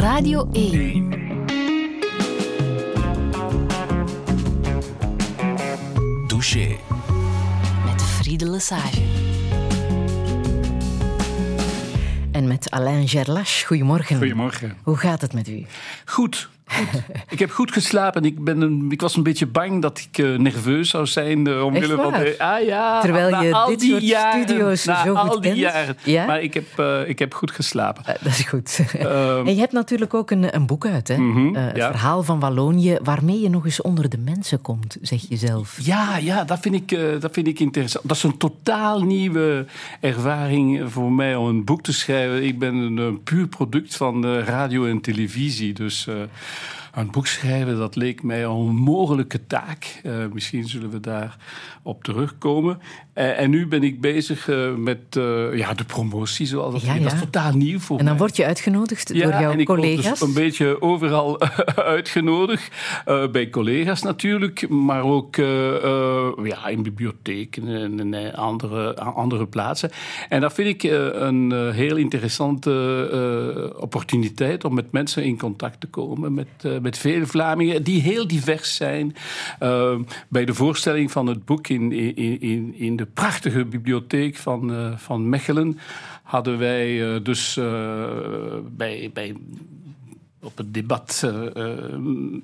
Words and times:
Radio 0.00 0.48
1. 0.52 1.08
Douche. 6.26 6.76
Met 7.84 8.02
Friede 8.02 8.50
Lesage. 8.50 9.02
En 12.32 12.48
met 12.48 12.70
Alain 12.70 13.08
Gerlache. 13.08 13.66
Goedemorgen. 13.66 14.16
Goedemorgen. 14.16 14.76
Hoe 14.82 14.96
gaat 14.96 15.20
het 15.20 15.32
met 15.32 15.48
u? 15.48 15.64
Goed. 16.04 16.49
Goed. 16.86 17.02
ik 17.28 17.38
heb 17.38 17.50
goed 17.50 17.72
geslapen. 17.72 18.24
Ik, 18.24 18.44
ben 18.44 18.60
een, 18.60 18.86
ik 18.90 19.00
was 19.00 19.16
een 19.16 19.22
beetje 19.22 19.46
bang 19.46 19.82
dat 19.82 19.98
ik 19.98 20.18
uh, 20.18 20.38
nerveus 20.38 20.90
zou 20.90 21.06
zijn. 21.06 21.48
Uh, 21.48 21.64
omwille 21.64 21.96
van 21.96 22.12
de, 22.12 22.34
ah, 22.38 22.64
ja, 22.66 23.00
Terwijl 23.00 23.42
je 23.42 23.54
al 23.54 23.68
dit 23.68 23.80
die 23.80 23.90
soort 23.90 24.02
jaren, 24.02 24.42
studio's 24.42 24.84
na 24.84 25.04
zo 25.04 25.14
al 25.14 25.26
goed 25.26 25.42
die 25.42 25.52
kent. 25.52 25.62
jaren. 25.62 25.96
Ja? 26.04 26.26
Maar 26.26 26.42
ik 26.42 26.54
heb, 26.54 26.66
uh, 26.80 27.08
ik 27.08 27.18
heb 27.18 27.34
goed 27.34 27.50
geslapen. 27.50 28.04
Dat 28.04 28.32
is 28.32 28.40
goed. 28.40 28.78
Ehm, 28.98 29.46
en 29.46 29.54
je 29.54 29.60
hebt 29.60 29.72
natuurlijk 29.72 30.14
ook 30.14 30.30
een, 30.30 30.54
een 30.54 30.66
boek 30.66 30.86
uit, 30.86 31.08
hè? 31.08 31.16
Mm 31.16 31.32
-hmm, 31.32 31.54
het 31.54 31.76
ja. 31.76 31.90
verhaal 31.90 32.22
van 32.22 32.40
Wallonië, 32.40 32.98
waarmee 33.02 33.40
je 33.40 33.48
nog 33.48 33.64
eens 33.64 33.82
onder 33.82 34.08
de 34.08 34.18
mensen 34.18 34.60
komt, 34.60 34.96
zeg 35.02 35.28
je 35.28 35.36
zelf. 35.36 35.78
Ja, 35.82 36.16
ja 36.16 36.44
dat, 36.44 36.58
vind 36.60 36.74
ik, 36.74 36.98
dat 37.20 37.32
vind 37.32 37.46
ik 37.46 37.60
interessant. 37.60 38.08
Dat 38.08 38.16
is 38.16 38.22
een 38.22 38.36
totaal 38.36 39.02
nieuwe 39.02 39.66
ervaring 40.00 40.92
voor 40.92 41.12
mij 41.12 41.36
om 41.36 41.46
een 41.46 41.64
boek 41.64 41.82
te 41.82 41.92
schrijven. 41.92 42.44
Ik 42.44 42.58
ben 42.58 42.74
een, 42.74 42.96
een 42.96 43.22
puur 43.22 43.48
product 43.48 43.96
van 43.96 44.26
radio 44.26 44.86
en 44.86 45.00
televisie. 45.00 45.72
Dus 45.72 46.08
een 47.00 47.10
boek 47.10 47.26
schrijven, 47.26 47.76
dat 47.76 47.96
leek 47.96 48.22
mij 48.22 48.42
een 48.42 48.50
onmogelijke 48.50 49.46
taak. 49.46 50.00
Uh, 50.02 50.26
misschien 50.32 50.68
zullen 50.68 50.90
we 50.90 51.00
daar 51.00 51.36
op 51.82 52.04
terugkomen. 52.04 52.78
Uh, 53.20 53.40
en 53.40 53.50
nu 53.50 53.66
ben 53.66 53.82
ik 53.82 54.00
bezig 54.00 54.48
uh, 54.48 54.74
met 54.74 54.98
ja, 55.52 55.74
de 55.74 55.84
promotie, 55.86 56.46
zoals 56.46 56.72
dat 56.72 56.82
ja, 56.82 56.94
ja. 56.94 57.02
Dat 57.02 57.12
is 57.12 57.18
totaal 57.18 57.52
nieuw 57.52 57.78
voor 57.78 57.98
En 57.98 58.04
dan 58.04 58.14
mij. 58.14 58.22
word 58.22 58.36
je 58.36 58.44
uitgenodigd 58.44 59.14
ja, 59.14 59.30
door 59.30 59.40
jouw 59.40 59.52
en 59.52 59.60
ik 59.60 59.66
collega's? 59.66 60.04
word 60.04 60.18
dus 60.18 60.28
een 60.28 60.34
beetje 60.34 60.82
overal 60.82 61.40
uitgenodigd. 61.96 62.74
bij 63.32 63.50
collega's 63.50 64.02
natuurlijk, 64.02 64.68
maar 64.68 65.02
ook 65.02 65.36
ja, 66.42 66.66
in 66.68 66.82
bibliotheken 66.82 67.68
en, 67.68 68.14
en 68.14 68.34
andere, 68.34 68.96
andere 68.96 69.46
plaatsen. 69.46 69.90
En 70.28 70.40
dat 70.40 70.52
vind 70.52 70.68
ik 70.68 70.90
een 71.12 71.72
heel 71.72 71.96
interessante 71.96 73.74
opportuniteit 73.76 74.64
om 74.64 74.74
met 74.74 74.92
mensen 74.92 75.24
in 75.24 75.38
contact 75.38 75.80
te 75.80 75.86
komen. 75.86 76.34
Met, 76.34 76.82
met 76.82 76.98
vele 76.98 77.26
Vlamingen 77.26 77.82
die 77.82 78.00
heel 78.00 78.26
divers 78.26 78.74
zijn. 78.76 79.14
Bij 80.28 80.44
de 80.44 80.54
voorstelling 80.54 81.10
van 81.10 81.26
het 81.26 81.44
boek 81.44 81.68
in, 81.68 81.92
in, 81.92 82.40
in, 82.40 82.74
in 82.76 82.96
de 82.96 83.08
prachtige 83.14 83.64
bibliotheek 83.64 84.36
van, 84.36 84.70
uh, 84.70 84.96
van 84.96 85.28
Mechelen 85.28 85.78
hadden 86.22 86.58
wij 86.58 87.14
uh, 87.14 87.22
dus 87.22 87.54
bij, 88.76 89.10
bij 89.12 89.36
op 90.42 90.56
het 90.56 90.74
debat 90.74 91.32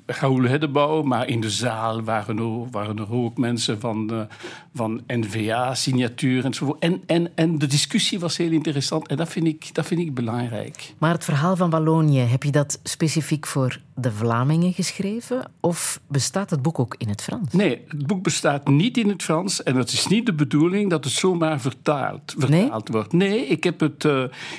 Raoul 0.06 0.42
Heddebouw, 0.42 1.02
maar 1.02 1.28
in 1.28 1.40
de 1.40 1.50
zaal 1.50 2.02
waren 2.02 2.38
er, 2.38 2.70
waren 2.70 2.98
er 2.98 3.12
ook 3.12 3.38
mensen 3.38 3.80
van, 3.80 4.28
van 4.74 5.02
N-VA-signatuur 5.06 6.44
enzovoort. 6.44 6.78
En, 6.78 7.02
en, 7.06 7.32
en 7.34 7.58
de 7.58 7.66
discussie 7.66 8.18
was 8.18 8.36
heel 8.36 8.50
interessant 8.50 9.08
en 9.08 9.16
dat 9.16 9.28
vind, 9.28 9.46
ik, 9.46 9.74
dat 9.74 9.86
vind 9.86 10.00
ik 10.00 10.14
belangrijk. 10.14 10.94
Maar 10.98 11.12
het 11.12 11.24
verhaal 11.24 11.56
van 11.56 11.70
Wallonië, 11.70 12.20
heb 12.20 12.42
je 12.42 12.50
dat 12.50 12.80
specifiek 12.82 13.46
voor 13.46 13.80
de 13.98 14.12
Vlamingen 14.12 14.72
geschreven? 14.72 15.50
Of 15.60 16.00
bestaat 16.08 16.50
het 16.50 16.62
boek 16.62 16.78
ook 16.78 16.94
in 16.98 17.08
het 17.08 17.22
Frans? 17.22 17.52
Nee, 17.52 17.84
het 17.88 18.06
boek 18.06 18.22
bestaat 18.22 18.68
niet 18.68 18.96
in 18.96 19.08
het 19.08 19.22
Frans 19.22 19.62
en 19.62 19.76
het 19.76 19.92
is 19.92 20.06
niet 20.06 20.26
de 20.26 20.34
bedoeling 20.34 20.90
dat 20.90 21.04
het 21.04 21.12
zomaar 21.12 21.60
vertaald, 21.60 22.34
vertaald 22.38 22.88
nee? 22.88 22.96
wordt. 22.96 23.12
Nee, 23.12 23.46
ik 23.46 23.64
heb 23.64 23.80
het, 23.80 24.08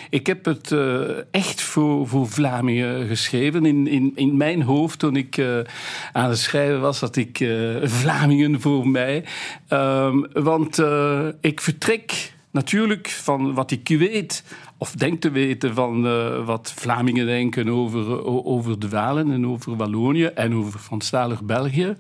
ik 0.10 0.28
heb 0.28 0.46
het 0.46 0.76
echt 1.32 1.62
voor, 1.62 2.08
voor 2.08 2.28
Vlamingen 2.28 3.08
geschreven. 3.08 3.66
In, 3.66 3.88
in, 3.88 4.12
in 4.16 4.38
mijn 4.38 4.62
hoofd, 4.62 5.00
toen 5.00 5.16
ik 5.16 5.38
uh, 5.38 5.60
aan 6.14 6.30
het 6.30 6.40
schrijven 6.40 6.82
was, 6.82 7.00
had 7.00 7.16
ik 7.16 7.50
Vlamingen 7.84 8.62
voor 8.62 8.88
mij. 8.88 9.26
Um, 9.70 10.28
want 10.34 10.82
ik 11.42 11.62
vertrek 11.62 12.36
natuurlijk 12.52 13.10
van 13.10 13.54
wat 13.54 13.72
ik 13.72 13.88
weet, 13.88 14.44
of 14.78 14.92
denk 14.92 15.22
te 15.22 15.32
weten 15.32 15.74
van 15.74 16.02
wat 16.46 16.74
Vlamingen 16.76 17.26
denken 17.26 17.70
over, 17.70 18.26
over 18.46 18.80
de 18.80 18.90
Walen 18.90 19.32
en 19.32 19.48
over 19.48 19.76
Wallonië 19.76 20.26
en 20.26 20.56
over 20.56 20.80
Franstalig 20.80 21.44
België. 21.44 21.96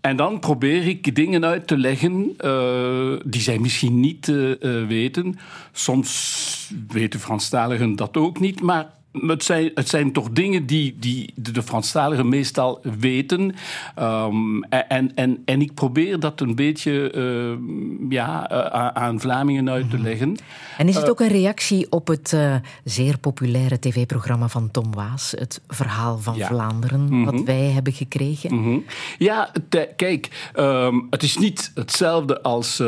En 0.00 0.16
dan 0.16 0.38
probeer 0.38 0.86
ik 0.86 1.14
dingen 1.14 1.44
uit 1.44 1.66
te 1.66 1.76
leggen 1.76 2.34
uh, 2.44 3.12
die 3.24 3.40
zij 3.40 3.58
misschien 3.58 4.00
niet 4.00 4.28
uh, 4.28 4.54
weten. 4.86 5.38
Soms 5.72 6.72
weten 6.88 7.20
Franstaligen 7.20 7.96
dat 7.96 8.16
ook 8.16 8.40
niet, 8.40 8.60
maar 8.62 8.90
het 9.12 9.44
zijn, 9.44 9.70
het 9.74 9.88
zijn 9.88 10.12
toch 10.12 10.30
dingen 10.30 10.66
die, 10.66 10.96
die 10.98 11.32
de 11.34 11.62
Franstaligen 11.62 12.28
meestal 12.28 12.80
weten. 12.98 13.54
Um, 13.98 14.64
en, 14.64 15.14
en, 15.14 15.42
en 15.44 15.60
ik 15.60 15.74
probeer 15.74 16.20
dat 16.20 16.40
een 16.40 16.54
beetje 16.54 17.12
uh, 17.14 18.10
ja, 18.10 18.52
uh, 18.52 18.86
aan 18.86 19.20
Vlamingen 19.20 19.70
uit 19.70 19.90
te 19.90 19.98
leggen. 19.98 20.36
En 20.78 20.88
is 20.88 20.96
het 20.96 21.10
ook 21.10 21.20
een 21.20 21.28
reactie 21.28 21.86
op 21.90 22.06
het 22.06 22.32
uh, 22.34 22.54
zeer 22.84 23.18
populaire 23.18 23.78
tv-programma 23.78 24.48
van 24.48 24.70
Tom 24.70 24.94
Waas, 24.94 25.34
het 25.38 25.60
Verhaal 25.68 26.18
van 26.18 26.36
ja. 26.36 26.46
Vlaanderen, 26.46 27.00
mm 27.00 27.08
-hmm. 27.08 27.24
wat 27.24 27.42
wij 27.44 27.70
hebben 27.70 27.92
gekregen? 27.92 28.54
Mm 28.54 28.62
-hmm. 28.62 28.84
Ja, 29.18 29.50
kijk, 29.96 30.50
um, 30.56 31.06
het 31.10 31.22
is 31.22 31.36
niet 31.36 31.70
hetzelfde 31.74 32.42
als, 32.42 32.82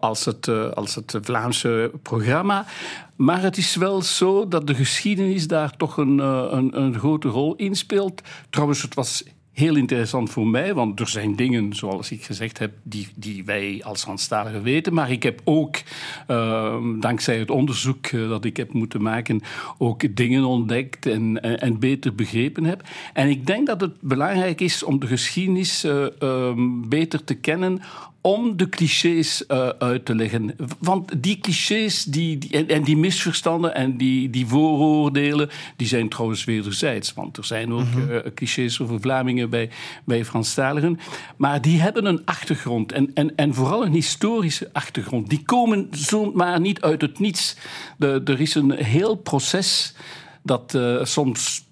als, 0.00 0.24
het, 0.24 0.48
als 0.74 0.94
het 0.94 1.18
Vlaamse 1.22 1.90
programma. 2.02 2.66
Maar 3.16 3.42
het 3.42 3.56
is 3.56 3.76
wel 3.76 4.02
zo 4.02 4.48
dat 4.48 4.66
de 4.66 4.74
geschiedenis 4.74 5.46
daar 5.46 5.76
toch 5.76 5.96
een, 5.96 6.18
een, 6.18 6.80
een 6.80 6.98
grote 6.98 7.28
rol 7.28 7.54
in 7.54 7.74
speelt. 7.74 8.22
Trouwens, 8.50 8.82
het 8.82 8.94
was 8.94 9.24
heel 9.52 9.76
interessant 9.76 10.30
voor 10.30 10.46
mij, 10.46 10.74
want 10.74 11.00
er 11.00 11.08
zijn 11.08 11.36
dingen, 11.36 11.74
zoals 11.74 12.10
ik 12.10 12.24
gezegd 12.24 12.58
heb, 12.58 12.72
die, 12.82 13.08
die 13.16 13.44
wij 13.44 13.80
als 13.84 14.02
Franstaligen 14.02 14.62
weten. 14.62 14.94
Maar 14.94 15.10
ik 15.10 15.22
heb 15.22 15.40
ook, 15.44 15.76
uh, 16.28 16.76
dankzij 17.00 17.38
het 17.38 17.50
onderzoek 17.50 18.10
uh, 18.10 18.28
dat 18.28 18.44
ik 18.44 18.56
heb 18.56 18.72
moeten 18.72 19.02
maken, 19.02 19.40
ook 19.78 20.16
dingen 20.16 20.44
ontdekt 20.44 21.06
en, 21.06 21.40
en, 21.60 21.78
beter 21.78 22.14
begrepen 22.14 22.64
heb. 22.64 22.82
En 23.12 23.28
ik 23.28 23.46
denk 23.46 23.66
dat 23.66 23.80
het 23.80 24.00
belangrijk 24.00 24.60
is 24.60 24.82
om 24.82 25.00
de 25.00 25.06
geschiedenis 25.06 25.84
uh, 25.84 26.52
beter 26.88 27.24
te 27.24 27.34
kennen 27.34 27.82
om 28.22 28.56
de 28.56 28.68
clichés 28.68 29.44
uh, 29.48 29.68
uit 29.68 30.04
te 30.04 30.14
leggen. 30.14 30.56
Want 30.78 31.22
die 31.22 31.38
clichés 31.38 32.04
die, 32.04 32.38
die, 32.38 32.50
en, 32.50 32.68
en, 32.68 32.82
die 32.84 32.96
misverstanden 32.96 33.74
en 33.74 33.96
die, 33.96 34.30
die 34.30 34.46
vooroordelen, 34.46 35.50
die 35.76 35.86
zijn 35.86 36.08
trouwens 36.08 36.44
wederzijds. 36.44 37.14
Want 37.14 37.36
er 37.36 37.44
zijn 37.44 37.72
ook 37.72 37.86
-hmm. 37.92 38.10
uh, 38.10 38.18
clichés 38.34 38.80
over 38.80 39.00
Vlamingen 39.00 39.50
bij, 39.50 39.70
bij 40.04 40.24
Franstaligen. 40.24 40.98
Maar 41.36 41.60
die 41.60 41.80
hebben 41.80 42.06
een 42.06 42.24
achtergrond 42.24 42.92
en, 42.92 43.10
en, 43.14 43.36
en 43.36 43.54
vooral 43.54 43.84
een 43.84 43.92
historische 43.92 44.70
achtergrond. 44.72 45.28
Die 45.28 45.42
komen 45.42 45.88
zomaar 45.90 46.60
niet 46.60 46.80
uit 46.80 47.00
het 47.00 47.18
niets. 47.18 47.56
De, 47.96 48.20
er 48.24 48.40
is 48.40 48.54
een 48.54 48.72
heel 48.72 49.14
proces 49.14 49.94
dat 50.42 50.74
uh, 50.74 51.04
soms 51.04 51.64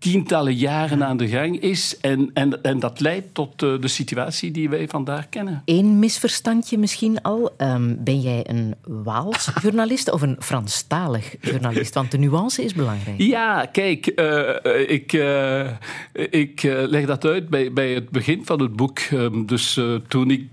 tientallen 0.00 0.54
jaren 0.54 1.04
aan 1.04 1.16
de 1.16 1.28
gang 1.28 1.60
is. 1.60 1.98
En, 2.00 2.30
en, 2.34 2.62
en 2.62 2.78
dat 2.78 3.00
leidt 3.00 3.34
tot 3.34 3.62
uh, 3.62 3.80
de 3.80 3.88
situatie 3.88 4.50
die 4.50 4.68
wij 4.68 4.88
vandaag 4.88 5.28
kennen. 5.28 5.62
Eén 5.64 5.98
misverstandje 5.98 6.78
misschien 6.78 7.22
al. 7.22 7.54
Um, 7.58 8.04
ben 8.04 8.20
jij 8.20 8.44
een 8.48 8.74
Waals 8.82 9.50
journalist 9.62 10.10
of 10.10 10.22
een 10.22 10.36
Franstalig 10.38 11.34
journalist? 11.40 11.94
Want 11.94 12.10
de 12.10 12.18
nuance 12.18 12.64
is 12.64 12.74
belangrijk. 12.74 13.18
Ja, 13.18 13.66
kijk, 13.66 14.12
uh, 14.16 14.90
ik, 14.90 15.12
uh, 15.12 15.70
ik 16.12 16.62
leg 16.62 17.06
dat 17.06 17.24
uit 17.24 17.48
bij, 17.48 17.72
bij 17.72 17.94
het 17.94 18.10
begin 18.10 18.46
van 18.46 18.60
het 18.60 18.76
boek. 18.76 18.98
Um, 19.12 19.46
dus 19.46 19.80
toen 20.08 20.30
ik 20.30 20.48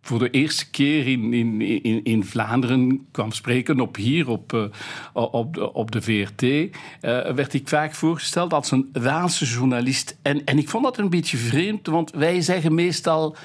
voor 0.00 0.18
de 0.18 0.30
eerste 0.30 0.70
keer 0.70 1.06
in, 1.06 1.32
in, 1.32 1.60
in, 1.82 2.04
in 2.04 2.24
Vlaanderen 2.24 3.06
kwam 3.10 3.32
spreken 3.32 3.80
op 3.80 3.96
hier, 3.96 4.28
op, 4.28 4.52
uh, 4.52 4.64
op, 5.12 5.54
de, 5.54 5.72
op 5.72 5.90
de 5.90 6.02
VRT, 6.02 6.42
uh, 6.42 6.68
werd 7.32 7.54
ik 7.54 7.68
vaak 7.68 7.94
voorgesteld 7.94 8.52
als 8.52 8.70
een 8.70 8.88
Waalse 8.92 9.44
journalist. 9.44 10.18
En, 10.22 10.44
en 10.44 10.58
ik 10.58 10.68
vond 10.68 10.84
dat 10.84 10.98
een 10.98 11.10
beetje 11.10 11.36
vreemd, 11.36 11.86
want 11.86 12.10
wij 12.10 12.40
zeggen 12.40 12.74
meestal... 12.74 13.36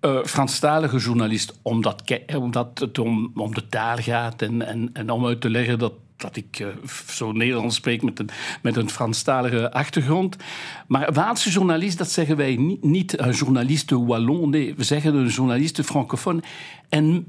Uh, 0.00 0.24
Franstalige 0.24 0.98
journalist, 0.98 1.58
omdat, 1.62 2.20
omdat 2.36 2.78
het 2.78 2.98
om, 2.98 3.32
om 3.34 3.54
de 3.54 3.66
taal 3.66 3.96
gaat 3.96 4.42
en, 4.42 4.66
en, 4.66 4.90
en 4.92 5.10
om 5.10 5.26
uit 5.26 5.40
te 5.40 5.50
leggen 5.50 5.78
dat 5.78 5.92
dat 6.16 6.36
ik 6.36 6.58
uh, 6.58 6.68
zo 7.08 7.32
Nederlands 7.32 7.76
spreek 7.76 8.02
met 8.02 8.18
een, 8.18 8.28
met 8.62 8.76
een 8.76 8.90
Franstalige 8.90 9.72
achtergrond. 9.72 10.36
Maar 10.86 11.12
Waalse 11.12 11.50
journalist, 11.50 11.98
dat 11.98 12.10
zeggen 12.10 12.36
wij 12.36 12.56
niet, 12.56 12.84
niet 12.84 13.18
een 13.18 13.32
journaliste 13.32 14.04
wallon. 14.04 14.50
Nee, 14.50 14.74
we 14.74 14.84
zeggen 14.84 15.14
een 15.14 15.28
journaliste 15.28 15.84
francofoon. 15.84 16.42
En 16.88 17.26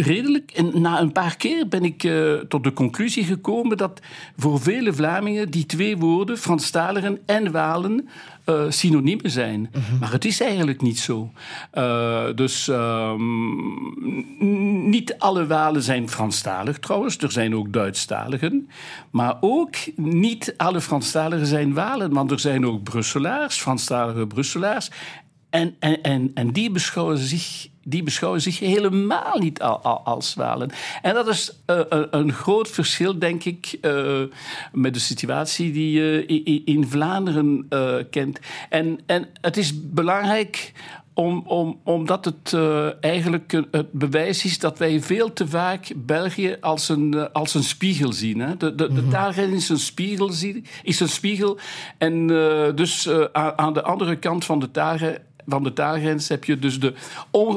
redelijk. 0.00 0.50
En 0.50 0.80
na 0.80 1.00
een 1.00 1.12
paar 1.12 1.36
keer 1.36 1.68
ben 1.68 1.84
ik 1.84 2.02
uh, 2.02 2.34
tot 2.34 2.64
de 2.64 2.72
conclusie 2.72 3.24
gekomen 3.24 3.76
dat 3.76 4.00
voor 4.36 4.60
vele 4.60 4.92
Vlamingen 4.92 5.50
die 5.50 5.66
twee 5.66 5.96
woorden, 5.96 6.38
Franstaligen 6.38 7.18
en 7.26 7.52
Walen, 7.52 8.08
uh, 8.46 8.64
synoniemen 8.68 9.30
zijn. 9.30 9.60
Mm 9.60 9.68
-hmm. 9.72 9.98
Maar 9.98 10.12
het 10.12 10.24
is 10.24 10.40
eigenlijk 10.40 10.82
niet 10.82 10.98
zo. 10.98 11.30
Uh, 11.74 12.24
dus 12.34 12.66
um, 12.66 14.90
niet 14.90 15.14
alle 15.18 15.46
Walen 15.46 15.82
zijn 15.82 16.08
Franstalig 16.08 16.78
trouwens. 16.78 17.18
Er 17.18 17.32
zijn 17.32 17.56
ook 17.56 17.72
Duitsstaligen. 17.72 18.68
Maar 19.10 19.36
ook 19.40 19.74
niet 19.96 20.54
alle 20.56 20.80
Franstaligen 20.80 21.46
zijn 21.46 21.74
Walen. 21.74 22.12
Want 22.12 22.30
er 22.30 22.40
zijn 22.40 22.66
ook 22.66 22.82
Brusselaars, 22.82 23.60
Franstalige 23.60 24.26
Brusselaars. 24.26 24.90
En, 25.50 25.76
en, 25.78 26.02
en, 26.02 26.30
en 26.34 26.52
die 26.52 26.70
beschouwen 26.70 27.18
zich 27.18 27.68
die 27.84 28.02
beschouwen 28.02 28.40
zich 28.40 28.58
helemaal 28.58 29.38
niet 29.38 29.60
als 30.04 30.34
Walen. 30.34 30.70
En 31.02 31.14
dat 31.14 31.28
is 31.28 31.52
uh, 31.66 31.80
een 32.10 32.32
groot 32.32 32.68
verschil, 32.68 33.18
denk 33.18 33.44
ik, 33.44 33.78
uh, 33.82 34.20
met 34.72 34.94
de 34.94 35.00
situatie 35.00 35.72
die 35.72 35.92
je 35.92 36.26
in, 36.26 36.62
in 36.64 36.86
Vlaanderen 36.88 37.66
uh, 37.70 37.94
kent. 38.10 38.38
En, 38.68 39.00
en 39.06 39.28
het 39.40 39.56
is 39.56 39.90
belangrijk 39.90 40.72
om, 41.14 41.42
om, 41.46 41.80
omdat 41.84 42.24
het 42.24 42.52
uh, 42.54 43.04
eigenlijk 43.04 43.52
het 43.70 43.92
bewijs 43.92 44.44
is 44.44 44.58
dat 44.58 44.78
wij 44.78 45.00
veel 45.00 45.32
te 45.32 45.48
vaak 45.48 45.92
België 45.96 46.56
als 46.60 46.88
een, 46.88 47.14
uh, 47.14 47.24
als 47.32 47.54
een 47.54 47.62
spiegel 47.62 48.12
zien. 48.12 48.40
Hè? 48.40 48.56
De, 48.56 48.74
de, 48.74 48.88
mm 48.88 49.12
-hmm. 49.12 49.54
is 49.54 49.68
een 49.68 49.78
spiegel, 49.78 50.30
is 50.82 51.00
een 51.00 51.08
spiegel. 51.08 51.58
En 51.98 52.30
uh, 52.30 52.74
dus 52.74 53.08
aan 53.32 53.72
de 53.72 53.82
andere 53.82 54.16
kant 54.16 54.44
van 54.44 54.58
de 54.58 54.70
taalgrens 54.70 55.18
van 55.46 55.62
de 55.62 55.72
taalgrens 55.72 56.28
heb 56.28 56.44
je 56.44 56.58
dus 56.58 56.80
de, 56.80 56.94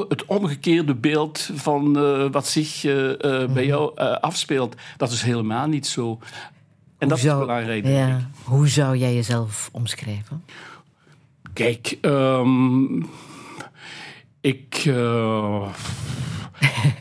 het 0.08 0.24
omgekeerde 0.26 0.94
beeld 0.94 1.50
van 1.54 1.98
uh, 1.98 2.26
wat 2.30 2.46
zich 2.46 2.84
uh, 2.84 3.08
uh, 3.08 3.16
bij 3.18 3.46
Mhm. 3.46 3.62
jou 3.64 3.98
afspeelt. 4.20 4.74
Dat 4.96 5.10
is 5.12 5.22
helemaal 5.22 5.66
niet 5.66 5.86
zo. 5.86 6.18
En 6.98 7.08
Hoe 7.08 7.08
dat 7.08 7.18
zou, 7.18 7.40
is 7.40 7.46
belangrijk. 7.46 7.86
Ja. 7.86 8.30
Hoe 8.44 8.68
zou 8.68 8.96
jij 8.96 9.14
jezelf 9.14 9.68
omschrijven? 9.72 10.44
Kijk, 11.52 11.98
um, 12.02 13.06
ik, 14.40 14.84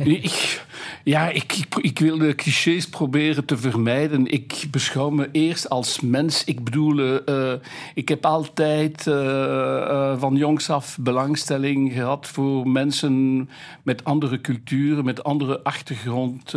ik. 0.03 0.61
Ja, 1.05 1.29
ik, 1.29 1.65
ik, 1.81 1.99
wil 1.99 2.17
de 2.17 2.35
clichés 2.35 2.89
proberen 2.89 3.45
te 3.45 3.57
vermijden. 3.57 4.27
Ik 4.27 4.67
beschouw 4.71 5.09
me 5.09 5.29
eerst 5.31 5.69
als 5.69 5.99
mens. 5.99 6.43
Ik 6.43 6.63
bedoel, 6.63 6.99
uh, 7.29 7.53
ik 7.93 8.09
heb 8.09 8.25
altijd 8.25 9.05
uh, 9.07 10.19
van 10.19 10.35
jongs 10.35 10.69
af 10.69 10.97
belangstelling 10.99 11.93
gehad 11.93 12.27
voor 12.27 12.67
mensen 12.67 13.49
met 13.83 14.03
andere 14.03 14.41
culturen, 14.41 15.05
met 15.05 15.23
andere 15.23 15.63
achtergrond. 15.63 16.53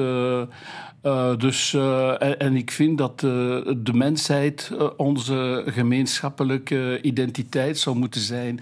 Uh, 1.02 1.36
dus, 1.36 1.72
uh, 1.72 2.42
en, 2.42 2.56
ik 2.56 2.70
vind 2.70 2.98
dat 2.98 3.22
uh, 3.24 3.30
de 3.76 3.92
mensheid 3.92 4.70
onze 4.96 5.62
gemeenschappelijke 5.66 6.98
identiteit 7.02 7.78
zou 7.78 7.96
moeten 7.96 8.20
zijn. 8.20 8.60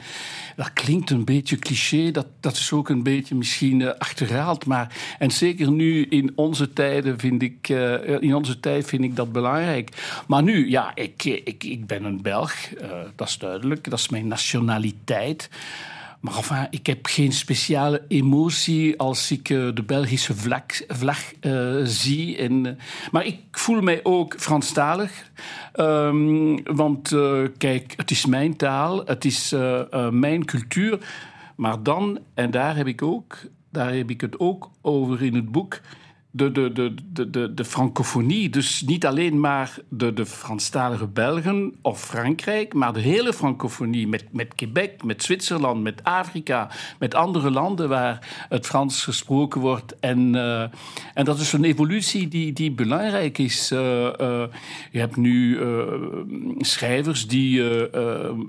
Dat 0.57 0.73
klinkt 0.73 1.11
een 1.11 1.25
beetje 1.25 1.57
cliché, 1.57 2.11
dat, 2.11 2.27
dat 2.41 2.53
is 2.53 2.73
ook 2.73 2.89
een 2.89 3.03
beetje 3.03 3.35
misschien 3.35 3.99
achterhaald. 3.99 4.67
Maar, 4.67 4.97
en 5.19 5.31
zeker 5.31 5.71
nu 5.71 6.05
in 6.05 6.33
onze 6.35 6.73
tijden 6.73 7.19
vind 7.19 7.43
ik, 7.43 7.69
in 8.21 8.35
onze 8.35 8.61
tijd 8.61 8.87
vind 8.87 9.05
ik 9.05 9.17
dat 9.17 9.33
belangrijk. 9.33 10.23
Maar 10.27 10.43
nu, 10.43 10.71
ja, 10.71 10.95
ik, 10.95 11.25
ik, 11.25 11.65
ik 11.65 11.87
ben 11.87 12.05
een 12.05 12.23
Belg, 12.23 12.55
dat 13.17 13.29
is 13.29 13.39
duidelijk, 13.39 13.91
dat 13.91 13.99
is 13.99 14.09
mijn 14.09 14.27
nationaliteit. 14.27 15.51
Maar 16.25 16.37
enfin, 16.37 16.67
ik 16.71 16.87
heb 16.87 17.07
geen 17.07 17.33
speciale 17.33 18.05
emotie 18.09 18.99
als 18.99 19.31
ik 19.31 19.49
uh, 19.49 19.75
de 19.75 19.83
Belgische 19.83 20.35
vlag, 20.89 21.19
uh, 21.41 21.81
zie. 21.85 22.37
En, 22.37 22.65
uh, 22.65 22.73
maar 23.11 23.27
ik 23.27 23.39
voel 23.51 23.81
mij 23.81 24.01
ook 24.03 24.35
Franstalig. 24.39 25.31
Um, 25.77 26.63
want 26.63 27.09
kijk, 27.59 27.95
het 27.97 28.11
is 28.11 28.27
mijn 28.27 28.57
taal, 28.57 29.05
het 29.07 29.25
is 29.25 29.55
mijn 30.11 30.45
cultuur. 30.45 30.99
Maar 31.57 31.83
dan, 31.83 32.19
en 32.35 32.51
daar 32.51 32.77
heb 32.77 32.87
ik, 32.87 33.03
ook, 33.03 33.39
daar 33.71 33.95
heb 33.95 34.11
ik 34.11 34.21
het 34.21 34.39
ook 34.39 34.71
over 34.83 35.23
in 35.23 35.35
het 35.35 35.53
boek 35.53 35.81
de, 36.37 36.53
de, 36.53 36.73
de, 37.13 37.31
de, 37.31 37.55
de, 37.55 37.65
francofonie. 37.65 38.51
Dus 38.51 38.83
niet 38.83 39.07
alleen 39.07 39.41
maar 39.41 39.79
de, 39.89 40.13
de 40.13 40.27
Franstalige 40.27 41.07
Belgen 41.07 41.75
of 41.83 42.01
Frankrijk, 42.01 42.75
maar 42.75 42.93
de 42.93 43.01
hele 43.01 43.33
francofonie 43.33 44.09
met, 44.09 44.25
met 44.31 44.55
Quebec, 44.55 45.05
met 45.05 45.23
Zwitserland, 45.23 45.83
met 45.83 46.05
Afrika, 46.05 46.71
met 46.99 47.15
andere 47.15 47.51
landen 47.51 47.89
waar 47.89 48.47
het 48.49 48.67
Frans 48.67 49.03
gesproken 49.03 49.61
wordt. 49.61 49.99
En, 50.01 50.35
uh, 50.35 50.63
en 51.15 51.25
dat 51.25 51.39
is 51.39 51.53
een 51.53 51.65
evolutie 51.65 52.29
die, 52.29 52.53
die 52.53 52.71
belangrijk 52.71 53.39
is. 53.39 53.73
Uh, 53.73 53.81
uh, 53.81 54.45
je 54.91 54.99
hebt 54.99 55.17
nu 55.17 55.59
schrijvers 56.59 57.27
die 57.27 57.63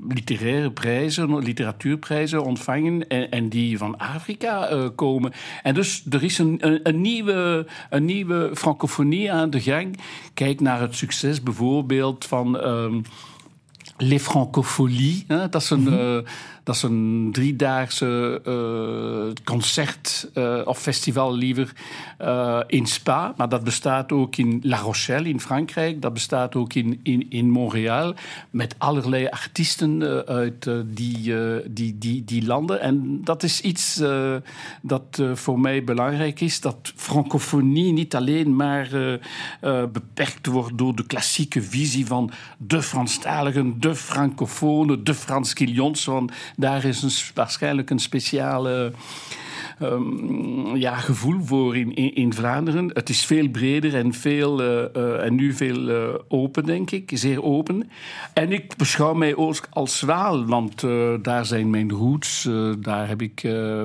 literaire 0.08 0.72
prijzen, 0.72 1.38
literatuurprijzen 1.38 2.44
ontvangen 2.44 3.08
en, 3.08 3.32
en 3.32 3.50
die 3.50 3.78
van 3.78 3.98
Afrika 3.98 4.90
komen. 4.96 5.32
En 5.64 5.74
dus 5.74 6.04
er 6.10 6.24
is 6.24 6.38
een, 6.38 6.60
een 6.84 7.02
nieuwe 7.02 7.66
een 7.90 8.06
nieuwe 8.06 8.52
francofonie 8.54 9.32
aan 9.32 9.50
de 9.50 9.62
gang. 9.62 10.00
Kijk 10.34 10.60
naar 10.60 10.82
het 10.82 10.96
succes 10.96 11.44
bijvoorbeeld 11.44 12.26
van 12.26 12.68
um, 12.68 13.02
Les 13.98 14.22
Francopholies. 14.22 15.24
Hè? 15.28 15.50
Dat 15.50 15.62
is 15.62 15.70
een, 15.70 15.80
mm 15.80 15.88
-hmm. 15.88 16.18
uh, 16.18 16.22
dat 16.66 16.76
is 16.76 16.84
een 16.84 17.30
driedaagse 17.32 18.42
uh, 18.48 19.34
concert 19.44 20.30
uh, 20.34 20.62
of 20.64 20.80
festival 20.80 21.36
liever 21.36 21.74
in 22.68 22.86
Spa. 22.86 23.34
Maar 23.38 23.50
dat 23.50 23.64
bestaat 23.64 24.12
ook 24.12 24.36
in 24.36 24.60
La 24.64 24.78
Rochelle 24.78 25.30
in 25.30 25.40
Frankrijk. 25.40 26.02
Dat 26.02 26.14
bestaat 26.14 26.56
ook 26.56 26.74
in, 26.74 27.00
in, 27.04 27.30
in 27.30 27.50
Montreal. 27.50 28.14
Met 28.50 28.76
allerlei 28.78 29.28
artiesten 29.28 30.04
uit 30.28 30.70
die, 30.86 31.34
die, 31.70 31.98
die, 31.98 32.24
die 32.24 32.46
landen. 32.46 32.82
En 32.82 33.22
dat 33.24 33.44
is 33.44 33.62
iets 33.62 34.02
dat 34.82 35.22
voor 35.34 35.60
mij 35.60 35.84
belangrijk 35.84 36.42
is. 36.42 36.62
Dat 36.62 36.94
francofonie 36.96 37.92
niet 37.92 38.16
alleen 38.16 38.56
maar 38.56 38.90
beperkt 39.92 40.46
wordt 40.46 40.78
door 40.78 40.96
de 40.96 41.06
klassieke 41.06 41.62
visie 41.62 42.06
van 42.06 42.32
de 42.58 42.82
Franstaligen, 42.82 43.80
de 43.80 43.96
francofonen, 43.96 45.04
de 45.04 45.14
Franskilions. 45.14 46.06
Want 46.06 46.32
daar 46.58 46.86
is 46.86 47.02
een, 47.02 47.34
waarschijnlijk 47.34 47.90
een 47.90 48.00
speciale 48.00 48.92
um, 49.82 50.76
ja, 50.76 50.96
gevoel 50.96 51.42
voor 51.44 51.78
in, 51.78 51.96
in, 51.96 52.16
in, 52.16 52.34
Vlaanderen. 52.34 52.90
Het 52.94 53.10
is 53.10 53.26
veel 53.26 53.50
breder 53.50 53.96
en, 53.96 54.14
veel, 54.14 54.62
uh, 54.62 54.86
uh, 54.96 55.26
en 55.26 55.36
nu 55.36 55.54
veel 55.54 55.90
uh, 55.90 56.14
open, 56.28 56.64
denk 56.64 56.92
ik. 56.92 57.12
Zeer 57.14 57.44
open. 57.44 57.90
En 58.34 58.52
ik 58.52 58.76
beschouw 58.78 59.14
mij 59.14 59.36
ook 59.36 59.68
als 59.70 60.02
Waal, 60.02 60.46
want 60.46 60.82
daar 61.22 61.46
zijn 61.46 61.70
mijn 61.70 61.92
roots. 61.92 62.50
daar 62.80 63.08
heb 63.08 63.22
ik 63.22 63.42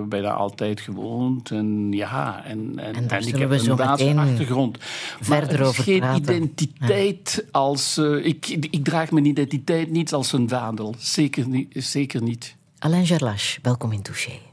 bijna 0.08 0.30
altijd 0.30 0.80
gewoond. 0.80 1.50
En 1.50 1.92
ja, 1.92 2.44
en, 2.44 2.72
en, 2.76 2.94
en, 2.94 3.08
en 3.08 3.26
ik 3.26 3.36
heb 3.36 3.50
een 3.50 3.76
Waalse 3.76 4.14
achtergrond. 4.14 4.78
Maar 4.78 4.88
verder 5.20 5.50
het 5.50 5.60
is 5.60 5.66
over 5.66 5.82
geen 5.82 6.00
praten. 6.00 6.22
identiteit 6.22 7.34
ja. 7.44 7.58
als... 7.58 7.98
ik, 8.22 8.46
ik 8.48 8.84
draag 8.84 9.10
mijn 9.10 9.24
identiteit 9.24 9.90
niet 9.90 10.12
als 10.12 10.32
een 10.32 10.48
vaandel. 10.48 10.94
Zeker 10.98 11.48
niet. 11.48 11.72
Zeker 11.74 12.22
niet. 12.22 12.58
Alain 12.82 13.04
Gerlache, 13.04 13.58
welkom 13.62 13.92
in 13.92 14.02
Touché. 14.02 14.49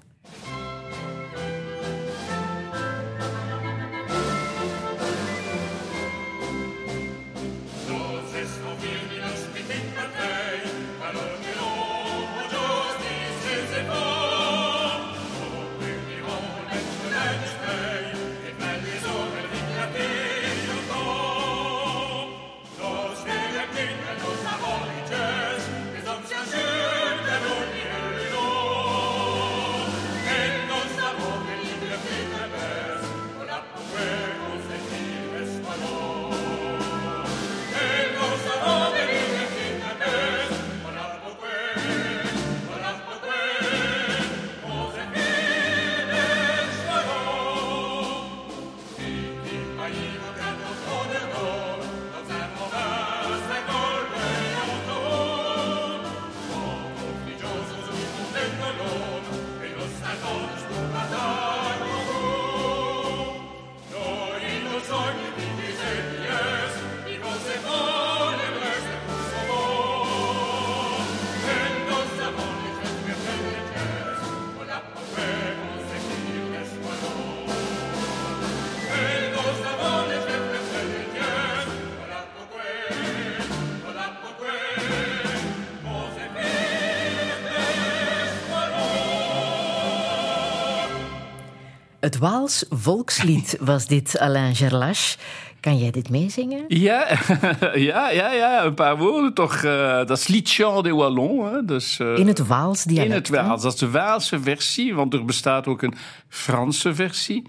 Het 92.08 92.18
Waals 92.18 92.66
volkslied 92.70 93.58
was 93.72 93.88
dit, 93.88 94.20
Alain 94.20 94.56
Gerlache. 94.56 95.18
Kan 95.60 95.78
jij 95.78 95.92
dit 95.92 96.10
meezingen? 96.10 96.66
Ja, 96.68 97.08
ja, 97.90 98.10
ja, 98.10 98.32
ja, 98.32 98.66
een 98.66 98.74
paar 98.74 98.98
woorden 98.98 99.34
toch. 99.34 99.64
Uh, 99.64 99.96
dat 99.96 100.18
is 100.18 100.28
Lied 100.28 100.50
Chant 100.50 100.84
des 100.84 100.94
Wallons. 100.94 101.52
Hè, 101.52 101.66
dus, 101.66 102.00
uh, 102.00 102.18
in 102.18 102.28
het 102.28 102.48
Waals 102.48 102.84
dialect. 102.84 103.10
In 103.10 103.16
het 103.16 103.30
Waals. 103.30 103.62
Dat 103.62 103.74
is 103.74 103.80
de 103.80 103.90
Waalse 103.90 104.40
versie, 104.40 104.96
want 104.96 105.14
er 105.14 105.26
bestaat 105.26 105.68
ook 105.68 105.82
een 105.82 105.94
Franse 106.28 106.96
versie. 106.96 107.44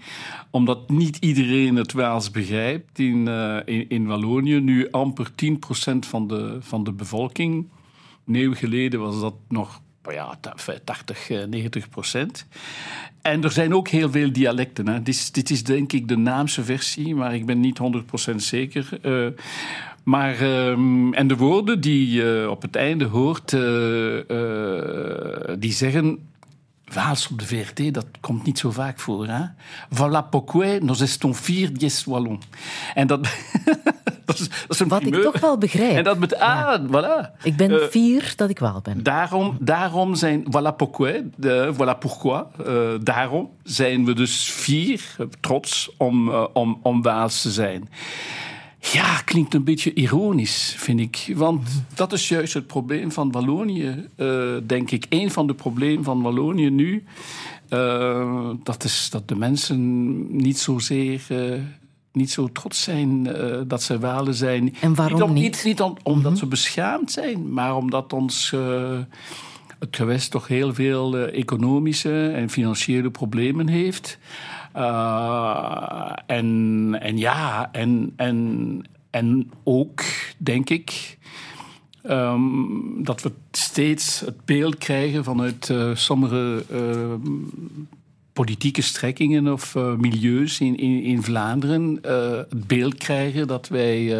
Omdat 0.49 0.89
niet 0.89 1.17
iedereen 1.19 1.75
het 1.75 1.93
Waals 1.93 2.31
begrijpt 2.31 2.99
in, 2.99 3.27
uh, 3.27 3.57
in, 3.65 3.89
in, 3.89 4.07
Wallonië. 4.07 4.59
Nu 4.59 4.91
amper 4.91 5.29
10% 5.29 5.99
van 5.99 6.27
de, 6.27 6.57
van 6.59 6.83
de 6.83 6.91
bevolking. 6.91 7.69
Een 8.27 8.35
eeuw 8.35 8.53
geleden 8.53 8.99
was 8.99 9.21
dat 9.21 9.35
nog 9.47 9.81
ja, 10.03 10.39
80, 10.83 11.29
90 11.49 11.89
procent. 11.89 12.45
En 13.21 13.43
er 13.43 13.51
zijn 13.51 13.73
ook 13.73 13.87
heel 13.87 14.11
veel 14.11 14.31
dialecten. 14.31 14.87
Hè. 14.87 15.01
Dit, 15.01 15.15
is, 15.15 15.31
dit 15.31 15.49
is 15.49 15.63
denk 15.63 15.93
ik 15.93 16.07
de 16.07 16.17
Naamse 16.17 16.63
versie, 16.63 17.15
maar 17.15 17.35
ik 17.35 17.45
ben 17.45 17.59
niet 17.59 17.79
100% 18.31 18.35
zeker. 18.35 18.89
Uh, 19.03 19.27
maar, 20.03 20.41
um, 20.41 21.13
en 21.13 21.27
de 21.27 21.35
woorden 21.35 21.81
die 21.81 22.11
je 22.11 22.47
op 22.49 22.61
het 22.61 22.75
einde 22.75 23.05
hoort, 23.05 23.51
uh, 23.51 24.21
die 25.59 25.71
zeggen 25.71 26.29
Waals 26.93 27.27
op 27.27 27.39
de 27.39 27.45
VRT, 27.45 27.93
dat 27.93 28.05
komt 28.19 28.45
niet 28.45 28.59
zo 28.59 28.71
vaak 28.71 28.99
voor. 28.99 29.27
Hè? 29.27 29.45
Voilà 29.95 30.29
pourquoi 30.29 30.79
nous 30.79 31.01
estons 31.01 31.39
fiers 31.39 31.71
d'Ies 31.71 32.03
Wallon. 32.03 32.41
En 32.93 33.07
dat, 33.07 33.27
dat, 34.29 34.39
is, 34.39 34.49
dat 34.49 34.69
is 34.69 34.79
een 34.79 34.87
Wat 34.87 34.99
primeur. 34.99 35.19
ik 35.19 35.31
toch 35.31 35.41
wel 35.41 35.57
begrijp. 35.57 35.95
En 35.95 36.03
dat 36.03 36.19
met, 36.19 36.35
ah, 36.35 36.39
ja. 36.39 36.81
voilà. 36.87 37.43
Ik 37.43 37.55
ben 37.55 37.71
uh, 37.71 37.77
fier 37.77 38.33
dat 38.35 38.49
ik 38.49 38.59
wel 38.59 38.79
ben. 38.83 39.03
Daarom, 39.03 39.57
daarom 39.59 40.15
zijn, 40.15 40.43
voilà 40.43 40.75
pourquoi, 40.75 41.29
de, 41.35 41.73
voilà 41.73 41.97
pourquoi, 41.99 42.43
uh, 42.67 42.89
daarom 43.01 43.49
zijn 43.63 44.05
we 44.05 44.13
dus 44.13 44.49
fier, 44.49 45.01
trots 45.39 45.91
om, 45.97 46.29
uh, 46.29 46.45
om, 46.53 46.79
om 46.81 47.01
Waals 47.01 47.41
te 47.41 47.51
zijn. 47.51 47.89
Ja, 48.79 49.21
klinkt 49.25 49.53
een 49.53 49.63
beetje 49.63 49.93
ironisch, 49.93 50.75
vind 50.77 50.99
ik. 50.99 51.33
Want 51.35 51.83
dat 51.93 52.13
is 52.13 52.27
juist 52.27 52.53
het 52.53 52.67
probleem 52.67 53.11
van 53.11 53.31
Wallonië, 53.31 54.07
uh, 54.17 54.57
denk 54.63 54.91
ik. 54.91 55.05
Een 55.09 55.31
van 55.31 55.47
de 55.47 55.53
problemen 55.53 56.03
van 56.03 56.21
Wallonië 56.21 56.69
nu. 56.69 57.03
Uh, 57.69 58.49
dat 58.63 58.83
is 58.83 59.09
dat 59.09 59.27
de 59.27 59.35
mensen 59.35 60.37
niet 60.37 60.59
zozeer. 60.59 61.21
Uh, 61.29 61.53
niet 62.11 62.31
zo 62.31 62.47
trots 62.47 62.83
zijn 62.83 63.23
dat 63.67 63.83
ze 63.83 63.99
Walen 63.99 64.33
zijn. 64.33 64.75
En 64.81 64.95
waarom 64.95 65.19
niet? 65.19 65.23
Om, 65.29 65.33
niet? 65.33 65.43
niet, 65.43 65.63
niet 65.63 65.81
om, 65.81 65.97
omdat 66.03 66.21
mm 66.21 66.23
-hmm. 66.23 66.35
ze 66.35 66.45
beschaamd 66.45 67.11
zijn, 67.11 67.53
maar 67.53 67.75
omdat 67.75 68.13
ons 68.13 68.55
het 69.79 69.95
gewest 69.95 70.31
toch 70.31 70.47
heel 70.47 70.73
veel 70.73 71.17
economische 71.17 72.31
en 72.35 72.49
financiële 72.49 73.09
problemen 73.11 73.67
heeft. 73.67 74.17
En, 76.25 76.97
en 76.99 77.17
ja, 77.17 77.69
en, 77.71 78.13
en, 78.15 78.81
en 79.09 79.51
ook, 79.63 80.01
denk 80.37 80.69
ik, 80.69 81.17
um, 82.03 83.03
dat 83.03 83.21
we 83.21 83.31
steeds 83.51 84.19
het 84.19 84.45
beeld 84.45 84.77
krijgen 84.77 85.23
vanuit 85.23 85.69
uh, 85.69 85.95
sommige 85.95 86.65
uh, 86.71 87.31
politieke 88.39 88.81
strekkingen 88.81 89.51
of 89.51 89.75
uh, 89.75 89.93
milieus 89.93 90.59
in, 90.59 90.77
in, 90.77 91.03
in 91.03 91.23
Vlaanderen 91.23 91.99
het 92.49 92.67
beeld 92.67 92.97
krijgen 92.97 93.47
dat 93.47 93.67
wij 93.67 94.13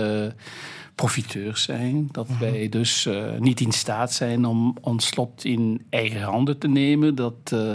profiteurs 1.00 1.64
zijn. 1.64 2.10
Dat 2.12 2.28
-hmm. 2.28 2.40
wij 2.40 2.70
dus 2.70 3.06
uh, 3.06 3.38
niet 3.38 3.60
in 3.60 3.72
staat 3.72 4.14
zijn 4.14 4.46
om 4.46 4.78
ons 4.82 5.16
lot 5.16 5.46
in 5.46 5.86
eigen 5.90 6.22
handen 6.22 6.58
te 6.58 6.68
nemen. 6.68 7.16
Dat, 7.16 7.52
uh, 7.54 7.74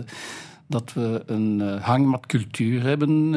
dat 0.66 0.92
we 0.92 1.22
een 1.26 1.60
uh, 1.60 1.82
hangmatcultuur 1.82 2.82
hebben. 2.82 3.30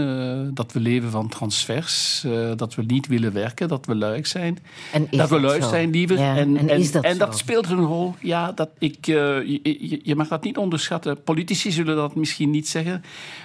dat 0.54 0.72
we 0.72 0.80
leven 0.80 1.12
van 1.12 1.30
transfers. 1.30 2.26
dat 2.56 2.76
we 2.76 2.84
niet 2.84 3.08
willen 3.08 3.34
werken. 3.34 3.68
Dat 3.68 3.86
we 3.86 3.96
luik 3.96 4.26
zijn. 4.26 4.58
En 4.94 5.08
dat 5.12 5.30
we 5.30 5.40
luik 5.40 5.64
zo? 5.64 5.70
zijn, 5.70 5.90
liever. 5.90 6.18
Ja, 6.18 6.36
en, 6.36 6.70
en, 6.70 6.92
dat, 6.92 7.04
en 7.04 7.18
dat 7.18 7.38
speelt 7.38 7.70
een 7.70 7.86
rol. 7.86 8.16
Ja, 8.20 8.52
dat 8.52 8.70
ik, 8.78 9.06
je, 9.06 10.00
je 10.04 10.16
mag 10.16 10.28
dat 10.28 10.44
niet 10.44 10.58
onderschatten. 10.58 11.24
Politici 11.24 11.72
zullen 11.72 11.96
dat 11.96 12.16
misschien 12.16 12.50
niet 12.50 12.68
zeggen. 12.68 13.04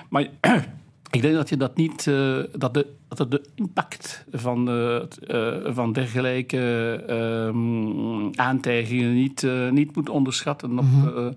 Maar... 0.09 0.27
Ik 1.13 1.23
denk 1.23 1.35
dat 1.35 1.49
je 1.49 1.57
dat 1.57 1.77
niet, 1.77 2.07
uh, 2.07 2.39
dat, 2.57 2.75
de, 2.75 2.87
dat 3.09 3.31
de 3.31 3.43
impact 3.55 4.25
van, 4.33 4.71
uh, 4.71 5.01
van 5.65 5.93
dergelijke 5.93 6.53
aantijgingen 8.35 9.15
niet, 9.15 9.47
niet 9.71 9.97
moet 9.97 10.09
onderschatten 10.09 10.79
op, 10.79 10.85
mm 10.85 11.03
-hmm. 11.03 11.35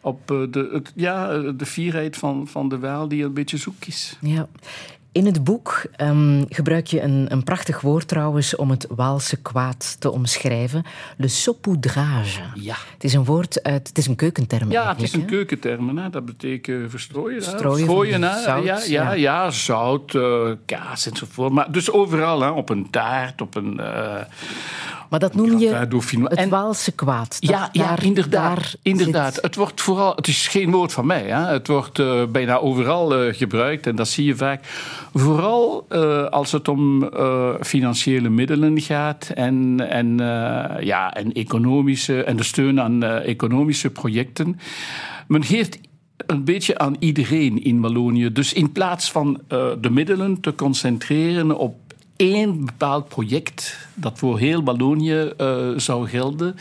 Op 0.00 0.26
de, 0.26 0.68
het, 0.72 0.92
ja, 0.94 1.38
de 1.38 1.66
fierheid 1.66 2.16
van, 2.16 2.48
van 2.48 2.68
de 2.68 2.78
Waal 2.78 3.08
die 3.08 3.24
een 3.24 3.34
beetje 3.34 3.56
zoek 3.56 3.84
is. 3.84 4.18
Ja. 4.20 4.48
In 5.12 5.26
het 5.26 5.44
boek 5.44 5.82
um, 6.00 6.46
gebruik 6.48 6.86
je 6.86 7.00
een, 7.02 7.26
een, 7.28 7.44
prachtig 7.44 7.80
woord 7.80 8.08
trouwens 8.08 8.56
om 8.56 8.70
het 8.70 8.86
Waalse 8.88 9.36
kwaad 9.36 9.96
te 9.98 10.10
omschrijven. 10.10 10.84
Le 11.16 11.28
saupoudrage. 11.28 12.40
Ja. 12.54 12.76
Het 12.92 13.04
is 13.04 13.12
een 13.12 13.24
woord 13.24 13.62
uit... 13.62 13.88
Het 13.88 13.98
is 13.98 14.06
een 14.06 14.16
keukenterm 14.16 14.70
Ja, 14.70 14.88
het 14.88 15.02
is 15.02 15.12
een 15.12 15.24
keukenterm. 15.24 15.98
Hè? 15.98 16.10
Dat 16.10 16.24
betekent 16.24 16.90
verstrooien. 16.90 17.42
Strooien 17.42 18.22
hè? 18.22 18.42
zout, 18.42 18.64
ja, 18.64 18.78
ja, 18.78 18.86
ja. 18.86 19.12
ja, 19.12 19.50
zout, 19.50 20.14
uh, 20.14 20.50
kaas 20.66 21.06
enzovoort. 21.06 21.52
Maar 21.52 21.72
dus 21.72 21.90
overal, 21.90 22.40
hè? 22.40 22.48
op 22.48 22.68
een 22.68 22.90
taart, 22.90 23.40
op 23.40 23.54
een... 23.54 23.76
Uh, 23.80 24.14
maar 25.08 25.20
dat 25.20 25.34
noem 25.34 25.58
je 25.58 25.74
het 26.24 26.48
Waalse 26.48 26.92
kwaad. 26.92 27.36
Dat 27.40 27.50
ja, 27.50 27.68
ja, 27.72 27.86
daar, 27.88 28.04
inderdaad. 28.04 28.56
daar 28.56 28.72
inderdaad. 28.82 29.34
zit- 29.34 29.42
Het 29.42 29.56
wordt 29.56 29.80
vooral, 29.80 30.14
het 30.14 30.28
is 30.28 30.48
geen 30.48 30.70
woord 30.70 30.92
van 30.92 31.06
mij. 31.06 31.22
Hè. 31.22 31.52
Het 31.52 31.66
wordt 31.66 31.98
uh, 31.98 32.26
bijna 32.26 32.58
overal 32.58 33.32
gebruikt 33.32 33.86
en 33.86 33.96
dat 33.96 34.08
zie 34.08 34.24
je 34.24 34.36
vaak. 34.36 34.64
Vooral 35.12 35.86
uh, 35.88 36.24
als 36.26 36.52
het 36.52 36.68
om 36.68 37.10
financiële 37.60 38.28
middelen 38.28 38.80
gaat 38.80 39.30
en, 39.34 39.88
en, 39.88 40.16
ja, 40.84 41.14
en, 41.14 41.32
economische, 41.32 42.24
en 42.24 42.36
de 42.36 42.42
steun 42.42 42.80
aan 42.80 43.02
economische 43.04 43.90
projecten. 43.90 44.60
Men 45.28 45.44
geeft 45.44 45.78
een 46.26 46.44
beetje 46.44 46.78
aan 46.78 46.96
iedereen 46.98 47.64
in 47.64 47.80
Wallonië. 47.80 48.32
Dus 48.32 48.52
in 48.52 48.72
plaats 48.72 49.10
van 49.10 49.40
de 49.80 49.90
middelen 49.90 50.40
te 50.40 50.54
concentreren 50.54 51.58
op 51.58 51.74
één 52.16 52.64
bepaald 52.64 53.08
project 53.08 53.88
dat 53.94 54.18
voor 54.18 54.38
heel 54.38 54.64
Wallonië 54.64 55.32
zou 55.76 56.08
gelden, 56.08 56.56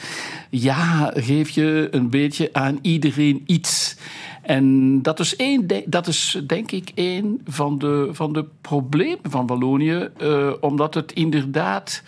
ja, 0.49 1.11
geef 1.15 1.49
je 1.49 1.87
een 1.91 2.09
beetje 2.09 2.49
aan 2.53 2.79
iedereen 2.81 3.43
iets. 3.45 3.95
En 4.49 5.01
dat 5.01 5.19
is, 5.19 5.35
één, 5.35 5.67
dat 5.85 6.07
is 6.07 6.41
denk 6.47 6.71
ik 6.71 6.91
een 6.95 7.41
van 7.45 7.77
de, 7.77 8.09
van 8.11 8.33
de 8.33 8.45
problemen 8.61 9.29
van 9.29 9.47
Wallonië, 9.47 10.09
uh, 10.21 10.51
omdat 10.59 10.93
het 10.93 11.11
inderdaad 11.11 12.03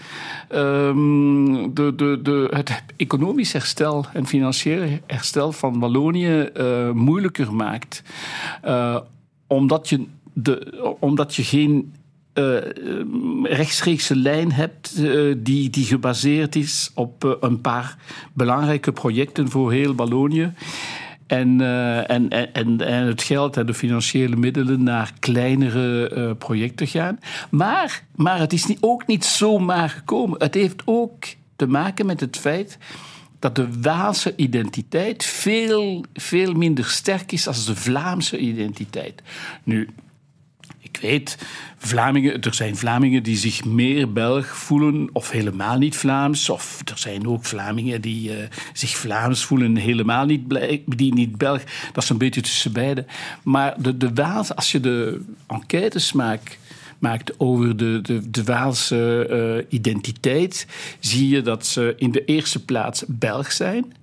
um, 0.53 1.73
de, 1.73 1.95
de, 1.95 2.19
de, 2.23 2.47
het 2.53 2.83
economisch 2.97 3.53
herstel 3.53 4.05
en 4.13 4.27
financieel 4.27 4.99
herstel 5.07 5.51
van 5.51 5.79
Wallonië 5.79 6.49
uh, 6.57 6.91
moeilijker 6.91 7.53
maakt. 7.53 8.03
omdat, 9.47 9.89
je 9.89 10.05
de, 10.33 10.95
omdat 10.99 11.35
je 11.35 11.43
geen 11.43 11.93
rechtstreekse 13.43 14.15
lijn 14.15 14.51
hebt 14.51 15.01
die, 15.37 15.69
die 15.69 15.85
gebaseerd 15.85 16.55
is 16.55 16.91
op 16.95 17.37
een 17.41 17.61
paar 17.61 17.97
belangrijke 18.33 18.91
projecten 18.91 19.49
voor 19.49 19.71
heel 19.71 19.95
Wallonië. 19.95 20.53
En, 21.31 21.61
en, 22.07 22.29
en, 22.29 22.81
en 22.81 23.07
het 23.07 23.23
geld 23.23 23.57
en 23.57 23.65
de 23.65 23.73
financiële 23.73 24.35
middelen 24.35 24.83
naar 24.83 25.13
kleinere 25.19 26.35
projecten 26.35 26.87
gaan. 26.87 27.19
Maar, 27.49 28.03
maar 28.15 28.39
het 28.39 28.53
is 28.53 28.75
ook 28.79 29.07
niet 29.07 29.25
zomaar 29.25 29.89
gekomen. 29.89 30.39
Het 30.39 30.53
heeft 30.53 30.81
ook 30.85 31.23
te 31.55 31.67
maken 31.67 32.05
met 32.05 32.19
het 32.19 32.37
feit 32.37 32.77
dat 33.41 33.55
de 33.55 33.81
Waalse 33.81 34.33
identiteit 34.35 35.23
veel, 35.25 36.05
veel 36.13 36.53
minder 36.53 36.85
sterk 36.85 37.31
is 37.31 37.47
als 37.47 37.65
de 37.65 37.75
Vlaamse 37.75 38.37
identiteit. 38.37 39.21
Nu, 39.63 39.89
ik 40.91 41.01
weet, 41.01 41.37
Vlamingen, 41.77 42.41
er 42.41 42.53
zijn 42.53 42.75
Vlamingen 42.75 43.23
die 43.23 43.37
zich 43.37 43.65
meer 43.65 44.13
Belg 44.13 44.57
voelen 44.57 45.09
of 45.13 45.29
helemaal 45.29 45.77
niet 45.77 45.95
Vlaams. 45.95 46.49
Of 46.49 46.81
er 46.85 46.97
zijn 46.97 47.27
ook 47.27 47.45
Vlamingen 47.45 48.01
die 48.01 48.29
uh, 48.29 48.43
zich 48.73 48.97
Vlaams 48.97 49.45
voelen 49.45 49.75
en 49.75 49.81
helemaal 49.81 50.25
niet, 50.25 50.41
die 50.85 51.13
niet 51.13 51.37
Belg. 51.37 51.63
Dat 51.93 52.03
is 52.03 52.09
een 52.09 52.17
beetje 52.17 52.41
tussen 52.41 52.73
beiden. 52.73 53.07
Maar 53.43 53.75
de, 53.81 53.97
de 53.97 54.13
Waals, 54.13 54.55
als 54.55 54.71
je 54.71 54.79
de 54.79 55.21
enquêtes 55.47 56.11
maakt, 56.11 56.57
maakt 56.99 57.39
over 57.39 57.77
de, 57.77 57.99
de, 58.01 58.29
de 58.29 58.43
Waalse 58.43 59.27
uh, 59.69 59.79
identiteit, 59.79 60.67
zie 60.99 61.27
je 61.27 61.41
dat 61.41 61.65
ze 61.65 61.93
in 61.97 62.11
de 62.11 62.25
eerste 62.25 62.65
plaats 62.65 63.03
Belg 63.07 63.51
zijn. 63.51 63.93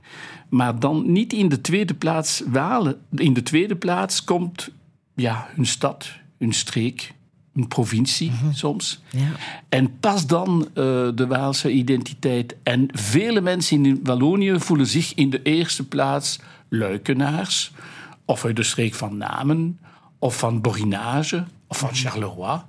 Maar 0.48 0.78
dan 0.78 1.12
niet 1.12 1.32
in 1.32 1.48
de 1.48 1.60
tweede 1.60 1.94
plaats 1.94 2.42
Walen. 2.46 2.96
In 3.14 3.32
de 3.32 3.42
tweede 3.42 3.76
plaats 3.76 4.24
komt 4.24 4.70
ja, 5.14 5.48
hun 5.54 5.66
stad, 5.66 6.10
een 6.38 6.52
streek, 6.52 7.14
een 7.54 7.68
provincie 7.68 8.30
mm 8.30 8.36
-hmm. 8.36 8.52
soms. 8.52 9.02
Ja. 9.10 9.30
En 9.68 9.98
pas 9.98 10.26
dan 10.26 10.68
uh, 10.68 10.74
de 11.14 11.26
Waalse 11.28 11.70
identiteit. 11.70 12.56
En 12.62 12.88
vele 12.92 13.40
mensen 13.40 13.84
in 13.84 14.00
Wallonië 14.02 14.54
voelen 14.58 14.86
zich 14.86 15.14
in 15.14 15.30
de 15.30 15.42
eerste 15.42 15.86
plaats 15.86 16.40
luikenaars, 16.68 17.72
of 18.24 18.44
uit 18.44 18.56
de 18.56 18.62
streek 18.62 18.94
van 18.94 19.16
Namen, 19.16 19.78
of 20.18 20.38
van 20.38 20.60
Borinage 20.60 21.44
of 21.66 21.78
van 21.78 21.94
Charleroi. 21.94 22.60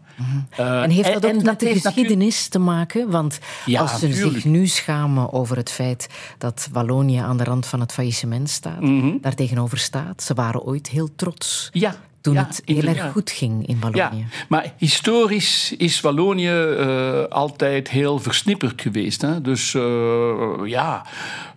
Uh, 0.59 0.81
en 0.81 0.89
heeft 0.89 1.13
dat 1.13 1.25
ook 1.25 1.43
met 1.43 1.59
de 1.59 1.79
geschiedenis 1.79 2.47
te 2.47 2.59
maken? 2.59 3.09
Want 3.09 3.39
als 3.77 3.99
ze 3.99 4.13
zich 4.13 4.45
nu 4.45 4.67
schamen 4.67 5.33
over 5.33 5.57
het 5.57 5.71
feit 5.71 6.09
dat 6.37 6.69
Wallonië 6.71 7.17
aan 7.17 7.37
de 7.37 7.43
rand 7.43 7.65
van 7.65 7.79
het 7.79 7.91
faillissement 7.91 8.49
staat, 8.49 8.81
mm 8.81 9.17
daar 9.21 9.35
tegenover 9.35 9.77
staat, 9.77 10.23
ze 10.23 10.33
waren 10.33 10.63
ooit 10.63 10.87
heel 10.87 11.15
trots. 11.15 11.69
Ja, 11.71 11.95
toen 12.21 12.35
het 12.35 12.61
heel 12.65 12.83
erg 12.83 13.11
goed 13.11 13.31
ging 13.31 13.67
in 13.67 13.79
Wallonië. 13.79 14.17
Ja, 14.17 14.45
maar 14.49 14.73
historisch 14.77 15.73
is 15.77 16.01
Wallonië 16.01 16.51
uh, 16.51 17.23
altijd 17.23 17.89
heel 17.89 18.19
versnipperd 18.19 18.81
geweest. 18.81 19.21
Hè? 19.21 19.41
Dus 19.41 19.73
uh, 19.73 20.51
ja, 20.65 21.05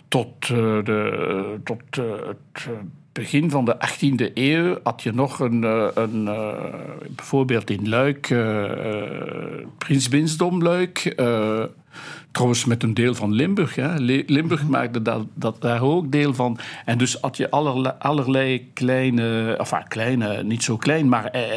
tot, 0.09 0.49
uh, 0.49 0.59
de, 0.85 1.61
tot 1.65 1.83
het 1.95 2.69
begin 3.13 3.51
van 3.51 3.65
de 3.65 3.77
18e 3.77 4.33
eeuw 4.35 4.79
had 4.83 5.03
je 5.03 5.13
nog 5.13 5.41
een, 5.41 5.63
een 5.95 6.25
bijvoorbeeld 7.17 7.71
in 7.71 7.89
Luik, 7.89 8.35
Prins 9.79 10.09
Winsdom 10.09 10.63
Luik 10.63 11.15
Trouwens, 12.33 12.65
met 12.65 12.83
een 12.83 12.95
deel 12.95 13.15
van 13.15 13.33
Limburg. 13.33 13.75
Hè. 13.75 13.99
Limburg 14.27 14.63
mhm. 14.63 14.71
maakte 14.71 15.03
dat, 15.03 15.27
dat, 15.35 15.61
daar 15.61 15.83
ook 15.83 16.13
deel 16.13 16.35
van. 16.35 16.59
En 16.85 16.99
dus 16.99 17.17
had 17.21 17.37
je 17.37 17.51
allerlei, 17.51 17.95
allerlei 17.99 18.71
kleine, 18.73 19.57
enfin 19.59 19.89
kleine, 19.89 20.43
niet 20.43 20.63
zo 20.63 20.77
klein, 20.77 21.09
maar 21.09 21.25
eh, 21.25 21.55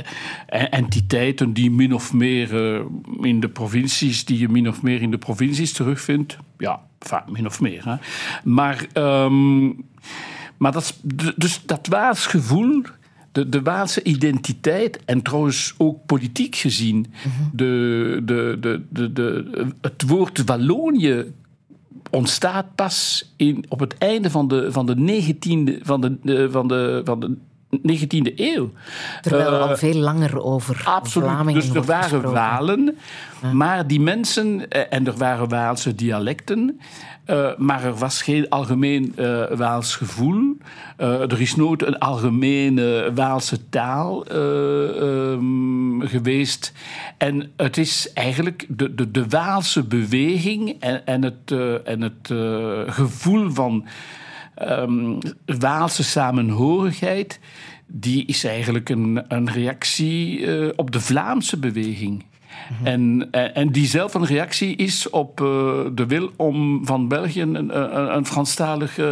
eh, 0.48 0.63
entiteiten 0.70 1.53
die 1.53 1.72
min 1.72 1.94
of 1.94 2.13
meer 2.13 2.75
eh, 2.75 2.86
in 3.22 3.39
de 3.39 3.50
provincies, 3.50 4.25
die 4.25 4.39
je 4.39 4.50
min 4.50 4.67
of 4.67 4.82
meer 4.82 5.01
in 5.01 5.12
de 5.12 5.17
provincies 5.17 5.74
terugvindt. 5.74 6.38
Ja, 6.58 6.82
enfin, 7.00 7.22
min 7.27 7.46
of 7.46 7.62
meer. 7.62 7.84
Hè. 7.86 7.96
Maar, 8.44 8.86
um, 8.94 9.86
maar 10.58 10.72
dat, 10.72 11.00
dus 11.36 11.62
dat 11.65 11.88
waarsgevoel 11.88 12.82
de, 13.36 13.50
de 13.50 13.62
Waalse 13.62 14.04
identiteit, 14.04 15.00
en 15.06 15.22
trouwens 15.22 15.74
ook 15.77 16.06
politiek 16.06 16.56
gezien, 16.56 17.13
de, 17.51 18.22
de, 18.24 18.58
de, 18.60 18.82
de, 18.89 19.13
de, 19.13 19.68
het 19.82 20.08
woord 20.08 20.44
Wallonië 20.46 21.34
ontstaat 22.10 22.65
pas 22.75 23.30
in, 23.36 23.65
op 23.70 23.80
het 23.80 23.98
einde 23.98 24.30
van 24.30 24.48
de, 24.48 24.72
van 24.72 24.86
de 24.86 24.96
19e, 24.96 25.82
van 25.82 26.01
de, 26.01 26.48
van 26.51 26.68
de, 26.68 27.01
van 27.04 27.20
de 27.20 27.38
19e 27.77 28.34
eeuw. 28.36 28.72
Terwijl 29.22 29.54
er 29.54 29.60
al 29.60 29.70
eh, 29.70 29.77
veel 29.77 29.96
langer 29.96 30.44
over 30.44 30.82
absoluut. 30.86 31.27
Vlamingen 31.27 31.62
Dus 31.62 31.75
er 31.75 31.84
waren 31.84 32.32
Walen, 32.32 32.98
maar 33.54 33.88
die 33.88 34.00
mensen, 34.00 34.70
eh, 34.70 34.82
en 34.89 35.08
er 35.08 35.18
waren 35.18 35.50
Waalse 35.50 35.96
dialecten, 35.96 36.80
uh, 37.29 37.58
maar 37.58 37.84
er 37.84 37.96
was 37.96 38.22
geen 38.22 38.50
algemeen 38.50 39.13
uh, 39.17 39.51
Waals 39.51 39.96
gevoel. 39.96 40.58
Uh, 40.98 41.22
er 41.22 41.41
is 41.41 41.55
nooit 41.55 41.86
een 41.86 41.98
algemene 41.98 43.12
Waalse 43.15 43.70
taal 43.70 44.32
um, 44.32 46.01
geweest. 46.01 46.74
En 47.17 47.51
het 47.55 47.77
is 47.77 48.13
eigenlijk 48.13 48.65
de, 48.70 48.96
de, 48.96 49.12
de 49.12 49.27
Waalse 49.27 49.84
beweging 49.84 50.75
en, 50.79 51.05
en 51.05 51.24
het, 51.24 51.51
en 51.84 52.01
het 52.01 52.34
gevoel 52.94 53.50
van 53.50 53.86
um, 54.70 55.17
Waalse 55.46 56.03
samenhorigheid. 56.03 57.39
Die 57.88 58.25
is 58.25 58.44
eigenlijk 58.44 58.89
een, 58.89 59.24
een 59.27 59.51
reactie 59.51 60.48
op 60.77 60.91
de 60.91 61.00
Vlaamse 61.00 61.58
beweging. 61.58 62.24
Mhm. 62.70 62.88
En, 62.88 63.28
eh, 63.32 63.58
en 63.58 63.72
diezelfde 63.72 64.26
reactie 64.26 64.76
is 64.76 65.10
op 65.10 65.42
uh, 65.42 65.48
de 65.92 66.06
wil 66.08 66.32
om 66.36 66.86
van 66.86 67.08
België 67.08 67.42
een, 67.42 67.56
een, 67.56 68.16
een 68.16 68.26
Franstalig 68.26 68.98
uh, 68.98 69.06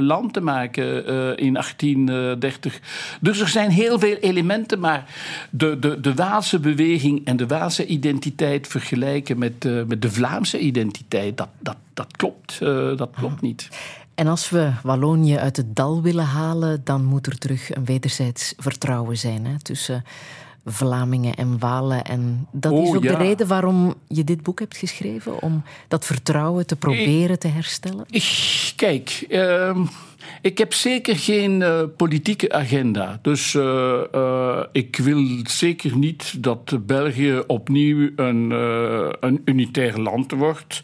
land 0.00 0.32
te 0.32 0.40
maken 0.40 1.06
in 1.36 1.52
1830. 1.52 2.80
Dus 3.20 3.40
er 3.40 3.48
zijn 3.48 3.70
heel 3.70 3.98
veel 3.98 4.16
elementen, 4.16 4.80
maar 4.80 5.04
de, 5.50 5.78
de, 5.78 6.00
de 6.00 6.14
Waalse 6.14 6.58
beweging 6.58 7.24
en 7.24 7.36
de 7.36 7.46
Waalse 7.46 7.86
identiteit 7.86 8.66
vergelijken 8.66 9.38
met, 9.38 9.86
met 9.86 10.02
de 10.02 10.10
Vlaamse 10.10 10.58
identiteit, 10.58 11.36
dat, 11.36 11.48
dat, 11.58 11.76
dat 11.94 12.16
klopt, 12.16 12.58
dat 12.96 13.10
klopt 13.16 13.40
niet. 13.40 13.68
En 14.14 14.26
als 14.26 14.50
we 14.50 14.72
Wallonië 14.82 15.36
uit 15.36 15.56
het 15.56 15.76
dal 15.76 16.02
willen 16.02 16.24
halen, 16.24 16.80
dan 16.84 17.04
moet 17.04 17.26
er 17.26 17.38
terug 17.38 17.74
een 17.74 17.84
wederzijds 17.84 18.54
vertrouwen 18.56 19.18
zijn 19.18 19.46
hè, 19.46 19.58
tussen 19.62 20.04
Vlamingen 20.64 21.34
en 21.34 21.58
Walen. 21.58 22.04
En 22.04 22.46
dat 22.52 22.72
is 22.72 22.88
oh, 22.88 22.96
ook 22.96 23.02
de 23.02 23.16
reden 23.16 23.46
waarom 23.46 23.94
je 24.08 24.24
dit 24.24 24.42
boek 24.42 24.58
hebt 24.58 24.76
geschreven, 24.76 25.42
om 25.42 25.62
dat 25.88 26.04
vertrouwen 26.04 26.66
te 26.66 26.76
proberen 26.76 27.38
te 27.38 27.48
herstellen? 27.48 28.06
Kijk, 28.76 29.26
uh, 29.28 29.78
ik 30.40 30.58
heb 30.58 30.72
zeker 30.72 31.16
geen 31.16 31.60
uh, 31.60 31.82
politieke 31.96 32.52
agenda. 32.52 33.18
Dus 33.22 33.54
uh, 33.54 34.00
uh, 34.14 34.62
ik 34.72 34.96
wil 34.96 35.26
zeker 35.42 35.96
niet 35.96 36.42
dat 36.42 36.86
België 36.86 37.42
opnieuw 37.46 38.10
een, 38.16 38.50
een 39.20 39.42
unitair 39.44 39.98
land 39.98 40.30
wordt. 40.30 40.82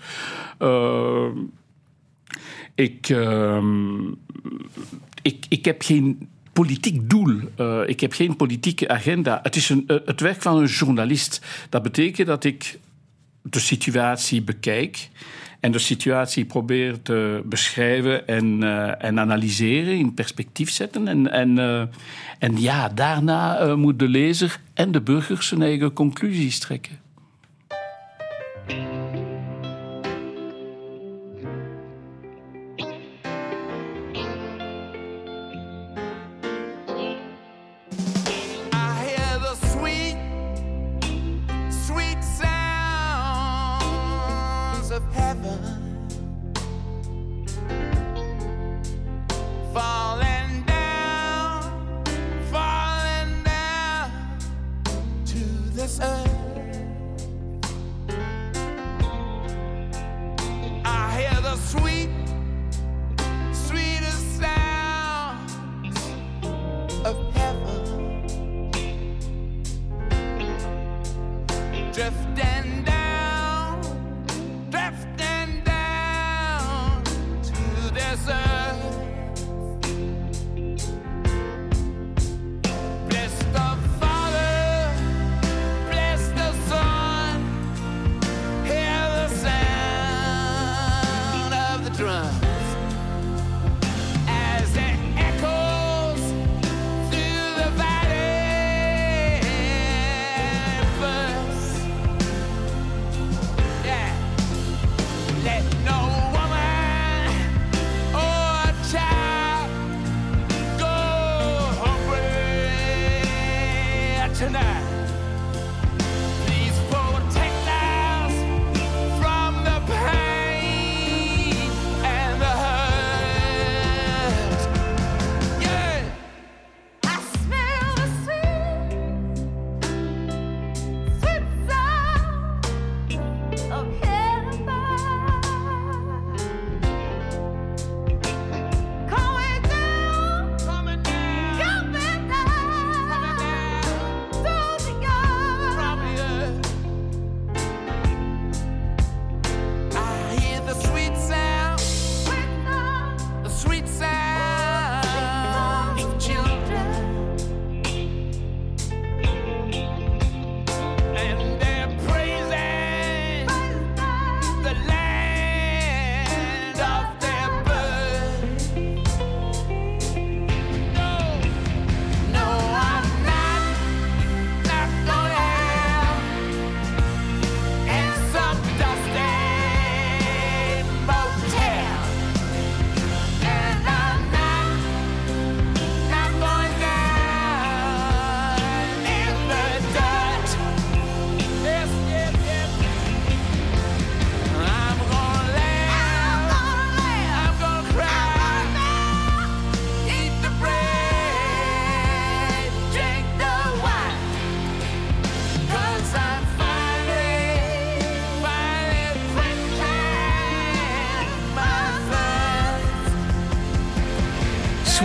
ik, 2.74 3.08
ehm, 3.08 4.08
ik, 5.22 5.46
ik 5.48 5.64
heb 5.64 5.82
geen 5.82 6.28
politiek 6.60 7.10
doel. 7.10 7.40
Uh, 7.60 7.80
ik 7.86 8.00
heb 8.00 8.12
geen 8.12 8.36
politieke 8.36 8.88
agenda. 8.88 9.40
Het 9.42 9.56
is 9.56 9.68
een, 9.68 9.84
uh, 9.86 9.96
het 10.04 10.20
werk 10.20 10.42
van 10.42 10.56
een 10.56 10.66
journalist. 10.66 11.40
Dat 11.68 11.82
betekent 11.82 12.26
dat 12.26 12.44
ik 12.44 12.78
de 13.42 13.60
situatie 13.60 14.42
bekijk 14.42 15.08
en 15.60 15.72
de 15.72 15.78
situatie 15.78 16.44
probeer 16.44 17.02
te 17.02 17.42
beschrijven 17.44 18.26
en, 18.26 18.62
uh, 18.62 19.04
en 19.04 19.20
analyseren, 19.20 19.98
in 19.98 20.14
perspectief 20.14 20.70
zetten. 20.70 21.08
En, 21.08 21.30
en, 21.30 21.58
en 22.38 22.60
ja, 22.60 22.88
daarna 22.88 23.76
moet 23.76 23.98
de 23.98 24.08
lezer 24.08 24.60
en 24.74 24.92
de 24.92 25.00
burger 25.00 25.42
zijn 25.42 25.62
eigen 25.62 25.92
conclusies 25.92 26.58
trekken. 26.58 26.98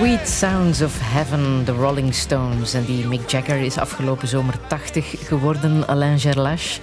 Sweet 0.05 0.27
Sounds 0.27 0.81
of 0.81 0.99
Heaven, 1.01 1.65
de 1.65 1.71
Rolling 1.71 2.13
Stones. 2.13 2.73
En 2.73 2.85
die 2.85 3.05
Mick 3.05 3.29
Jagger 3.29 3.57
is 3.61 3.77
afgelopen 3.77 4.27
zomer 4.27 4.53
80 4.67 5.15
geworden, 5.27 5.87
Alain 5.87 6.19
Gerlache. 6.19 6.79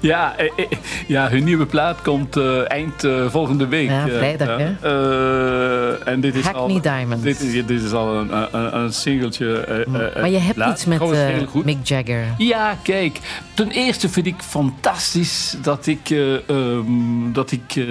Ja, 0.00 0.36
eh, 0.36 0.46
eh, 0.56 0.66
ja, 1.06 1.28
hun 1.28 1.44
nieuwe 1.44 1.66
plaat 1.66 2.02
komt 2.02 2.36
uh, 2.36 2.70
eind 2.70 3.04
uh, 3.04 3.28
volgende 3.30 3.66
week. 3.66 3.88
Ja, 3.88 4.08
vrijdag, 4.08 4.48
uh, 4.48 4.66
hè? 4.80 5.94
en 6.04 6.20
dit 6.20 6.34
is 6.34 6.44
Hackney 6.44 6.74
al, 6.74 6.80
Diamonds. 6.80 7.22
Dit, 7.22 7.40
is- 7.40 7.66
dit 7.66 7.82
is 7.82 7.92
al 7.92 8.14
een, 8.14 8.32
een, 8.52 8.76
een 8.78 8.92
singeltje. 8.92 9.84
maar 10.20 10.30
je 10.30 10.38
hebt 10.38 10.54
plaat. 10.54 10.72
iets 10.72 10.84
met 10.84 11.00
eh. 11.00 11.64
Mick 11.64 11.86
Jagger. 11.86 12.24
Ja, 12.38 12.76
kijk. 12.82 13.20
Ten 13.56 13.70
eerste 13.70 14.08
vind 14.08 14.26
ik 14.26 14.42
fantastisch 14.42 15.56
dat 15.62 15.86
ik, 15.86 16.10
eh, 16.10 16.48
ehm, 16.48 17.32
dat 17.32 17.50
ik 17.50 17.76
eh, 17.76 17.84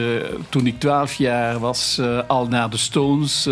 toen 0.50 0.68
ik 0.68 0.80
12 0.80 1.14
jaar 1.14 1.60
was 1.60 1.98
eh, 1.98 2.20
al 2.28 2.48
naar 2.48 2.70
de 2.70 2.78
Stones 2.78 3.46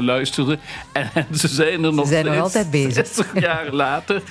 luisterde. 0.00 0.58
En, 0.92 1.10
ze 1.38 1.48
zijn 1.48 1.84
er 1.84 1.94
nog 1.94 2.08
zijn 2.08 2.24
nog 2.24 2.34
steeds 2.34 2.42
altijd 2.42 2.70
bezig. 2.70 3.06
60 3.14 3.40
jaar 3.40 3.72
later. 3.84 4.22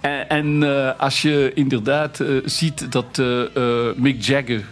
En, 0.00 0.28
en 0.28 0.98
als 0.98 1.22
je 1.22 1.50
inderdaad 1.54 2.20
ziet 2.44 2.92
dat 2.92 3.22
Mick 3.96 4.22
Jagger 4.22 4.64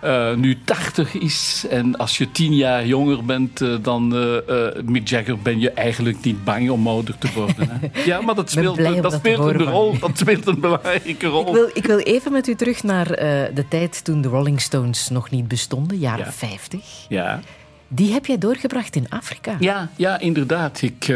eh, 0.00 0.34
nu 0.34 0.58
80 0.64 1.14
is 1.14 1.66
en 1.70 1.96
als 1.96 2.18
je 2.18 2.30
10 2.30 2.54
jaar 2.54 2.86
jonger 2.86 3.24
bent 3.24 3.60
eh, 3.60 3.74
dan 3.82 4.16
eh, 4.16 4.82
Mick 4.84 5.08
Jagger 5.08 5.38
ben 5.38 5.60
je 5.60 5.70
eigenlijk 5.70 6.24
niet 6.24 6.44
bang 6.44 6.70
om 6.70 6.88
ouder 6.88 7.18
te 7.18 7.28
worden. 7.34 7.68
Hè? 7.70 7.88
Ja, 8.04 8.20
maar 8.20 8.34
dat 8.34 8.50
speelt, 8.50 9.02
dat 9.02 9.12
speelt 9.12 9.38
een 9.38 9.62
rol. 9.62 9.98
Dat 9.98 10.18
speelt 10.18 10.46
een 10.46 10.60
belangrijke 10.60 11.26
rol. 11.26 11.46
Ik 11.46 11.54
wil, 11.54 11.70
ik 11.74 11.86
wil 11.86 11.98
even 11.98 12.32
met 12.32 12.46
u 12.46 12.54
terug 12.54 12.82
naar 12.82 13.06
de 13.54 13.64
tijd 13.68 14.04
toen 14.04 14.20
de 14.20 14.28
Rolling 14.28 14.60
Stones 14.60 15.08
nog 15.08 15.30
niet 15.30 15.48
bestonden, 15.48 15.98
jaren 15.98 16.24
Ja. 16.24 16.32
50. 16.32 16.80
Ja. 17.08 17.40
Die 17.88 18.12
heb 18.12 18.26
jij 18.26 18.38
doorgebracht 18.38 18.96
in 18.96 19.06
Afrika. 19.08 19.56
Ja, 19.58 19.90
ja, 19.96 20.18
inderdaad. 20.18 20.82
Ik 20.82 21.08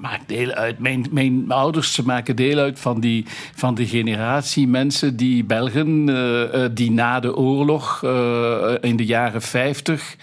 maak 0.00 0.20
deel 0.26 0.50
uit. 0.50 0.78
Mijn, 0.78 1.06
mijn 1.10 1.50
ouders 1.50 2.00
maken 2.00 2.36
deel 2.36 2.58
uit 2.58 2.80
van 2.80 3.00
die, 3.00 3.24
van 3.54 3.74
die 3.74 3.86
generatie 3.86 4.68
mensen 4.68 5.16
die 5.16 5.44
Belgen 5.44 6.08
eh, 6.08 6.64
die 6.72 6.90
na 6.90 7.20
de 7.20 7.36
oorlog 7.36 8.02
eh, 8.04 8.74
in 8.80 8.96
de 8.96 9.04
jaren 9.04 9.42
50 9.42 10.16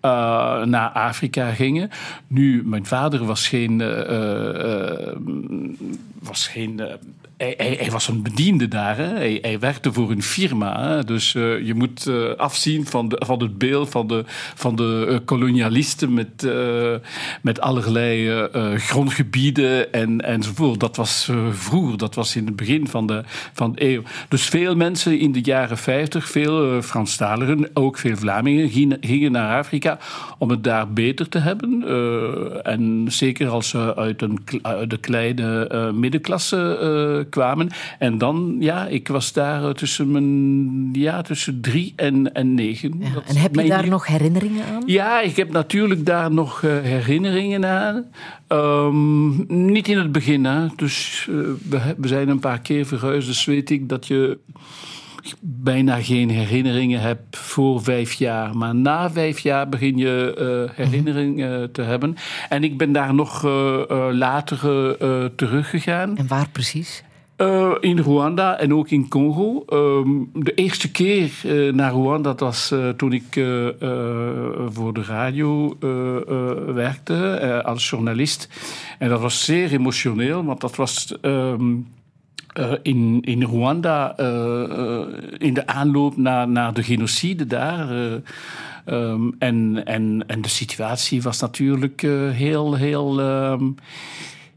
eh, 0.00 0.10
naar 0.62 0.88
Afrika 0.88 1.50
gingen. 1.50 1.90
Nu, 2.26 2.62
mijn 2.64 2.86
vader 2.86 3.24
was 3.24 3.48
geen. 3.48 3.78
was 6.22 6.48
geen 6.48 6.80
hij, 7.42 7.76
hij, 7.80 7.90
was 7.90 8.08
een 8.08 8.22
bediende 8.22 8.68
daar. 8.68 8.96
Hè. 8.96 9.38
Hij, 9.40 9.58
werkte 9.58 9.92
voor 9.92 10.10
een 10.10 10.22
firma. 10.22 10.88
Hè. 10.88 11.04
Dus 11.04 11.34
eh, 11.34 11.66
je 11.66 11.74
moet 11.74 12.06
eh, 12.06 12.34
afzien 12.36 12.86
van, 12.86 13.08
de, 13.08 13.22
van 13.24 13.42
het 13.42 13.58
beeld 13.58 13.90
van 13.90 14.06
de, 14.06 14.24
van 14.54 14.76
de 14.76 15.06
eh, 15.08 15.16
kolonialisten 15.24 16.14
met, 16.14 16.46
met 17.42 17.60
allerlei 17.60 18.48
grondgebieden 18.76 19.92
en, 19.92 20.20
enzovoort. 20.20 20.80
Dat 20.80 20.96
was 20.96 21.30
vroeger, 21.50 21.98
dat 21.98 22.14
was 22.14 22.36
in 22.36 22.46
het 22.46 22.56
begin 22.56 22.88
van 22.88 23.06
de, 23.06 23.22
van 23.52 23.72
eeuw. 23.74 24.02
Dus 24.28 24.44
veel 24.44 24.76
mensen 24.76 25.18
in 25.18 25.32
de 25.32 25.40
jaren 25.42 25.78
50, 25.78 26.28
veel 26.28 26.82
Franstaligen, 26.82 27.70
ook 27.74 27.98
veel 27.98 28.16
Vlamingen, 28.16 28.98
gingen, 29.00 29.32
naar 29.32 29.58
Afrika 29.58 29.98
om 30.38 30.50
het 30.50 30.64
daar 30.64 30.92
beter 30.92 31.28
te 31.28 31.38
hebben. 31.38 31.82
En 32.64 33.04
zeker 33.08 33.48
als 33.48 33.68
ze 33.68 33.96
uit, 33.96 34.22
een, 34.22 34.38
uit 34.62 34.90
de 34.90 34.98
kleine 34.98 35.92
middenklasse 35.94 37.26
kwamen. 37.32 37.68
En 37.98 38.18
dan, 38.18 38.56
ja, 38.60 38.86
ik 38.86 39.08
was 39.08 39.32
daar 39.32 39.74
tussen, 39.74 40.10
mijn, 40.10 40.92
ja, 40.92 41.22
tussen 41.22 41.60
drie 41.60 41.92
en, 41.96 42.34
en 42.34 42.54
negen. 42.54 42.94
Ja, 42.98 43.22
en 43.26 43.36
heb 43.36 43.54
je 43.54 43.68
daar 43.68 43.88
nog 43.88 44.06
herinneringen 44.06 44.64
aan? 44.64 44.82
Ja, 44.86 45.20
ik 45.20 45.36
heb 45.36 45.50
natuurlijk 45.50 46.06
daar 46.06 46.32
nog 46.32 46.62
uh, 46.62 46.80
herinneringen 46.80 47.66
aan. 47.66 48.04
Um, 48.48 49.44
niet 49.70 49.88
in 49.88 49.98
het 49.98 50.12
begin, 50.12 50.44
hè. 50.44 50.66
Dus 50.76 51.26
uh, 51.30 51.36
we, 51.68 51.94
we, 51.96 52.08
zijn 52.08 52.28
een 52.28 52.38
paar 52.38 52.60
keer 52.60 52.86
verhuisd, 52.86 53.26
dus 53.26 53.44
weet 53.44 53.70
ik 53.70 53.88
dat 53.88 54.06
je 54.06 54.38
bijna 55.40 55.96
geen 55.96 56.30
herinneringen 56.30 57.00
hebt 57.00 57.36
voor 57.36 57.82
vijf 57.82 58.12
jaar. 58.12 58.56
Maar 58.56 58.74
na 58.74 59.10
vijf 59.10 59.38
jaar 59.38 59.68
begin 59.68 59.96
je 59.96 60.36
uh, 60.68 60.76
herinneringen 60.76 61.72
te 61.72 61.82
hebben. 61.82 62.16
En 62.48 62.64
ik 62.64 62.78
ben 62.78 62.92
daar 62.92 63.14
nog 63.14 63.42
later 64.12 64.96
teruggegaan. 65.36 66.16
En 66.16 66.26
waar 66.26 66.48
precies? 66.48 67.04
Uh, 67.42 67.74
in 67.80 67.98
Rwanda 67.98 68.58
en 68.58 68.74
ook 68.74 68.90
in 68.90 69.08
Congo. 69.08 69.64
Um, 69.72 70.30
de 70.34 70.54
eerste 70.54 70.90
keer 70.90 71.30
uh, 71.46 71.72
naar 71.72 71.92
Rwanda 71.92 72.28
dat 72.28 72.40
was 72.40 72.72
uh, 72.72 72.88
toen 72.88 73.12
ik 73.12 73.24
voor 74.68 74.92
de 74.92 75.02
radio 75.02 75.76
werkte 76.74 77.62
als 77.64 77.90
journalist. 77.90 78.48
En 78.98 79.08
dat 79.08 79.20
was 79.20 79.44
zeer 79.44 79.72
emotioneel, 79.72 80.44
want 80.44 80.60
dat 80.60 80.76
was. 80.76 81.14
Um, 81.22 81.86
in, 82.82 83.18
in 83.22 83.42
Rwanda, 83.42 84.16
in 85.38 85.54
de 85.54 85.66
aanloop 85.66 86.16
naar, 86.16 86.48
naar 86.48 86.74
de 86.74 86.82
genocide 86.82 87.46
daar. 87.46 87.90
Um, 88.86 89.34
en, 89.38 89.82
en, 89.84 90.24
en 90.26 90.40
de 90.42 90.48
situatie 90.48 91.22
was 91.22 91.40
natuurlijk 91.40 92.00
heel, 92.32 92.74
heel 92.74 93.20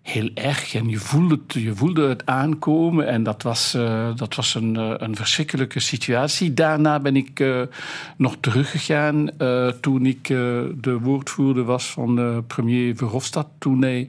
heel 0.06 0.30
erg. 0.34 0.74
En 0.74 0.90
je 0.90 0.98
voelde 0.98 1.40
het, 1.46 1.54
je 1.54 1.76
voelde 1.76 2.08
het 2.08 2.26
aankomen. 2.26 3.08
En 3.08 3.24
dat 3.24 3.44
was, 3.44 3.76
uh, 3.76 4.16
dat 4.16 4.36
was 4.36 4.56
een, 4.56 4.76
uh, 4.76 4.94
een 4.98 5.16
verschrikkelijke 5.16 5.80
situatie. 5.80 6.54
Daarna 6.54 7.00
ben 7.00 7.16
ik 7.16 7.40
uh, 7.40 7.62
nog 8.18 8.38
teruggegaan 8.40 9.30
toen 9.82 10.06
ik 10.06 10.28
de 10.28 10.98
woordvoerder 11.02 11.64
was 11.64 11.92
van 11.92 12.44
premier 12.48 12.96
Verhofstadt. 12.96 13.50
Toen 13.58 13.82
hij 13.82 14.08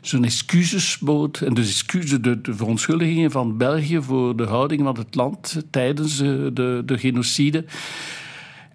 zijn 0.00 0.24
excuses 0.24 0.98
bood. 0.98 1.40
En 1.40 1.54
dus 1.54 1.68
excuses, 1.68 2.20
de, 2.20 2.40
de 2.40 2.54
verontschuldigingen 2.54 3.30
van 3.30 3.56
België 3.56 4.02
voor 4.02 4.36
de 4.36 4.46
houding 4.46 4.82
van 4.82 4.96
het 4.98 5.14
land 5.14 5.62
tijdens 5.70 6.16
de, 6.16 6.82
de 6.84 6.98
genocide. 6.98 7.64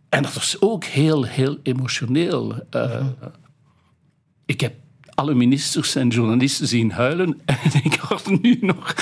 En 0.10 0.24
dat 0.24 0.34
was 0.34 0.58
ook 0.60 0.84
heel, 0.84 1.24
heel 1.24 1.58
emotioneel. 1.64 2.56
-hmm. 2.70 3.16
Ik 4.46 4.62
heb 4.62 4.74
alle 5.16 5.34
ministers 5.34 5.96
en 5.96 6.08
journalisten 6.08 6.68
zien 6.68 6.92
huilen. 6.92 7.42
En 7.46 7.58
ik 7.84 8.02
word 8.02 8.42
nu 8.42 8.58
nog. 8.62 8.96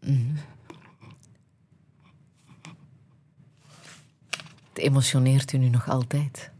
Mm. 0.00 0.34
Het 4.68 4.78
emotioneert 4.78 5.52
u 5.52 5.58
nu 5.58 5.68
nog 5.68 5.88
altijd. 5.88 6.50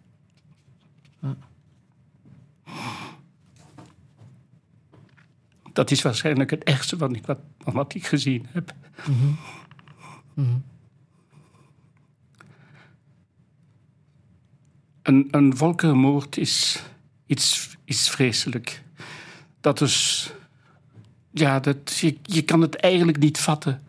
Dat 5.73 5.91
is 5.91 6.03
waarschijnlijk 6.03 6.51
het 6.51 6.65
ergste 6.65 6.97
van 6.97 7.19
wat, 7.27 7.39
van 7.59 7.73
wat 7.73 7.95
ik 7.95 8.07
gezien 8.07 8.47
heb. 8.51 8.75
Mm 9.07 9.19
-hmm. 9.19 9.39
Mm 10.35 10.45
-hmm. 10.45 10.65
Een, 15.03 15.29
een 15.31 15.57
volkerenmoord 15.57 16.37
is 16.37 16.83
iets, 17.27 17.77
iets 17.85 18.11
vreselijk. 18.11 18.83
Dat 19.61 19.81
is. 19.81 20.31
Ja, 21.31 21.61
dat, 21.61 21.99
je, 21.99 22.17
je 22.23 22.43
kan 22.43 22.61
het 22.61 22.77
eigenlijk 22.77 23.19
niet 23.19 23.39
vatten. 23.39 23.83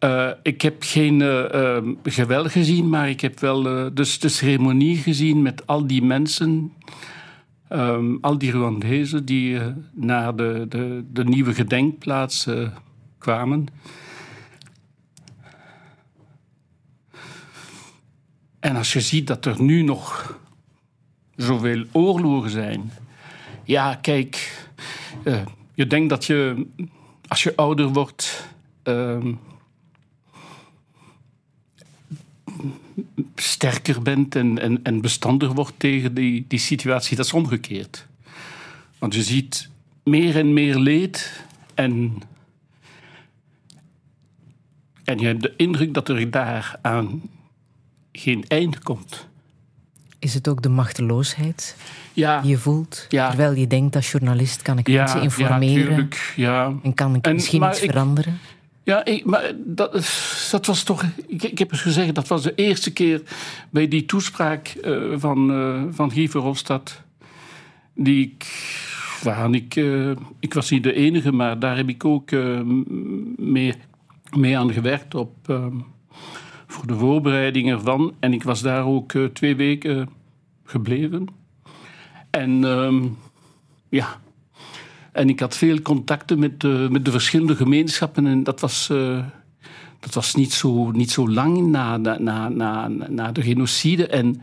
Uh, 0.00 0.30
ik 0.42 0.62
heb 0.62 0.76
geen 0.78 1.20
uh, 1.20 1.78
geweld 2.02 2.50
gezien, 2.50 2.88
maar 2.88 3.08
ik 3.08 3.20
heb 3.20 3.40
wel 3.40 3.94
dus 3.94 4.18
de 4.18 4.28
ceremonie 4.28 4.96
gezien 4.96 5.42
met 5.42 5.66
al 5.66 5.86
die 5.86 6.02
mensen. 6.02 6.72
Um, 7.68 8.18
al 8.20 8.38
die 8.38 8.50
Rwandezen 8.50 9.24
die 9.24 9.60
naar 9.92 10.36
de, 10.36 10.66
de, 10.68 11.04
de, 11.12 11.24
nieuwe 11.24 11.54
gedenkplaats 11.54 12.48
kwamen. 13.18 13.66
En 18.60 18.76
als 18.76 18.92
je 18.92 19.00
ziet 19.00 19.26
dat 19.26 19.44
er 19.44 19.62
nu 19.62 19.82
nog 19.82 20.36
zoveel 21.36 21.84
oorlogen 21.92 22.50
zijn. 22.50 22.92
Ja, 23.64 23.94
kijk, 23.94 24.64
uh, 25.24 25.40
je 25.74 25.86
denkt 25.86 26.08
dat 26.08 26.24
je, 26.24 26.66
als 27.28 27.42
je 27.42 27.56
ouder 27.56 27.88
wordt, 27.88 28.48
uh, 28.84 29.24
sterker 33.34 34.02
bent 34.02 34.34
en, 34.36 34.58
en, 34.58 34.82
en 34.82 35.00
wordt 35.54 35.74
tegen 35.76 36.14
die, 36.14 36.44
die 36.48 36.58
situatie. 36.58 37.16
Dat 37.16 37.26
is 37.26 37.32
omgekeerd. 37.32 38.06
Want 38.98 39.14
je 39.14 39.22
ziet 39.22 39.68
meer 40.04 40.36
en 40.36 40.52
meer 40.52 40.78
leed 40.78 41.44
en, 41.74 42.22
en 45.04 45.18
je 45.18 45.26
hebt 45.26 45.42
de 45.42 45.54
indruk 45.56 45.94
dat 45.94 46.08
er 46.08 46.30
daaraan 46.30 47.22
geen 48.12 48.44
einde 48.48 48.78
komt. 48.78 49.28
Is 50.24 50.34
het 50.34 50.48
ook 50.48 50.62
de 50.62 50.68
machteloosheid 50.68 51.76
ja. 52.12 52.40
die 52.40 52.50
je 52.50 52.58
voelt? 52.58 53.06
Ja. 53.08 53.28
Terwijl 53.28 53.54
je 53.54 53.66
denkt 53.66 53.96
als 53.96 54.10
journalist 54.10 54.62
kan 54.62 54.78
ik 54.78 54.88
ja, 54.88 55.02
mensen 55.02 55.22
informeren. 55.22 56.08
Ja, 56.36 56.72
en 56.82 56.94
kan 56.94 57.14
ik 57.14 57.26
en, 57.26 57.34
misschien 57.34 57.62
iets 57.62 57.80
ik, 57.82 57.90
veranderen? 57.90 58.38
Ja, 58.82 59.04
ik, 59.04 59.24
maar 59.24 59.52
dat, 59.64 59.92
dat 60.50 60.66
was 60.66 60.82
toch... 60.82 61.04
Ik, 61.26 61.42
ik, 61.42 61.58
heb 61.58 61.70
eens 61.70 61.80
gezegd, 61.80 62.14
dat 62.14 62.28
was 62.28 62.42
de 62.42 62.54
eerste 62.54 62.92
keer 62.92 63.22
bij 63.70 63.88
die 63.88 64.04
toespraak 64.04 64.74
uh, 64.84 65.14
van, 65.16 65.50
uh, 65.50 65.82
van 65.90 66.12
Guy 66.12 66.28
Verhofstadt. 66.28 67.02
die 67.94 68.24
ik, 68.26 68.46
waaraan 69.22 69.54
ik, 69.54 69.76
uh, 69.76 70.16
ik 70.40 70.54
was 70.54 70.70
niet 70.70 70.82
de 70.82 70.94
enige, 70.94 71.32
maar 71.32 71.58
daar 71.58 71.76
heb 71.76 71.88
ik 71.88 72.04
ook 72.04 72.30
mee, 73.36 73.74
mee 74.36 74.58
aan 74.58 74.72
gewerkt 74.72 75.14
op, 75.14 75.34
ehm, 75.46 75.76
voor 76.74 76.86
de 76.86 76.96
voorbereiding 76.96 77.70
ervan. 77.70 78.14
En 78.20 78.32
ik 78.32 78.42
was 78.42 78.62
daar 78.62 78.84
ook 78.84 79.12
twee 79.32 79.56
weken 79.56 80.08
gebleven. 80.64 81.26
En 82.30 82.64
ehm, 82.64 83.06
ja, 83.88 84.20
en 85.12 85.28
ik 85.28 85.40
had 85.40 85.56
veel 85.56 85.82
contacten 85.82 86.38
met 86.38 86.60
de, 86.60 86.88
met 86.90 87.04
de 87.04 87.10
verschillende 87.10 87.56
gemeenschappen 87.56 88.26
en 88.26 88.42
dat 88.42 88.60
was 88.60 88.90
dat 90.04 90.14
was 90.14 90.34
niet 90.34 90.52
zo, 90.52 90.90
niet 90.90 91.10
zo 91.10 91.28
lang 91.28 91.66
na, 91.66 91.96
na, 91.96 92.48
na, 92.48 92.88
na 92.88 93.32
de 93.32 93.42
genocide. 93.42 94.06
En, 94.06 94.42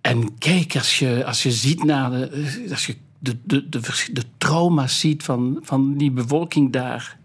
en 0.00 0.38
kijk, 0.38 0.76
als 0.76 0.98
je, 0.98 1.24
als 1.24 1.42
je 1.42 1.50
ziet 1.50 1.84
naar 1.84 2.10
de, 2.10 2.66
als 2.70 2.86
je 2.86 2.96
de, 3.18 3.36
de, 3.44 3.68
de, 3.68 3.80
de 4.12 4.22
trauma's 4.38 5.00
ziet 5.00 5.22
van, 5.22 5.58
van 5.62 5.96
die 5.96 6.10
bevolking 6.10 6.72
daar. 6.72 7.18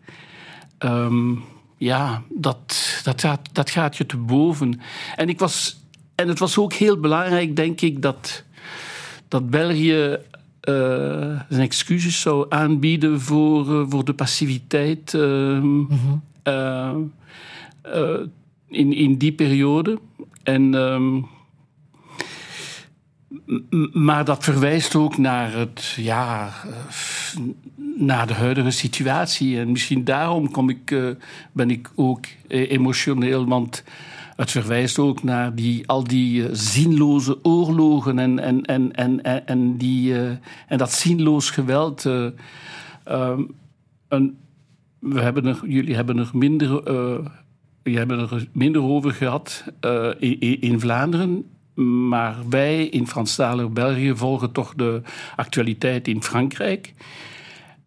Ehm, 0.78 1.36
ja, 1.80 2.24
dat, 2.30 3.00
dat, 3.04 3.22
gaat, 3.22 3.50
dat 3.52 3.70
gaat 3.70 3.98
je 3.98 4.06
te 4.06 4.18
boven. 4.18 4.80
En, 5.16 5.30
ik 5.30 5.40
was, 5.40 5.84
en 6.16 6.28
het 6.28 6.40
was 6.40 6.58
ook 6.58 6.74
heel 6.74 7.00
belangrijk, 7.00 7.56
denk 7.56 7.82
ik, 7.82 8.02
dat, 8.02 8.44
dat 9.28 9.50
België 9.50 10.18
uh, 10.70 11.40
zijn 11.50 11.62
excuses 11.62 12.22
zou 12.22 12.46
aanbieden 12.50 13.22
voor, 13.22 13.68
uh, 13.68 13.86
voor 13.90 14.06
de 14.06 14.14
passiviteit. 14.14 15.14
Uh, 15.14 15.22
mm 15.60 15.88
-hmm. 15.90 17.14
Eh, 17.82 18.20
in, 18.68 18.94
in 18.94 19.18
die 19.18 19.32
periode. 19.32 20.00
En, 20.44 20.74
um, 20.74 21.28
maar 23.94 24.26
dat 24.26 24.44
verwijst 24.44 24.96
ook 24.96 25.18
naar, 25.18 25.54
het, 25.54 25.94
ja, 25.98 26.50
naar 27.96 28.28
de 28.28 28.34
huidige 28.34 28.72
situatie. 28.72 29.60
En 29.60 29.72
misschien 29.72 30.04
daarom 30.04 30.52
kom 30.52 30.70
ik, 30.70 30.92
uh, 30.92 31.10
ben 31.52 31.70
ik 31.70 31.92
ook 31.96 32.26
emotioneel, 32.48 33.46
want 33.46 33.84
het 34.36 34.52
verwijst 34.52 35.00
ook 35.00 35.24
naar 35.24 35.56
die, 35.56 35.88
al 35.88 36.04
die 36.04 36.42
uh, 36.42 36.48
zinloze 36.52 37.44
oorlogen 37.44 38.20
en, 38.20 38.40
en, 38.40 38.66
en, 38.66 38.96
en, 38.96 39.46
en, 39.46 39.78
die, 39.78 40.14
uh, 40.14 40.30
en 40.68 40.78
dat 40.78 40.92
zinloos 40.92 41.50
geweld. 41.50 42.04
Een, 44.08 44.38
we 45.00 45.22
hebben 45.22 45.46
er, 45.46 45.60
jullie 45.68 45.96
hebben 45.96 46.18
er 46.18 46.30
minder 46.34 46.84
we 47.84 47.98
hebben 47.98 48.20
er 48.20 48.48
minder 48.52 48.82
over 48.82 49.12
gehad 49.12 49.64
uh, 49.86 50.10
in, 50.60 50.80
Vlaanderen. 50.80 51.46
Maar 51.86 52.36
wij 52.50 52.86
in 52.86 53.08
Franstalig 53.08 53.70
België 53.70 54.16
volgen 54.16 54.52
toch 54.52 54.74
de 54.76 55.02
actualiteit 55.36 56.08
in 56.08 56.24
Frankrijk. 56.24 56.94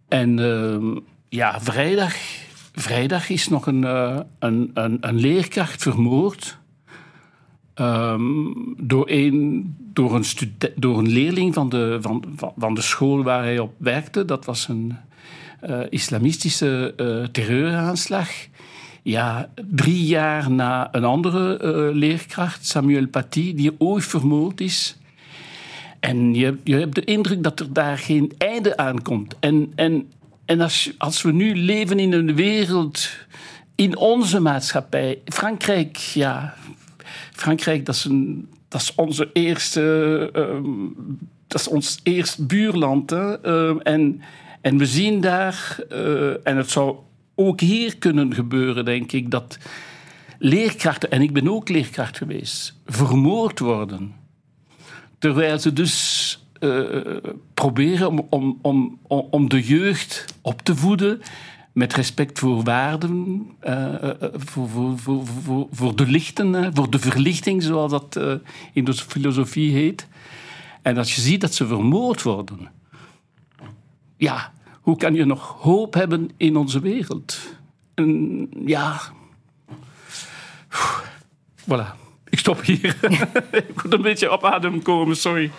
En 0.08 0.38
uh, 0.38 0.96
ja, 1.28 1.60
vrijdag, 1.60 2.14
vrijdag 2.72 3.28
is 3.28 3.48
nog 3.48 3.66
een, 3.66 3.82
uh, 3.82 4.18
een, 4.38 4.70
een, 4.74 4.98
een, 5.00 5.20
leerkracht 5.20 5.82
vermoord. 5.82 6.58
Um, 7.74 8.74
door, 8.76 9.04
een, 9.08 9.74
door, 9.78 10.14
een 10.14 10.24
door 10.76 10.98
een 10.98 11.08
leerling 11.08 11.54
van 11.54 11.68
de, 11.68 11.98
van, 12.00 12.24
van, 12.56 12.74
de 12.74 12.82
school 12.82 13.22
waar 13.22 13.42
hij 13.42 13.58
op 13.58 13.74
werkte. 13.76 14.24
Dat 14.24 14.44
was 14.44 14.68
een 14.68 14.96
islamistische 15.90 16.94
terreuraanslag 17.32 18.28
ja, 19.02 19.48
drie 19.70 20.04
jaar 20.04 20.50
na 20.50 20.88
een 20.92 21.04
andere 21.04 21.60
uh, 21.62 21.94
leerkracht, 21.96 22.66
Samuel 22.66 23.06
Paty, 23.06 23.54
die 23.54 23.74
ooit 23.78 24.04
vermoord 24.04 24.60
is. 24.60 24.96
En 26.00 26.34
je, 26.34 26.56
je 26.64 26.74
hebt 26.74 26.94
de 26.94 27.04
indruk 27.04 27.42
dat 27.42 27.60
er 27.60 27.72
daar 27.72 27.98
geen 27.98 28.32
einde 28.38 28.76
aan 28.76 29.02
komt. 29.02 29.34
En, 29.40 29.72
en, 29.74 30.10
en 30.44 30.60
als, 30.60 30.92
als 30.98 31.22
we 31.22 31.32
nu 31.32 31.54
leven 31.56 31.98
in 31.98 32.12
een 32.12 32.34
wereld, 32.34 33.10
in 33.74 33.96
onze 33.96 34.40
maatschappij, 34.40 35.20
Frankrijk, 35.24 35.96
ja, 35.96 36.54
Frankrijk, 37.32 37.86
dat 37.86 37.94
is, 37.94 38.04
een, 38.04 38.48
dat 38.68 38.80
is 38.80 38.94
onze 38.94 39.30
eerste, 39.32 39.80
um, 40.36 41.18
dat 41.46 41.60
is 41.60 41.68
ons 41.68 42.00
eerste 42.02 42.44
buurland. 42.44 43.12
Uh, 43.12 43.74
en, 43.82 44.22
en 44.60 44.78
we 44.78 44.86
zien 44.86 45.20
daar, 45.20 45.76
uh, 45.92 46.46
en 46.46 46.56
het 46.56 46.70
zou 46.70 46.96
ook 47.34 47.60
hier 47.60 47.98
kunnen 47.98 48.34
gebeuren, 48.34 48.84
denk 48.84 49.12
ik, 49.12 49.30
dat 49.30 49.58
leerkrachten, 50.38 51.10
en 51.10 51.22
ik 51.22 51.32
ben 51.32 51.48
ook 51.48 51.68
leerkracht 51.68 52.16
geweest, 52.16 52.80
vermoord 52.86 53.58
worden. 53.58 54.14
Terwijl 55.18 55.58
ze 55.58 55.72
dus 55.72 56.36
uh, 56.60 57.16
proberen 57.54 58.08
om, 58.08 58.26
om, 58.30 58.58
om, 58.62 59.26
om 59.30 59.48
de 59.48 59.62
jeugd 59.62 60.34
op 60.40 60.62
te 60.62 60.76
voeden 60.76 61.20
met 61.72 61.94
respect 61.94 62.38
voor 62.38 62.62
waarden, 62.62 63.46
uh, 63.64 63.94
voor, 64.32 64.68
voor, 64.68 64.98
voor, 64.98 65.26
voor, 65.26 65.66
voor 65.70 65.96
de 65.96 66.06
lichten, 66.06 66.74
voor 66.74 66.90
de 66.90 66.98
verlichting, 66.98 67.62
zoals 67.62 67.90
dat 67.90 68.20
in 68.72 68.84
de 68.84 68.94
filosofie 68.94 69.72
heet. 69.72 70.06
En 70.82 70.96
als 70.96 71.14
je 71.14 71.20
ziet 71.20 71.40
dat 71.40 71.54
ze 71.54 71.66
vermoord 71.66 72.22
worden, 72.22 72.70
ja, 74.16 74.52
hoe 74.82 74.96
kan 74.96 75.14
je 75.14 75.24
nog 75.24 75.56
hoop 75.60 75.94
hebben 75.94 76.30
in 76.36 76.56
onze 76.56 76.80
wereld? 76.80 77.38
En 77.94 78.48
ja. 78.64 79.00
Voilà. 81.60 82.00
Ik 82.28 82.38
stop 82.38 82.62
hier. 82.62 82.96
ik 83.52 83.82
moet 83.82 83.92
een 83.92 84.02
beetje 84.02 84.32
op 84.32 84.44
adem 84.44 84.82
komen, 84.82 85.16
sorry. 85.16 85.50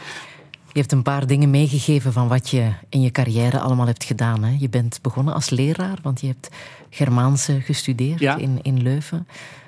Je 0.73 0.79
hebt 0.79 0.91
een 0.91 1.03
paar 1.03 1.27
dingen 1.27 1.49
meegegeven 1.49 2.13
van 2.13 2.27
wat 2.27 2.49
je 2.49 2.71
in 2.89 3.01
je 3.01 3.11
carrière 3.11 3.59
allemaal 3.59 3.85
hebt 3.85 4.03
gedaan. 4.03 4.43
Hè? 4.43 4.55
Je 4.59 4.69
bent 4.69 4.99
begonnen 5.01 5.33
als 5.33 5.49
leraar, 5.49 5.97
want 6.01 6.21
je 6.21 6.27
hebt 6.27 6.49
Germaanse 6.89 7.61
gestudeerd 7.61 8.21
in, 8.21 8.59
in 8.61 8.81
Leuven. 8.81 9.27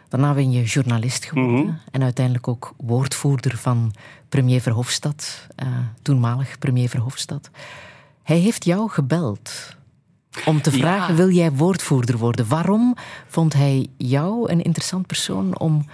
Daarna 0.09 0.33
ben 0.33 0.51
je 0.51 0.63
journalist 0.63 1.25
geworden 1.25 1.65
mhm. 1.65 1.75
en 1.91 2.03
uiteindelijk 2.03 2.47
ook 2.47 2.73
woordvoerder 2.77 3.57
van 3.57 3.93
premier 4.29 4.61
Verhofstadt, 4.61 5.47
uh, 5.63 5.67
toenmalig 6.01 6.59
premier 6.59 6.89
Verhofstadt. 6.89 7.49
Hij 8.25 8.37
heeft 8.37 8.65
jou 8.65 8.89
gebeld 8.89 9.75
om 10.45 10.61
te 10.61 10.71
vragen: 10.71 11.15
wil 11.15 11.29
jij 11.29 11.51
woordvoerder 11.51 12.17
worden? 12.17 12.47
Waarom 12.47 12.95
vond 13.27 13.53
hij 13.53 13.87
jou 13.97 14.51
een 14.51 14.61
interessant 14.61 15.07
persoon 15.07 15.59
om 15.59 15.85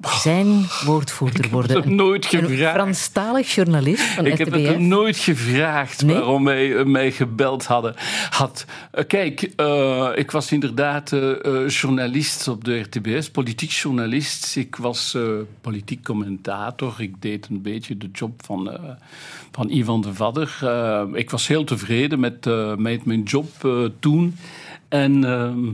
zijn 0.00 0.66
woordvoerder 0.84 1.50
worden. 1.50 1.70
Ik 1.70 1.76
heb 1.76 1.84
het 1.84 1.94
nooit 1.94 2.26
gevraagd. 2.26 2.76
Een 2.76 2.80
Franstalig 2.80 3.54
journalist 3.54 4.02
van 4.02 4.26
Ik 4.26 4.38
heb 4.38 4.52
het 4.52 4.78
nooit 4.78 5.16
gevraagd 5.16 6.02
waarom 6.02 6.46
hij 6.46 6.76
eh, 6.76 6.84
mij 6.84 7.12
gebeld 7.12 7.66
hadden. 7.66 7.94
had. 8.30 8.64
Eh, 8.90 9.06
kijk, 9.06 9.52
uh, 9.56 10.08
ik 10.14 10.30
was 10.30 10.52
inderdaad 10.52 11.12
uh, 11.12 11.68
journalist 11.68 12.48
op 12.48 12.64
de 12.64 12.78
RTBS, 12.78 13.30
politiek 13.30 13.70
journalist. 13.70 14.56
Ik 14.56 14.76
was 14.76 15.16
politiek 15.60 16.04
commentator. 16.04 16.94
Ik 16.98 17.22
deed 17.22 17.46
een 17.50 17.62
beetje 17.62 17.96
de 17.96 18.08
job 18.12 18.44
van, 18.44 18.78
van 19.52 19.70
Ivan 19.70 20.00
de 20.00 20.14
Vadder. 20.14 20.58
ik 21.12 21.30
was 21.30 21.46
heel 21.46 21.64
tevreden 21.64 22.20
met, 22.20 22.44
met 22.78 23.04
mijn 23.04 23.22
job 23.22 23.46
toen. 23.98 24.36
En 24.88 25.24
ehm, 25.24 25.72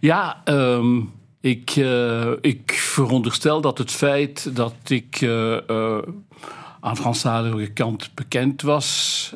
ja... 0.00 0.42
Um, 0.44 1.16
ik, 1.40 1.76
uh, 1.76 2.32
ik 2.40 2.72
veronderstel 2.72 3.60
dat 3.60 3.78
het 3.78 3.90
feit 3.90 4.56
dat 4.56 4.74
ik 4.86 5.20
uh, 5.20 5.98
aan 6.80 6.96
Franstalige 6.96 7.66
kant 7.66 8.10
bekend 8.14 8.62
was 8.62 8.86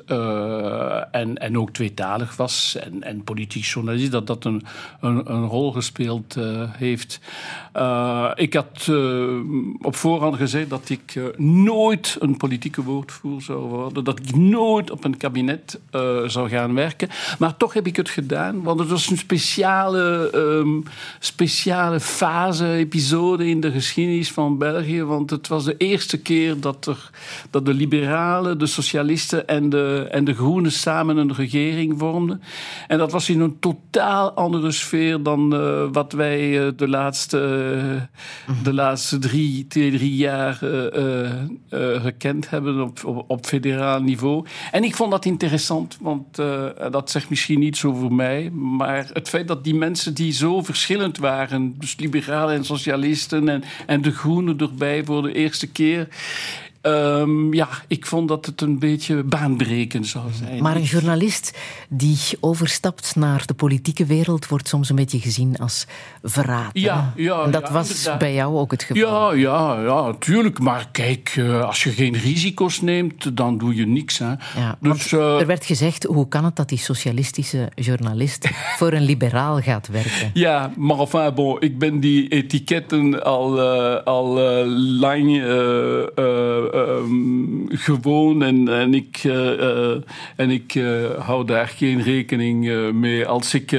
uh, 0.06 1.14
en, 1.14 1.38
en 1.38 1.58
ook 1.58 1.70
tweetalig 1.70 2.36
was 2.36 2.76
en, 2.80 3.02
en 3.02 3.24
politiek 3.24 3.64
journalist, 3.64 4.10
dat 4.10 4.26
dat 4.26 4.44
een, 4.44 4.62
een, 5.00 5.32
een 5.32 5.46
rol 5.46 5.72
gespeeld 5.72 6.36
uh, 6.36 6.62
heeft. 6.70 7.20
Uh, 7.76 8.30
ik 8.34 8.54
had 8.54 8.90
op 9.80 9.96
voorhand 9.96 10.36
gezegd 10.36 10.70
dat 10.70 10.88
ik 10.88 11.32
nooit 11.36 12.16
een 12.20 12.36
politieke 12.36 12.82
woordvoer 12.82 13.42
zou 13.42 13.58
worden, 13.58 14.04
dat 14.04 14.18
ik 14.18 14.36
nooit 14.36 14.90
op 14.90 15.04
een 15.04 15.16
kabinet 15.16 15.80
zou 16.26 16.48
gaan 16.48 16.74
werken. 16.74 17.08
Maar 17.38 17.56
toch 17.56 17.72
heb 17.72 17.86
ik 17.86 17.96
het 17.96 18.08
gedaan, 18.08 18.62
want 18.62 18.80
het 18.80 18.88
was 18.88 19.10
een 19.10 19.18
speciale, 19.18 20.30
um, 20.34 20.82
speciale 21.18 22.00
fase, 22.00 22.72
episode 22.72 23.48
in 23.48 23.60
de 23.60 23.70
geschiedenis 23.70 24.32
van 24.32 24.58
België, 24.58 25.02
want 25.02 25.30
het 25.30 25.48
was 25.48 25.64
de 25.64 25.76
eerste 25.76 26.18
keer 26.18 26.60
dat 26.60 26.86
er 26.86 27.10
dat 27.50 27.66
de 27.66 27.74
liberalen, 27.74 28.58
de 28.58 28.66
socialisten 28.66 29.48
en 29.48 29.68
de, 29.68 30.08
en 30.10 30.24
de 30.24 30.34
groenen 30.34 30.72
samen 30.72 31.16
een 31.16 31.34
regering 31.34 31.98
vormden. 31.98 32.42
En 32.88 32.98
dat 32.98 33.12
was 33.12 33.28
in 33.28 33.40
een 33.40 33.58
totaal 33.58 34.32
andere 34.32 34.70
sfeer 34.70 35.22
dan 35.22 35.54
uh, 35.54 35.84
wat 35.92 36.12
wij 36.12 36.66
uh, 36.66 36.72
de, 36.76 36.88
laatste, 36.88 37.38
uh, 38.48 38.62
de 38.62 38.74
laatste 38.74 39.18
drie, 39.18 39.66
twee, 39.66 39.90
drie 39.90 40.16
jaar 40.16 40.60
gekend 42.00 42.50
hebben 42.50 42.80
op, 42.80 43.24
op, 43.26 43.46
federaal 43.46 44.00
niveau. 44.00 44.46
En 44.72 44.84
ik 44.84 44.96
vond 44.96 45.10
dat 45.10 45.24
interessant, 45.24 45.98
want 46.00 46.36
dat 46.90 47.10
zegt 47.10 47.30
misschien 47.30 47.58
niets 47.58 47.84
over 47.84 48.12
mij, 48.12 48.50
maar 48.50 49.10
het 49.12 49.28
feit 49.28 49.48
dat 49.48 49.64
die 49.64 49.74
mensen 49.74 50.14
die 50.14 50.32
zo 50.32 50.62
verschillend 50.62 51.18
waren, 51.18 51.74
dus 51.78 51.96
liberalen 51.98 52.54
en 52.54 52.64
socialisten 52.64 53.48
en, 53.48 53.62
en 53.86 54.02
de 54.02 54.10
groenen 54.10 54.58
erbij 54.58 55.04
voor 55.04 55.22
de 55.22 55.32
eerste 55.32 55.66
keer, 55.66 56.08
Ehm, 56.82 57.54
ja, 57.54 57.68
ik 57.86 58.06
vond 58.06 58.28
dat 58.28 58.46
het 58.46 58.60
een 58.60 58.78
beetje 58.78 59.22
baanbrekend 59.22 60.06
zou 60.06 60.24
zijn. 60.32 60.62
Maar 60.62 60.76
een 60.76 60.82
journalist 60.82 61.58
die 61.88 62.18
overstapt 62.40 63.16
naar 63.16 63.42
de 63.46 63.54
politieke 63.54 64.04
wereld 64.04 64.48
wordt 64.48 64.68
soms 64.68 64.88
een 64.88 64.96
beetje 64.96 65.18
gezien 65.18 65.56
als 65.56 65.86
verraad. 66.22 66.70
Ja, 66.72 67.12
ja. 67.16 67.42
En 67.42 67.50
dat 67.50 67.70
was 67.70 68.08
bij 68.18 68.34
jou 68.34 68.56
ook 68.56 68.70
het 68.70 68.82
geval. 68.82 69.34
Ja, 69.34 69.76
ja, 69.76 69.82
ja, 69.82 70.14
tuurlijk. 70.18 70.58
Maar 70.58 70.88
kijk, 70.92 71.32
eh, 71.36 71.64
als 71.64 71.82
je 71.82 71.90
geen 71.90 72.16
risico's 72.16 72.80
neemt, 72.80 73.36
dan 73.36 73.58
doe 73.58 73.74
je 73.74 73.86
niks. 73.86 74.18
Hè. 74.18 74.32
Ja, 74.56 74.78
dus, 74.80 75.12
uh, 75.12 75.40
er 75.40 75.46
werd 75.46 75.64
gezegd, 75.64 76.04
hoe 76.04 76.28
kan 76.28 76.44
het 76.44 76.56
dat 76.56 76.68
die 76.68 76.78
socialistische 76.78 77.70
journalist 77.74 78.50
voor 78.78 78.92
een 78.92 79.04
liberaal 79.04 79.60
gaat 79.60 79.88
werken? 79.88 80.30
Ja, 80.34 80.72
maar 80.76 80.98
enfin, 80.98 81.34
bon, 81.34 81.60
ik 81.60 81.78
ben 81.78 82.00
die 82.00 82.28
etiketten 82.28 83.24
al, 83.24 83.58
uh, 83.58 84.02
al 84.04 84.38
lang 84.98 85.42
Ehm, 86.72 87.76
gewoon 87.76 88.42
en, 88.42 88.68
en 88.68 88.94
ik, 88.94 89.20
eh, 89.22 89.52
eh, 89.52 90.02
en 90.36 90.50
ik 90.50 90.74
eh, 90.74 90.84
hou 91.18 91.46
daar 91.46 91.68
geen 91.68 92.02
rekening 92.02 92.92
mee. 92.92 93.26
Als 93.26 93.54
ik, 93.54 93.78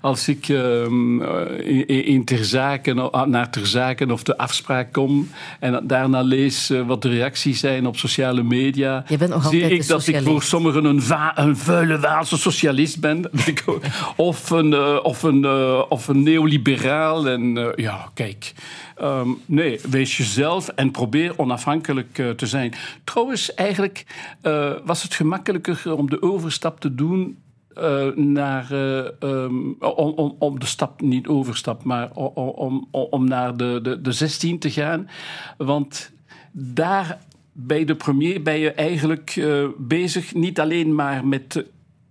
als 0.00 0.28
ik 0.28 0.48
ehm, 0.48 1.22
in, 1.60 2.04
in 2.04 2.24
ter 2.24 2.44
zaken, 2.44 3.10
naar 3.26 3.50
ter 3.50 3.66
zaken 3.66 4.10
of 4.10 4.22
de 4.22 4.38
afspraak 4.38 4.92
kom 4.92 5.30
en 5.60 5.86
daarna 5.86 6.22
lees 6.22 6.72
wat 6.86 7.02
de 7.02 7.08
reacties 7.08 7.60
zijn 7.60 7.86
op 7.86 7.96
sociale 7.96 8.42
media, 8.42 9.04
zie 9.50 9.70
ik 9.70 9.86
dat 9.86 10.06
ik 10.06 10.22
voor 10.22 10.42
sommigen 10.42 10.84
een, 10.84 11.02
een 11.34 11.56
vuile 11.56 11.98
Waalse 11.98 12.38
socialist 12.38 13.00
ben. 13.00 13.30
of, 14.16 14.50
een, 14.50 14.74
of, 15.02 15.22
een, 15.22 15.46
of 15.88 16.08
een 16.08 16.22
neoliberaal. 16.22 17.28
En 17.28 17.72
ja, 17.76 18.10
kijk. 18.14 18.52
Ehm, 18.94 19.28
nee, 19.46 19.80
wees 19.90 20.16
jezelf 20.16 20.68
en 20.68 20.90
probeer 20.90 21.38
onafhankelijk 21.38 22.18
uh, 22.18 22.30
te 22.30 22.46
zijn. 22.46 22.72
Trouwens, 23.04 23.54
eigenlijk 23.54 24.06
uh, 24.42 24.72
was 24.84 25.02
het 25.02 25.14
gemakkelijker 25.14 25.96
om 25.96 26.10
de 26.10 26.22
overstap 26.22 26.80
te 26.80 26.94
doen 26.94 27.38
uh, 27.78 28.16
naar, 28.16 28.72
um, 28.72 29.76
om, 29.80 30.12
om, 30.12 30.36
om, 30.38 30.58
de 30.58 30.66
stap, 30.66 31.00
niet 31.00 31.26
overstap, 31.26 31.84
maar 31.84 32.10
om, 32.12 32.88
om, 32.90 33.24
naar 33.24 33.56
de, 33.56 33.78
de, 33.82 34.00
de 34.00 34.12
16 34.12 34.58
te 34.58 34.70
gaan. 34.70 35.08
Want 35.56 36.12
daar 36.52 37.18
bij 37.52 37.84
de 37.84 37.94
premier 37.94 38.42
ben 38.42 38.58
je 38.58 38.72
eigenlijk 38.72 39.46
bezig 39.78 40.34
niet 40.34 40.60
alleen 40.60 40.94
maar 40.94 41.26
met 41.26 41.64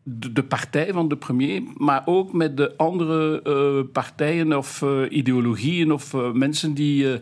de, 0.03 0.43
partij 0.43 0.93
van 0.93 1.07
de 1.07 1.17
premier, 1.17 1.63
maar 1.77 2.01
ook 2.05 2.33
met 2.33 2.57
de 2.57 2.77
andere 2.77 3.41
uh, 3.47 3.91
partijen 3.91 4.57
of 4.57 4.81
uh, 4.81 5.01
ideologieën 5.09 5.91
of 5.91 6.13
uh, 6.13 6.31
mensen 6.31 6.73
die 6.73 7.19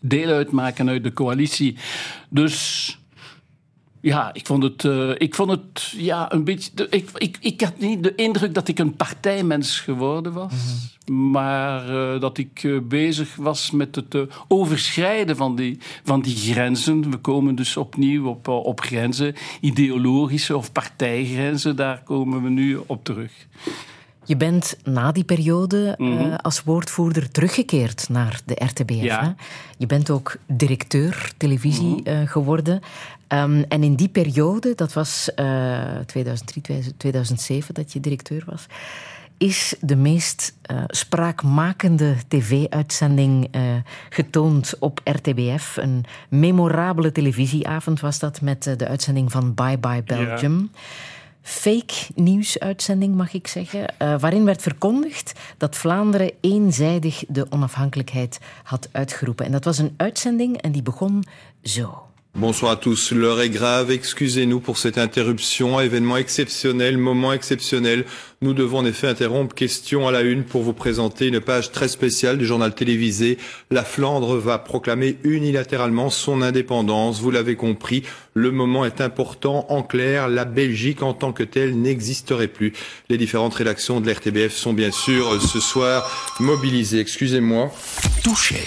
deel 0.00 0.28
uitmaken 0.28 0.88
uit 0.88 1.04
de 1.04 1.12
coalitie. 1.12 1.76
Dus 2.28 2.98
ja, 4.08 4.30
ik 4.32 4.46
vond 4.46 4.62
het, 4.62 4.84
uh, 4.84 5.10
ik 5.18 5.34
vond 5.34 5.50
het 5.50 5.94
ja, 5.96 6.32
een 6.32 6.44
beetje. 6.44 6.86
Ik, 6.90 7.10
ik, 7.14 7.36
ik 7.40 7.60
had 7.60 7.78
niet 7.78 8.02
de 8.02 8.14
indruk 8.14 8.54
dat 8.54 8.68
ik 8.68 8.78
een 8.78 8.96
partijmens 8.96 9.80
geworden 9.80 10.32
was. 10.32 10.52
Mhm. 10.52 11.30
Maar 11.30 11.90
uh, 11.90 12.20
dat 12.20 12.38
ik 12.38 12.62
uh, 12.62 12.80
bezig 12.82 13.36
was 13.36 13.70
met 13.70 13.94
het 13.94 14.16
overschrijden 14.48 15.36
van 15.36 15.56
die, 15.56 15.78
van 16.04 16.20
die 16.20 16.36
grenzen. 16.36 17.10
We 17.10 17.16
komen 17.16 17.54
dus 17.54 17.76
opnieuw 17.76 18.26
op, 18.26 18.48
op 18.48 18.80
grenzen, 18.80 19.34
ideologische 19.60 20.56
of 20.56 20.72
partijgrenzen. 20.72 21.76
Daar 21.76 22.02
komen 22.04 22.42
we 22.42 22.48
nu 22.48 22.80
op 22.86 23.04
terug. 23.04 23.32
Je 24.28 24.36
bent 24.36 24.76
na 24.84 25.12
die 25.12 25.24
periode 25.24 25.94
mm 25.98 26.16
als 26.42 26.62
woordvoerder 26.62 27.30
teruggekeerd 27.30 28.08
naar 28.08 28.40
de 28.44 28.54
RTBF. 28.64 29.02
Ja. 29.02 29.22
Hè? 29.22 29.30
Je 29.78 29.86
bent 29.86 30.10
ook 30.10 30.36
directeur 30.46 31.32
televisie 31.36 32.02
mm 32.04 32.26
geworden. 32.26 32.80
Um, 33.28 33.64
en 33.68 33.82
in 33.82 33.94
die 33.94 34.08
periode, 34.08 34.74
dat 34.74 34.92
was 34.92 35.30
uh, 35.36 35.98
2003, 36.06 36.94
2007 36.96 37.74
dat 37.74 37.92
je 37.92 38.00
directeur 38.00 38.42
was, 38.46 38.66
is 39.38 39.74
de 39.80 39.96
meest 39.96 40.54
uh, 40.70 40.82
spraakmakende 40.86 42.16
tv-uitzending 42.28 43.56
uh, 43.56 43.62
getoond 44.08 44.74
op 44.78 45.00
RTBF. 45.04 45.76
Een 45.76 46.04
memorabele 46.28 47.12
televisieavond 47.12 48.00
was 48.00 48.18
dat 48.18 48.40
met 48.40 48.62
de 48.76 48.88
uitzending 48.88 49.32
van 49.32 49.54
Bye 49.54 49.78
Bye 49.78 50.02
Belgium. 50.02 50.70
Ja. 50.72 50.80
Fake 51.42 51.94
nieuwsuitzending, 52.14 53.14
mag 53.14 53.32
ik 53.32 53.46
zeggen, 53.46 53.94
waarin 53.98 54.44
werd 54.44 54.62
verkondigd 54.62 55.32
dat 55.56 55.76
Vlaanderen 55.76 56.32
eenzijdig 56.40 57.24
de 57.28 57.46
onafhankelijkheid 57.50 58.40
had 58.62 58.88
uitgeroepen. 58.92 59.46
En 59.46 59.52
dat 59.52 59.64
was 59.64 59.78
een 59.78 59.94
uitzending 59.96 60.56
en 60.56 60.72
die 60.72 60.82
begon 60.82 61.24
zo. 61.62 62.07
Bonsoir 62.38 62.70
à 62.70 62.76
tous. 62.76 63.10
L'heure 63.10 63.40
est 63.40 63.50
grave. 63.50 63.90
Excusez-nous 63.90 64.60
pour 64.60 64.78
cette 64.78 64.96
interruption. 64.96 65.80
Événement 65.80 66.16
exceptionnel, 66.16 66.96
moment 66.96 67.32
exceptionnel. 67.32 68.04
Nous 68.42 68.54
devons 68.54 68.78
en 68.78 68.84
effet 68.84 69.08
interrompre. 69.08 69.56
Question 69.56 70.06
à 70.06 70.12
la 70.12 70.20
une 70.20 70.44
pour 70.44 70.62
vous 70.62 70.72
présenter 70.72 71.26
une 71.26 71.40
page 71.40 71.72
très 71.72 71.88
spéciale 71.88 72.38
du 72.38 72.46
journal 72.46 72.76
télévisé. 72.76 73.38
La 73.72 73.82
Flandre 73.82 74.36
va 74.36 74.58
proclamer 74.58 75.18
unilatéralement 75.24 76.10
son 76.10 76.40
indépendance. 76.40 77.20
Vous 77.20 77.32
l'avez 77.32 77.56
compris, 77.56 78.04
le 78.34 78.52
moment 78.52 78.84
est 78.84 79.00
important. 79.00 79.66
En 79.68 79.82
clair, 79.82 80.28
la 80.28 80.44
Belgique 80.44 81.02
en 81.02 81.14
tant 81.14 81.32
que 81.32 81.42
telle 81.42 81.76
n'existerait 81.76 82.46
plus. 82.46 82.72
Les 83.08 83.18
différentes 83.18 83.54
rédactions 83.54 84.00
de 84.00 84.08
l'RTBF 84.08 84.54
sont 84.54 84.74
bien 84.74 84.92
sûr 84.92 85.42
ce 85.42 85.58
soir 85.58 86.36
mobilisées. 86.38 87.00
Excusez-moi. 87.00 87.72
Touché. 88.22 88.60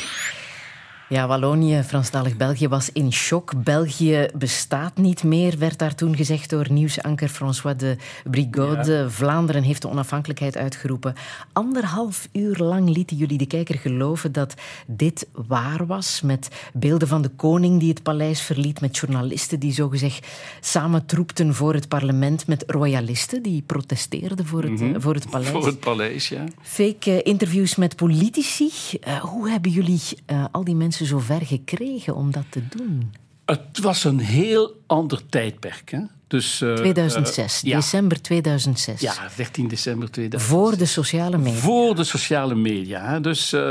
Ja, 1.12 1.28
Wallonië, 1.28 1.84
Franstalig 1.84 2.38
België 2.38 2.68
was 2.68 2.90
in 2.92 3.14
shock. 3.14 3.64
België 3.64 4.28
bestaat 4.36 4.98
niet 4.98 5.24
meer, 5.24 5.58
werd 5.58 5.80
daar 5.80 5.96
toen 5.96 6.16
gezegd 6.16 6.50
door 6.50 6.72
nieuwsanker 6.72 7.28
François 7.28 7.78
de 7.78 7.96
Brigode. 8.30 9.10
Vlaanderen 9.10 9.64
heeft 9.64 9.82
de 9.82 9.90
onafhankelijkheid 9.90 10.58
uitgeroepen. 10.58 11.16
Anderhalf 11.54 12.28
uur 12.32 12.58
lang 12.58 12.90
lieten 12.90 13.18
jullie 13.18 13.38
de 13.38 13.46
kijker 13.46 13.78
geloven 13.78 14.32
dat 14.32 14.54
dit 14.88 15.28
waar 15.48 15.86
was. 15.86 16.22
Met 16.22 16.48
beelden 16.74 17.08
van 17.08 17.22
de 17.22 17.30
koning 17.30 17.80
die 17.80 17.90
het 17.90 18.04
paleis 18.04 18.42
verliet, 18.42 18.82
met 18.82 18.98
journalisten 18.98 19.60
die 19.60 19.74
zogezegd 19.74 20.28
samen 20.60 21.06
troepten 21.06 21.54
voor 21.56 21.74
het 21.74 21.88
parlement, 21.88 22.48
met 22.48 22.64
royalisten 22.68 23.42
die 23.42 23.64
protesteerden 23.66 24.46
voor 24.46 24.64
het, 24.64 24.72
mm 24.72 24.78
-hmm. 24.78 25.02
voor 25.02 25.14
het 25.14 25.30
paleis. 25.30 25.50
Voor 25.52 25.66
het 25.66 25.80
paleis, 25.80 26.30
ja. 26.30 26.44
Fake 26.62 27.12
uh, 27.12 27.20
interviews 27.24 27.76
met 27.76 27.96
politici. 27.96 28.72
Uh, 29.08 29.16
hoe 29.16 29.50
hebben 29.50 29.72
jullie 29.72 30.02
uh, 30.32 30.46
al 30.52 30.64
die 30.64 30.76
mensen 30.76 31.00
zo 31.06 31.20
ver 31.20 31.46
gekregen 31.46 32.16
om 32.16 32.32
dat 32.32 32.46
te 32.50 32.62
doen? 32.76 33.12
Het 33.46 33.80
was 33.80 34.04
een 34.04 34.20
heel 34.20 34.76
ander 34.88 35.22
tijdperk. 35.30 35.92
Hè? 35.92 36.00
Dus, 36.32 36.62
uh, 36.62 36.74
2006, 36.74 37.64
uh, 37.64 37.76
december 37.76 38.18
ja. 38.18 38.24
2006. 38.24 39.02
Ja, 39.02 39.14
13 39.36 39.68
december 39.68 40.12
2006. 40.12 40.58
Voor 40.58 40.78
de 40.78 40.86
sociale 40.86 41.38
media. 41.38 41.60
Voor 41.60 41.96
de 41.96 42.04
sociale 42.04 42.56
media. 42.56 43.06
Hè. 43.06 43.22
Dus 43.22 43.54
uh, 43.54 43.62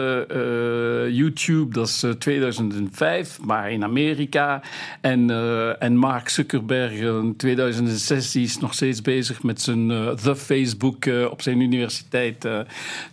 YouTube, 1.08 1.74
dat 1.74 1.88
is 1.88 2.04
2005, 2.18 3.40
maar 3.40 3.70
in 3.70 3.84
Amerika. 3.84 4.62
En, 5.00 5.30
en 5.78 5.96
Mark 5.96 6.28
Zuckerberg 6.28 6.92
in 6.92 7.34
2006 7.36 8.30
die 8.30 8.44
is 8.44 8.58
nog 8.58 8.74
steeds 8.74 9.02
bezig 9.02 9.42
met 9.42 9.60
zijn 9.60 9.88
The 10.22 10.36
Facebook 10.36 11.06
op 11.30 11.42
zijn 11.42 11.60
universiteit. 11.60 12.48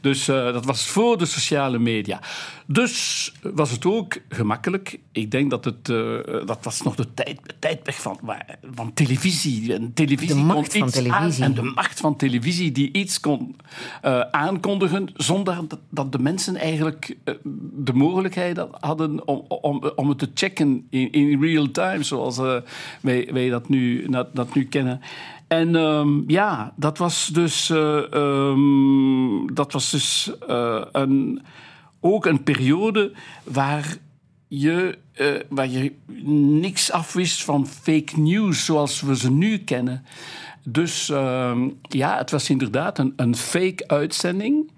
dus 0.01 0.25
dat 0.25 0.65
was 0.65 0.85
voor 0.85 1.17
de 1.17 1.25
sociale 1.25 1.79
media. 1.79 2.19
Dus 2.69 3.33
was 3.41 3.71
het 3.71 3.85
ook 3.85 4.17
gemakkelijk. 4.29 4.99
Ik 5.11 5.31
denk 5.31 5.49
dat 5.49 5.65
het, 5.65 5.85
dat 6.47 6.57
was 6.61 6.81
nog 6.81 6.95
de 6.95 7.13
tijd, 7.13 7.39
tijdperk 7.59 7.95
van, 7.95 8.19
van 8.73 8.93
televisie 8.93 9.47
televisie. 9.47 9.93
televisie 9.93 10.35
de 10.35 10.41
macht 10.41 10.77
van 10.77 10.89
televisie. 10.89 11.43
en 11.43 11.53
de 11.53 11.61
macht 11.61 11.99
van 11.99 12.15
televisie 12.15 12.71
die 12.71 12.91
iets 12.91 13.19
kon 13.19 13.55
uh, 14.05 14.19
aankondigen 14.19 15.09
zonder 15.15 15.57
dat, 15.89 16.11
de 16.11 16.19
mensen 16.19 16.55
eigenlijk 16.55 17.17
uh, 17.25 17.35
de 17.73 17.93
mogelijkheid 17.93 18.65
hadden 18.79 19.27
om, 19.27 19.45
om, 19.47 19.91
om 19.95 20.09
het 20.09 20.17
te 20.17 20.31
checken 20.33 20.87
in, 20.89 21.11
in 21.11 21.41
real 21.41 21.71
time, 21.71 22.03
zoals 22.03 22.37
wij, 23.01 23.29
wij 23.31 23.49
dat, 23.49 23.69
nu, 23.69 24.09
dat, 24.09 24.35
dat 24.35 24.55
nu 24.55 24.65
kennen. 24.65 25.01
En 25.47 25.75
um, 25.75 26.23
ja, 26.27 26.73
dat 26.75 26.97
was 26.97 27.27
dus, 27.27 27.69
um, 27.69 29.53
dat 29.53 29.71
was 29.71 29.91
dus 29.91 30.31
een, 30.91 31.41
ook 32.13 32.25
een 32.25 32.43
periode 32.43 33.11
waar 33.43 33.97
je, 34.47 34.97
uh, 35.21 35.27
waar 35.49 35.67
je 35.67 35.93
niks 36.59 36.91
afwist 36.91 37.43
van 37.43 37.67
fake 37.67 38.19
news 38.19 38.65
zoals 38.65 39.01
we 39.01 39.15
ze 39.15 39.31
nu 39.31 39.57
kennen. 39.57 40.05
Dus 40.63 41.09
uh, 41.09 41.61
ja, 41.81 42.17
het 42.17 42.31
was 42.31 42.49
inderdaad 42.49 42.99
een, 42.99 43.13
een 43.15 43.35
fake 43.35 43.87
uitzending. 43.87 44.71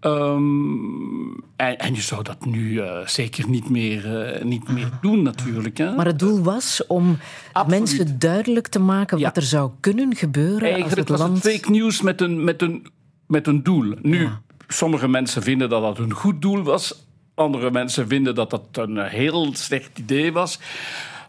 Um, 0.00 1.44
en, 1.56 1.78
en, 1.78 1.94
je 1.94 2.00
zou 2.00 2.22
dat 2.22 2.44
nu 2.44 2.70
uh, 2.70 3.06
zeker 3.06 3.48
niet 3.48 3.70
meer, 3.70 4.34
uh, 4.36 4.44
niet 4.44 4.68
meer 4.68 4.98
doen, 5.00 5.22
natuurlijk. 5.22 5.78
Hè? 5.78 5.94
Maar 5.94 6.06
het 6.06 6.18
doel 6.18 6.42
was 6.42 6.86
om 6.86 7.18
Absoluut. 7.52 7.78
mensen 7.80 8.18
duidelijk 8.18 8.68
te 8.68 8.78
maken 8.78 9.20
wat 9.20 9.34
ja. 9.34 9.40
er 9.40 9.46
zou 9.46 9.70
kunnen 9.80 10.16
gebeuren. 10.16 10.68
Eigenlijk 10.68 10.90
als 10.90 10.98
het 10.98 11.08
was 11.08 11.18
land... 11.18 11.42
het 11.42 11.52
fake 11.52 11.70
news 11.70 12.02
met 12.02 12.20
een, 12.20 12.44
met 12.44 12.62
een, 12.62 12.86
met 13.26 13.46
een 13.46 13.62
doel. 13.62 13.94
Nu, 14.02 14.22
ja. 14.22 14.42
Sommige 14.74 15.08
mensen 15.08 15.42
vinden 15.42 15.68
dat 15.68 15.82
dat 15.82 15.98
een 15.98 16.12
goed 16.12 16.42
doel 16.42 16.62
was. 16.62 17.06
Andere 17.34 17.70
mensen 17.70 18.08
vinden 18.08 18.34
dat 18.34 18.50
dat 18.50 18.62
een 18.72 18.98
heel 18.98 19.54
slecht 19.54 19.98
idee 19.98 20.32
was. 20.32 20.58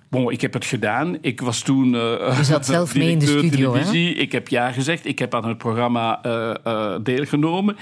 Bon, 0.09 0.31
ik 0.31 0.41
heb 0.41 0.53
het 0.53 0.65
gedaan. 0.65 1.17
Ik 1.21 1.41
was 1.41 1.61
toen. 1.61 1.93
Uh, 1.93 2.37
Je 2.37 2.43
zat 2.43 2.65
zelf 2.75 2.95
mee 2.95 3.11
in 3.11 3.19
de 3.19 3.25
studio, 3.25 3.71
televisie. 3.71 4.13
Hè? 4.13 4.19
Ik 4.21 4.31
heb 4.31 4.47
ja 4.47 4.71
gezegd. 4.71 5.05
Ik 5.05 5.19
heb 5.19 5.35
aan 5.35 5.47
het 5.47 5.57
programma 5.57 6.25
uh, 6.25 6.53
uh, 6.67 6.95
deelgenomen. 7.03 7.77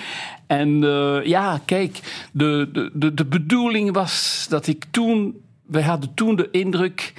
En 0.47 0.81
ja, 1.23 1.61
kijk, 1.65 1.99
de, 2.31 2.89
de, 2.93 3.13
de 3.13 3.25
bedoeling 3.25 3.93
was 3.93 4.45
dat 4.49 4.67
ik 4.67 4.85
toen. 4.91 5.41
Wij 5.67 5.81
hadden 5.81 6.13
toen 6.13 6.35
de 6.35 6.47
indruk 6.51 7.13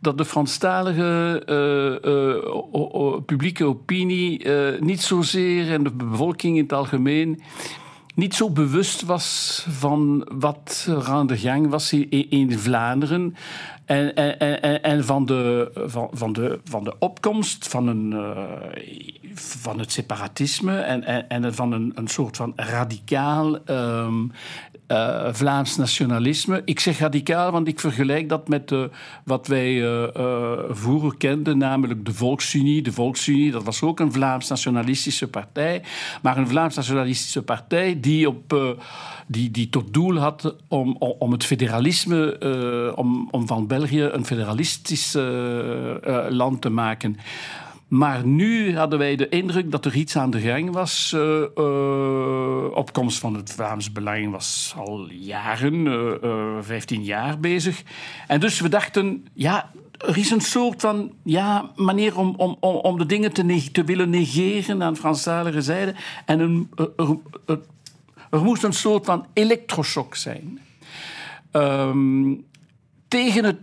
dat 0.00 0.18
de 0.18 0.24
Franstalige 0.24 1.42
uh, 2.82 3.16
publieke 3.26 3.64
opinie 3.64 4.48
niet 4.80 5.02
zozeer 5.02 5.72
en 5.72 5.82
de 5.82 5.90
bevolking 5.90 6.56
in 6.56 6.62
het 6.62 6.72
algemeen 6.72 7.42
niet 8.18 8.34
zo 8.34 8.50
bewust 8.50 9.02
was 9.02 9.66
van 9.68 10.28
wat 10.32 10.86
er 10.88 11.36
gang 11.36 11.68
was 11.68 11.92
in, 11.92 12.30
in 12.30 12.58
Vlaanderen. 12.58 13.36
En, 13.88 14.14
en, 14.14 14.82
en, 14.82 15.04
van, 15.04 15.26
de, 15.26 15.70
van, 15.86 16.08
van, 16.12 16.32
de, 16.32 16.60
van 16.64 16.84
de 16.84 16.94
opkomst 16.98 17.68
van, 17.68 17.86
een, 17.86 18.10
uh, 18.10 18.38
van 19.34 19.78
het 19.78 19.92
separatisme 19.92 20.78
en, 20.78 21.04
en, 21.04 21.28
en 21.28 21.54
van 21.54 21.72
een, 21.72 21.92
een 21.94 22.08
soort 22.08 22.36
van 22.36 22.52
radicaal 22.56 23.58
um, 23.70 24.32
uh, 24.88 25.28
Vlaams 25.32 25.76
nationalisme. 25.76 26.62
Ik 26.64 26.80
zeg 26.80 26.98
radicaal, 26.98 27.50
want 27.50 27.68
ik 27.68 27.80
vergelijk 27.80 28.28
dat 28.28 28.48
met 28.48 28.74
wat 29.24 29.46
wij 29.46 29.72
uh, 29.72 30.04
vroeger 30.68 31.16
kenden, 31.16 31.58
namelijk 31.58 32.04
de 32.04 32.14
Volksunie. 32.14 32.82
De 32.82 32.92
Volksunie, 32.92 33.50
dat 33.50 33.64
was 33.64 33.82
ook 33.82 34.00
een 34.00 34.12
Vlaams 34.12 34.48
nationalistische 34.48 35.28
partij, 35.28 35.82
maar 36.22 36.36
een 36.36 36.48
Vlaams 36.48 36.76
nationalistische 36.76 37.42
partij 37.42 38.00
die, 38.00 38.28
op, 38.28 38.76
die, 39.28 39.50
die 39.50 39.68
tot 39.68 39.94
doel 39.94 40.16
had 40.16 40.56
om, 40.68 40.96
om 40.98 41.32
het 41.32 41.44
federalisme, 41.44 42.38
om, 42.96 43.28
om 43.30 43.46
van 43.46 43.66
België 43.66 44.02
een 44.02 44.24
federalistisch 44.24 45.16
land 46.28 46.60
te 46.60 46.70
maken. 46.70 47.16
Maar 47.88 48.26
nu 48.26 48.76
hadden 48.76 48.98
wij 48.98 49.16
de 49.16 49.28
indruk 49.28 49.70
dat 49.70 49.84
er 49.84 49.94
iets 49.94 50.16
aan 50.16 50.30
de 50.30 50.40
gang 50.40 50.70
was. 50.72 51.16
Opkomst 52.74 53.18
van 53.18 53.34
het 53.34 53.52
Vlaams 53.52 53.92
Belang 53.92 54.30
was 54.30 54.74
al 54.76 55.10
jaren, 55.10 55.86
uh, 55.86 56.56
15 56.60 57.04
jaar 57.04 57.38
bezig. 57.38 57.82
En 58.26 58.40
dus 58.40 58.60
we 58.60 58.68
dachten, 58.68 59.26
ja, 59.34 59.70
er 60.06 60.18
is 60.18 60.30
een 60.30 60.40
soort 60.40 60.80
van 60.80 61.12
ja, 61.22 61.70
manier 61.76 62.18
om, 62.18 62.34
om, 62.36 62.56
om 62.60 62.98
de 62.98 63.06
dingen 63.06 63.32
te, 63.32 63.68
te 63.72 63.84
willen 63.84 64.10
negeren 64.10 64.82
aan 64.82 64.96
Franstalige 64.96 65.62
zijde. 65.62 65.94
En 66.24 66.40
een, 66.40 66.68
er, 68.30 68.42
moest 68.42 68.62
een 68.62 68.72
soort 68.72 69.04
van 69.04 69.26
elektroshock 69.32 70.14
zijn. 70.14 70.60
Um, 71.52 72.44
tegen 73.08 73.44
het, 73.44 73.56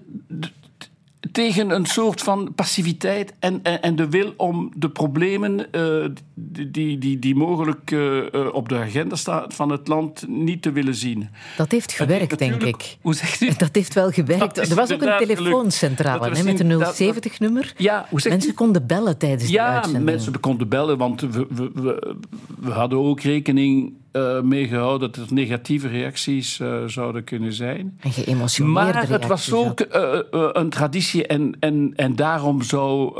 tegen 1.31 1.69
een 1.69 1.85
soort 1.85 2.21
van 2.21 2.53
passiviteit 2.55 3.33
en, 3.39 3.59
en, 3.63 3.81
en 3.81 3.95
de 3.95 4.09
wil 4.09 4.33
om 4.37 4.71
de 4.75 4.89
problemen 4.89 5.67
uh, 5.71 6.05
die, 6.33 6.97
die, 6.97 7.19
die 7.19 7.35
mogelijk 7.35 7.91
uh, 7.91 8.25
op 8.51 8.69
de 8.69 8.77
agenda 8.77 9.15
staan 9.15 9.51
van 9.51 9.69
het 9.69 9.87
land 9.87 10.27
niet 10.27 10.61
te 10.61 10.71
willen 10.71 10.95
zien. 10.95 11.29
Dat 11.57 11.71
heeft 11.71 11.91
gewerkt, 11.91 12.39
denk 12.39 12.63
ik. 12.63 12.97
Hoe 13.01 13.15
zegt 13.15 13.41
u? 13.41 13.49
Dat 13.57 13.75
heeft 13.75 13.93
wel 13.93 14.11
gewerkt. 14.11 14.57
Er 14.57 14.75
was 14.75 14.91
ook 14.91 15.01
een 15.01 15.17
telefooncentrale 15.17 16.29
hè, 16.29 16.43
met 16.43 16.59
een 16.59 17.15
070-nummer. 17.15 17.73
Ja, 17.77 18.07
mensen 18.11 18.49
u? 18.49 18.53
konden 18.53 18.87
bellen 18.87 19.17
tijdens 19.17 19.49
ja, 19.49 19.67
de 19.67 19.73
uitzending. 19.75 20.05
Ja, 20.05 20.11
mensen 20.11 20.39
konden 20.39 20.69
bellen, 20.69 20.97
want 20.97 21.21
we, 21.21 21.47
we, 21.49 21.71
we, 21.73 22.15
we 22.59 22.71
hadden 22.71 22.99
ook 22.99 23.21
rekening 23.21 23.93
uh, 24.15 24.41
meegehouden 24.41 25.11
dat 25.11 25.27
er 25.27 25.33
negatieve 25.33 25.87
reacties 25.87 26.59
uh, 26.59 26.83
zouden 26.85 27.23
kunnen 27.23 27.53
zijn. 27.53 27.97
En 27.99 28.11
geëmotioneerde 28.11 28.91
Maar 28.91 29.09
het 29.09 29.27
was 29.27 29.53
ook 29.53 29.79
uh, 29.79 30.19
een 30.31 30.69
traditie 30.69 31.27
en, 31.27 31.57
en, 31.59 31.93
en 31.95 32.15
daarom 32.15 32.61
zou 32.61 33.13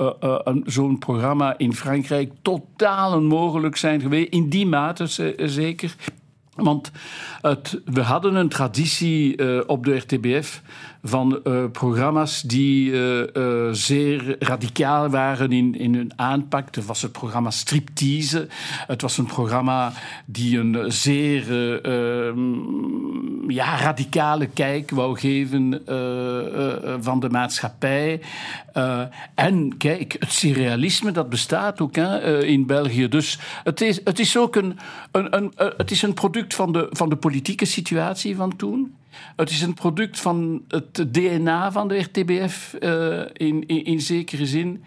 zo'n 0.65 0.99
programma 0.99 1.57
in 1.57 1.73
Frankrijk 1.73 2.31
totaal 2.41 3.13
onmogelijk 3.13 3.75
zijn 3.75 4.01
geweest. 4.01 4.31
In 4.31 4.49
die 4.49 4.65
mate 4.65 5.33
zeker. 5.37 5.95
Want 6.55 6.91
het, 7.41 7.81
we 7.85 8.01
hadden 8.01 8.35
een 8.35 8.49
traditie 8.49 9.67
op 9.67 9.85
de 9.85 9.95
RTBF 9.95 10.61
van 11.07 11.39
uh, 11.43 11.63
programma's 11.71 12.41
die 12.41 12.91
uh, 12.91 13.67
zeer 13.71 14.35
radicaal 14.39 15.09
waren 15.09 15.51
in, 15.51 15.75
in 15.75 15.95
hun 15.95 16.11
aanpak. 16.15 16.75
Het 16.75 16.85
was 16.85 17.01
het 17.01 17.11
programma 17.11 17.51
Striptease. 17.51 18.47
Het 18.87 19.01
was 19.01 19.17
een 19.17 19.25
programma 19.25 19.93
die 20.25 20.59
een 20.59 20.91
zeer 20.91 21.53
ja, 23.47 23.77
radicale 23.77 24.47
kijk 24.47 24.91
wou 24.91 25.19
geven 25.19 25.81
van 27.01 27.19
de 27.19 27.29
maatschappij. 27.29 28.21
en 29.35 29.77
kijk, 29.77 30.15
het 30.19 30.31
surrealisme 30.31 31.11
dat 31.11 31.29
bestaat 31.29 31.81
ook 31.81 31.95
hè, 31.95 32.43
in 32.45 32.65
België. 32.65 33.07
Dus 33.07 33.39
het 33.63 33.81
is, 33.81 34.01
het 34.03 34.19
is 34.19 34.37
ook 34.37 34.55
een, 34.55 34.77
een, 35.11 35.35
een, 35.35 35.53
het 35.55 35.91
is 35.91 36.01
een 36.01 36.13
product 36.13 36.53
van 36.53 36.73
de, 36.73 36.87
van 36.91 37.09
de 37.09 37.15
politieke 37.15 37.65
situatie 37.65 38.35
van 38.35 38.55
toen. 38.55 38.95
Het 39.35 39.49
is 39.49 39.61
een 39.61 39.73
product 39.73 40.19
van 40.19 40.63
het 40.67 41.13
DNA 41.13 41.71
van 41.71 41.87
de 41.87 41.99
RTBF 41.99 42.73
in, 43.33 43.67
in, 43.67 43.83
in 43.83 44.01
zekere 44.01 44.45
zin. 44.45 44.83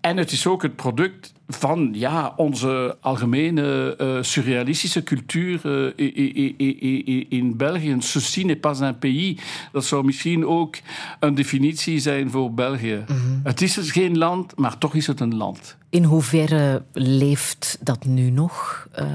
En 0.00 0.16
het 0.16 0.30
is 0.30 0.46
ook 0.46 0.62
het 0.62 0.76
product 0.76 1.32
van 1.48 1.90
ja, 1.92 2.32
onze 2.36 2.96
algemene 3.00 3.94
uh, 4.00 4.22
surrealistische 4.22 5.02
cultuur 5.02 5.60
uh, 5.66 5.92
in, 5.96 7.26
in 7.28 7.56
België. 7.56 7.96
Ceci 7.98 8.44
n'est 8.44 8.60
pas 8.60 8.80
un 8.80 8.98
pays. 8.98 9.40
Dat 9.72 9.84
zou 9.84 10.04
misschien 10.04 10.46
ook 10.46 10.76
een 11.20 11.34
definitie 11.34 11.98
zijn 11.98 12.30
voor 12.30 12.52
België. 12.54 13.04
Mm 13.08 13.16
-hmm. 13.16 13.40
Het 13.42 13.62
is 13.62 13.74
dus 13.74 13.90
geen 13.90 14.18
land, 14.18 14.56
maar 14.56 14.78
toch 14.78 14.94
is 14.94 15.06
het 15.06 15.20
een 15.20 15.36
land. 15.36 15.76
In 15.90 16.04
hoeverre 16.04 16.82
leeft 16.92 17.78
dat 17.80 18.04
nu 18.04 18.30
nog? 18.30 18.86
Uh, 18.98 19.06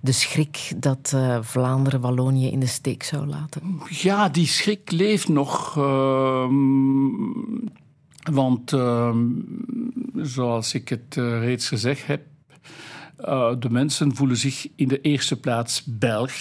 de 0.00 0.12
schrik 0.12 0.72
dat 0.76 1.16
Vlaanderen 1.40 2.00
Wallonië 2.00 2.50
in 2.50 2.60
de 2.60 2.66
steek 2.66 3.02
zou 3.02 3.26
laten? 3.26 3.80
Ja, 3.88 4.28
die 4.28 4.46
schrik 4.46 4.90
leeft 4.90 5.28
nog. 5.28 5.74
Want 8.30 8.72
uh, 8.72 9.16
zoals 10.16 10.74
ik 10.74 10.88
het 10.88 11.16
uh, 11.18 11.38
reeds 11.38 11.68
gezegd 11.68 12.06
heb, 12.06 12.22
uh, 13.20 13.52
de 13.58 13.70
mensen 13.70 14.14
voelen 14.14 14.36
zich 14.36 14.68
in 14.76 14.88
de 14.88 15.00
eerste 15.00 15.40
plaats 15.40 15.84
Belg. 15.84 16.32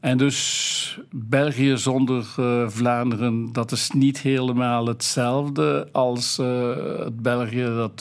En 0.00 0.18
dus 0.18 1.00
België 1.10 1.76
zonder 1.76 2.34
uh, 2.40 2.68
Vlaanderen, 2.68 3.52
dat 3.52 3.72
is 3.72 3.90
niet 3.90 4.20
helemaal 4.20 4.86
hetzelfde 4.86 5.88
als 5.92 6.36
het 6.36 7.22
België 7.22 7.64
dat, 7.64 8.00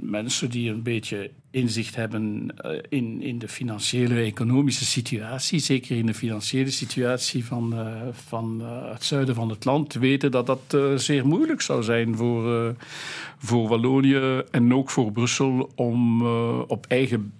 mensen 0.00 0.50
die 0.50 0.70
een 0.70 0.82
beetje 0.82 1.30
inzicht 1.50 1.96
hebben 1.96 2.54
in, 2.88 3.22
in 3.22 3.38
de 3.38 3.48
financiële, 3.48 4.20
economische 4.20 4.84
situatie, 4.84 5.58
zeker 5.58 5.96
in 5.96 6.06
de 6.06 6.14
financiële 6.14 6.70
situatie 6.70 7.44
van, 7.44 7.72
uh, 7.74 7.90
van 8.12 8.58
uh, 8.60 8.92
het 8.92 9.04
zuiden 9.04 9.34
van 9.34 9.48
het 9.48 9.64
land, 9.64 9.94
weten 9.94 10.30
dat 10.30 10.46
dat 10.46 10.60
uh, 10.74 10.96
zeer 10.96 11.26
moeilijk 11.26 11.60
zou 11.60 11.82
zijn 11.82 12.16
voor, 12.16 12.74
voor 13.38 13.68
Wallonië 13.68 14.42
en 14.50 14.74
ook 14.74 14.90
voor 14.90 15.12
Brussel 15.12 15.70
om 15.74 16.26
op 16.66 16.86
eigen 16.88 17.32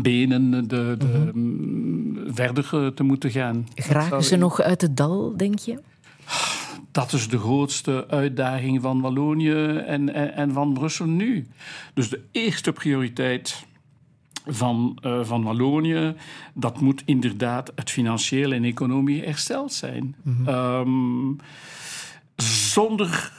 benen 0.00 0.68
de, 0.68 0.94
de, 0.98 1.30
mm-hmm. 1.32 2.34
verder 2.34 2.94
te 2.94 3.02
moeten 3.02 3.30
gaan. 3.30 3.68
Geraken 3.74 4.24
ze 4.24 4.36
nog 4.36 4.60
uit 4.60 4.80
het 4.80 4.96
dal, 4.96 5.36
denk 5.36 5.58
je? 5.58 5.78
Dat 6.98 7.12
is 7.12 7.28
de 7.28 7.38
grootste 7.38 8.06
uitdaging 8.08 8.82
van 8.82 9.00
Wallonië 9.00 9.76
en, 9.76 10.14
en, 10.14 10.34
en 10.34 10.52
van 10.52 10.72
Brussel 10.72 11.06
nu. 11.06 11.48
Dus 11.94 12.08
de 12.08 12.20
eerste 12.32 12.72
prioriteit 12.72 13.66
van, 14.46 14.98
uh, 15.02 15.20
van 15.22 15.42
Wallonië, 15.42 16.14
dat 16.54 16.80
moet 16.80 17.02
inderdaad 17.04 17.72
het 17.74 17.90
financiële 17.90 18.54
en 18.54 18.64
economie 18.64 19.22
hersteld 19.22 19.72
zijn. 19.72 20.16
Mm-hmm. 20.22 20.48
Um, 20.48 21.36
zonder 22.72 23.32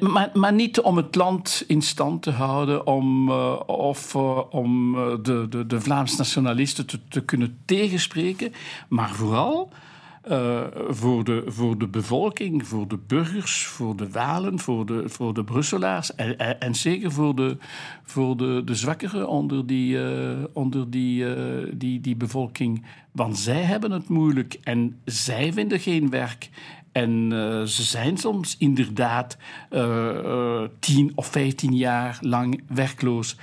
maar, 0.00 0.30
maar, 0.34 0.52
niet 0.52 0.80
om 0.80 0.96
het 0.96 1.14
land 1.14 1.64
in 1.66 1.82
stand 1.82 2.22
te 2.22 2.30
houden, 2.30 2.86
om, 2.86 3.28
uh, 3.28 3.60
of 3.66 4.14
uh, 4.14 4.40
om 4.50 4.92
de, 5.22 5.46
de, 5.48 5.66
de 5.66 5.80
Vlaams 5.80 6.16
nationalisten 6.16 6.86
te, 6.86 6.98
te, 7.08 7.24
kunnen 7.24 7.58
tegenspreken, 7.64 8.52
maar 8.88 9.10
vooral 9.10 9.72
uh, 10.30 10.60
voor, 10.88 11.24
de, 11.24 11.42
voor 11.46 11.78
de 11.78 11.88
bevolking, 11.88 12.66
voor 12.66 12.88
de 12.88 12.98
burgers, 13.06 13.66
voor 13.66 13.96
de 13.96 14.10
Walen, 14.10 14.58
voor 14.58 14.86
de, 14.86 15.02
voor 15.06 15.34
de 15.34 15.44
Brusselaars 15.44 16.14
en, 16.14 16.60
en, 16.60 16.74
zeker 16.74 17.12
voor 17.12 17.36
de, 17.36 17.56
voor 18.02 18.36
de, 18.36 18.62
de 18.64 18.74
zwakkeren 18.74 19.28
onder, 19.28 19.66
die, 19.66 19.96
uh, 19.96 20.30
onder 20.52 20.90
die, 20.90 21.24
uh, 21.24 21.72
die, 21.72 22.00
die 22.00 22.16
bevolking. 22.16 22.84
Want 23.12 23.38
zij 23.38 23.62
hebben 23.62 23.90
het 23.90 24.08
moeilijk 24.08 24.58
en 24.62 25.00
zij 25.04 25.52
vinden 25.52 25.80
geen 25.80 26.10
werk. 26.10 26.50
En 26.92 27.28
ze 27.66 27.82
zijn 27.82 28.16
soms 28.16 28.56
inderdaad 28.58 29.36
tien 30.78 31.12
of 31.14 31.26
vijftien 31.26 31.76
jaar 31.76 32.18
lang 32.20 32.62
werkloos. 32.68 33.36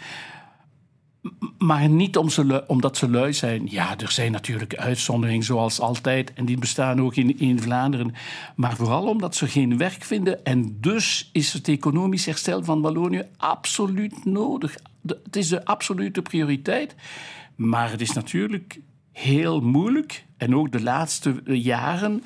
Maar 1.57 1.89
niet 1.89 2.17
om 2.17 2.29
ze, 2.29 2.63
omdat 2.67 2.97
ze 2.97 3.09
lui 3.09 3.33
zijn. 3.33 3.67
Ja, 3.69 3.97
er 3.97 4.11
zijn 4.11 4.31
natuurlijk 4.31 4.75
uitzonderingen, 4.75 5.43
zoals 5.43 5.79
altijd. 5.79 6.33
En 6.33 6.45
die 6.45 6.57
bestaan 6.57 7.01
ook 7.01 7.15
in, 7.15 7.39
in 7.39 7.61
Vlaanderen. 7.61 8.13
Maar 8.55 8.75
vooral 8.75 9.07
omdat 9.07 9.35
ze 9.35 9.47
geen 9.47 9.77
werk 9.77 10.03
vinden. 10.03 10.45
En 10.45 10.77
dus 10.81 11.29
is 11.31 11.53
het 11.53 11.67
economisch 11.67 12.25
herstel 12.25 12.63
van 12.63 12.81
Wallonië 12.81 13.23
absoluut 13.37 14.25
nodig. 14.25 14.75
het 15.23 15.35
is 15.35 15.47
de 15.47 15.65
absolute 15.65 16.21
prioriteit. 16.21 16.95
Maar 17.55 17.91
het 17.91 18.01
is 18.01 18.11
natuurlijk 18.11 18.79
heel 19.11 19.61
moeilijk. 19.61 20.25
En 20.37 20.55
ook 20.55 20.71
de 20.71 20.81
laatste 20.81 21.41
jaren 21.45 22.23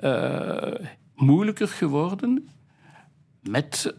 uh, 0.00 0.74
moeilijker 1.14 1.68
geworden 1.68 2.48
met, 3.50 3.94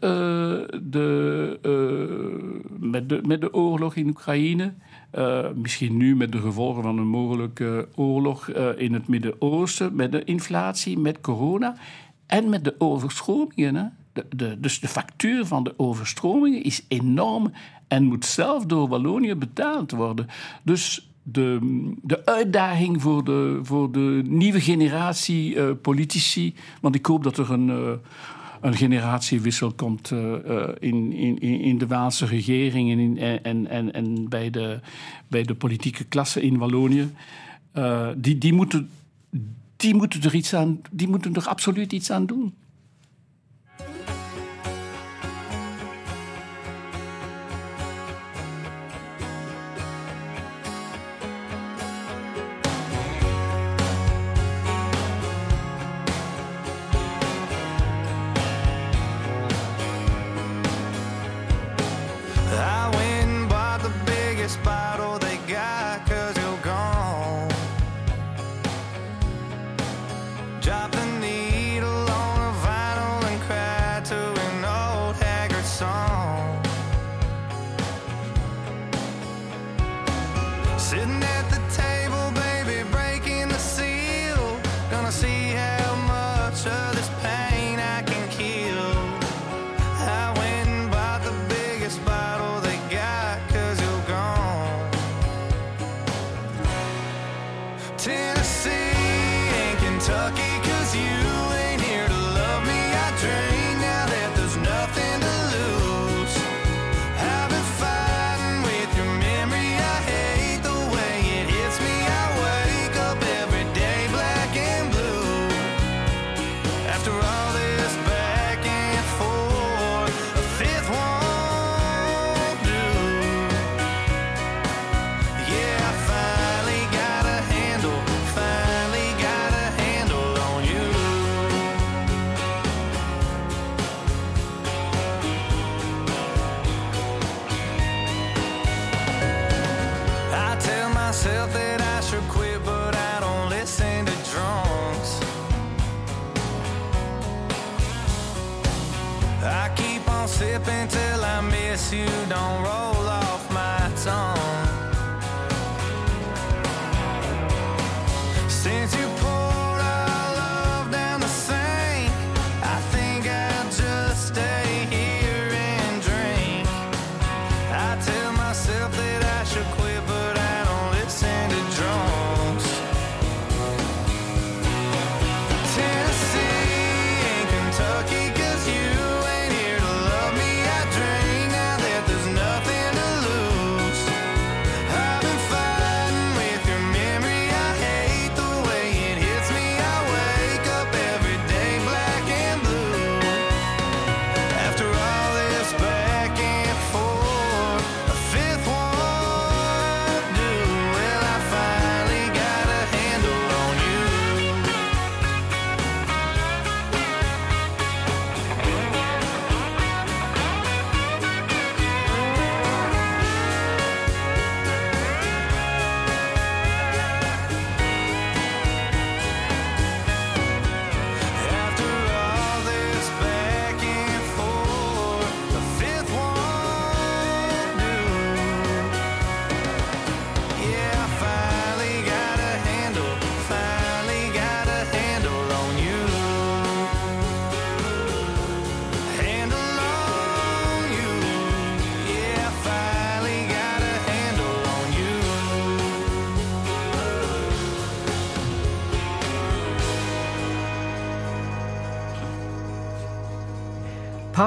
de, 0.82 1.58
uh, 1.62 2.90
met, 2.90 3.08
de, 3.08 3.20
met 3.26 3.40
de 3.40 3.54
oorlog 3.54 3.94
in 3.94 4.08
Oekraïne. 4.08 4.74
Uh, 5.14 5.46
misschien 5.54 5.96
nu 5.96 6.16
met 6.16 6.32
de 6.32 6.40
gevolgen 6.40 6.82
van 6.82 6.98
een 6.98 7.06
mogelijke 7.06 7.88
oorlog 7.94 8.48
in 8.76 8.92
het 8.92 9.08
Midden-Oosten, 9.08 9.94
met 9.94 10.12
de 10.12 10.24
inflatie, 10.24 10.98
met 10.98 11.20
corona 11.20 11.76
en 12.26 12.48
met 12.48 12.64
de 12.64 12.74
overstromingen. 12.78 13.74
Hè? 13.74 13.84
De, 14.28 14.60
dus 14.60 14.80
de 14.80 14.88
factuur 14.88 15.46
van 15.46 15.64
de 15.64 15.74
overstromingen 15.76 16.62
is 16.62 16.84
enorm 16.88 17.52
en 17.88 18.04
moet 18.04 18.24
zelf 18.24 18.66
door 18.66 18.88
Wallonië 18.88 19.34
betaald 19.34 19.90
worden. 19.90 20.26
Dus 20.62 21.10
de, 21.22 21.58
de 22.02 22.26
uitdaging 22.26 23.02
voor 23.02 23.24
de, 23.24 23.60
voor 23.62 23.92
de 23.92 24.22
nieuwe 24.26 24.60
generatie 24.60 25.74
politici, 25.74 26.54
want 26.80 26.94
ik 26.94 27.06
hoop 27.06 27.22
dat 27.22 27.38
er 27.38 27.50
een 27.50 28.00
een 28.60 28.74
generatiewissel 28.74 29.72
komt 29.72 30.10
uh, 30.10 30.32
in, 30.78 31.12
in, 31.12 31.40
in 31.40 31.78
de 31.78 31.86
Waalse 31.86 32.26
regering 32.26 32.90
en, 32.90 32.98
in, 32.98 33.18
en, 33.42 33.66
en, 33.66 33.92
en 33.92 34.28
bij, 34.28 34.50
de, 34.50 34.80
bij 35.28 35.42
de 35.42 35.54
politieke 35.54 36.04
klasse 36.04 36.42
in 36.42 36.58
Wallonië. 36.58 37.10
Uh, 37.74 38.08
die, 38.16 38.38
die, 38.38 38.52
moeten, 38.52 38.90
die, 39.76 39.94
moeten 39.94 40.22
er 40.22 40.34
iets 40.34 40.54
aan, 40.54 40.80
die 40.90 41.08
moeten 41.08 41.34
er 41.34 41.48
absoluut 41.48 41.92
iets 41.92 42.10
aan 42.10 42.26
doen. 42.26 42.54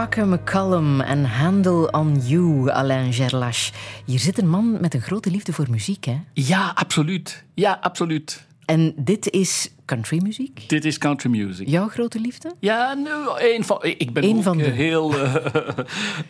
Parker 0.02 0.28
McCallum 0.28 1.02
en 1.02 1.26
Handle 1.26 1.92
on 1.92 2.20
You, 2.26 2.70
Alain 2.70 3.14
Gerlache. 3.14 3.72
Hier 4.06 4.20
zit 4.20 4.38
een 4.38 4.50
man 4.50 4.78
met 4.80 4.94
een 4.94 5.02
grote 5.02 5.32
liefde 5.32 5.54
voor 5.54 5.68
muziek, 5.70 6.06
hè? 6.06 6.18
Ja, 6.34 6.72
absoluut. 6.76 7.44
Ja, 7.54 7.78
absoluut. 7.82 8.46
En 8.66 8.94
dit 8.98 9.30
is 9.30 9.72
countrymuziek? 9.86 10.70
Dit 10.70 10.86
is 10.86 10.98
countrymuziek. 10.98 11.68
Jouw 11.68 11.88
grote 11.88 12.20
liefde? 12.20 12.56
Ja, 12.60 12.94
nou, 12.94 13.42
een 13.42 13.64
van. 13.64 13.84
Ik 13.84 14.14
ben 14.14 14.24
ook 14.24 14.44
van 14.44 14.58
de... 14.58 14.64
heel. 14.64 15.14
Uh, 15.14 15.36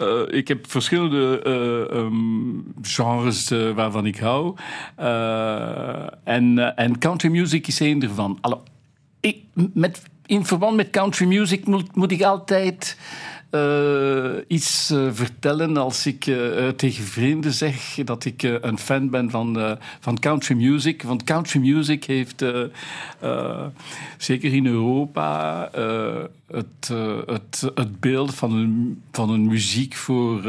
uh, 0.02 0.22
ik 0.40 0.48
heb 0.48 0.72
verschillende 0.72 1.42
uh, 1.92 1.98
um, 2.00 2.74
genres 2.82 3.50
waarvan 3.76 4.06
ik 4.06 4.18
hou. 4.18 4.56
en, 6.24 6.76
en 6.76 6.98
countrymuziek 7.00 7.68
is 7.68 7.80
één 7.80 8.02
ervan. 8.02 8.38
Allo, 8.42 8.64
ik, 9.20 9.44
met, 9.74 10.02
in 10.26 10.46
verband 10.46 10.76
met 10.76 10.90
countrymuziek 10.90 11.66
moet, 11.66 11.96
moet 11.96 12.12
ik 12.12 12.22
altijd 12.22 12.98
uh, 13.52 14.32
iets 14.48 14.92
uh, 14.92 15.08
vertellen 15.12 15.78
als 15.78 16.06
ik 16.06 16.26
uh, 16.26 16.68
tegen 16.68 17.04
vrienden 17.04 17.54
zeg 17.54 17.96
dat 18.04 18.26
ik 18.26 18.44
een 18.44 18.78
fan 18.78 19.10
ben 19.10 19.30
van, 19.30 19.78
van 20.00 20.20
country 20.20 20.56
music. 20.56 21.04
Want 21.04 21.24
country 21.24 21.60
music 21.60 22.04
heeft 22.04 22.46
zeker 24.18 24.54
in 24.54 24.66
Europa 24.66 25.70
het, 26.48 26.94
het, 27.26 27.72
het 27.76 28.00
beeld 28.00 28.36
van 28.36 28.54
een, 28.54 29.02
van 29.12 29.30
een 29.30 29.48
muziek 29.48 29.96
voor 29.96 30.42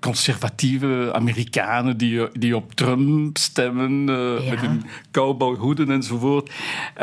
conservatieve 0.00 1.10
Amerikanen 1.12 1.96
die, 1.96 2.28
die 2.32 2.56
op 2.56 2.74
Trump 2.74 3.38
stemmen 3.38 4.06
ja. 4.06 4.50
met 4.50 4.60
hun 4.60 4.82
cowboyhoeden 5.10 5.90
enzovoort. 5.90 6.50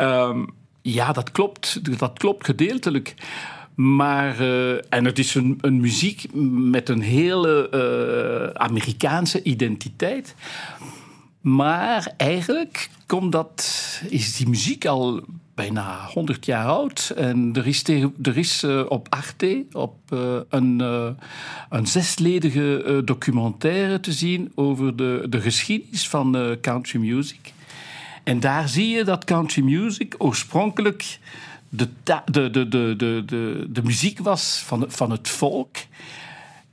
Um, 0.00 0.56
ja, 0.82 1.12
dat 1.12 1.32
klopt. 1.32 1.98
Dat 1.98 2.18
klopt 2.18 2.44
gedeeltelijk. 2.44 3.14
Maar, 3.78 4.40
uh, 4.40 4.72
en 4.72 5.04
het 5.04 5.18
is 5.18 5.34
een, 5.34 5.58
een, 5.60 5.80
muziek 5.80 6.26
met 6.70 6.88
een 6.88 7.00
hele 7.00 7.68
uh, 7.74 8.62
Amerikaanse 8.62 9.42
identiteit. 9.42 10.34
Maar 11.40 12.12
eigenlijk 12.16 12.90
komt 13.06 13.32
dat, 13.32 13.82
is 14.08 14.36
die 14.36 14.48
muziek 14.48 14.86
al 14.86 15.20
bijna 15.54 16.06
100 16.12 16.46
jaar 16.46 16.66
oud. 16.66 17.12
En 17.16 17.50
er 18.22 18.36
is, 18.36 18.64
uh, 18.64 18.84
op 18.88 19.06
Arte 19.10 19.64
op, 19.72 19.96
een, 20.48 20.78
een 21.68 21.86
zesledige 21.86 23.02
documentaire 23.04 24.00
te 24.00 24.12
zien 24.12 24.52
over 24.54 24.96
de, 24.96 25.26
de 25.28 25.40
geschiedenis 25.40 26.08
van 26.08 26.56
country 26.60 26.98
music. 27.00 27.52
En 28.24 28.40
daar 28.40 28.68
zie 28.68 28.88
je 28.88 29.04
dat 29.04 29.24
country 29.24 29.62
music 29.62 30.14
oorspronkelijk 30.18 31.18
de, 31.68 31.88
de, 32.04 32.50
de, 32.50 32.68
de, 32.68 32.94
de, 33.26 33.66
de, 33.70 33.82
muziek 33.82 34.18
was 34.18 34.62
van, 34.66 34.84
van 34.88 35.10
het 35.10 35.28
volk. 35.28 35.76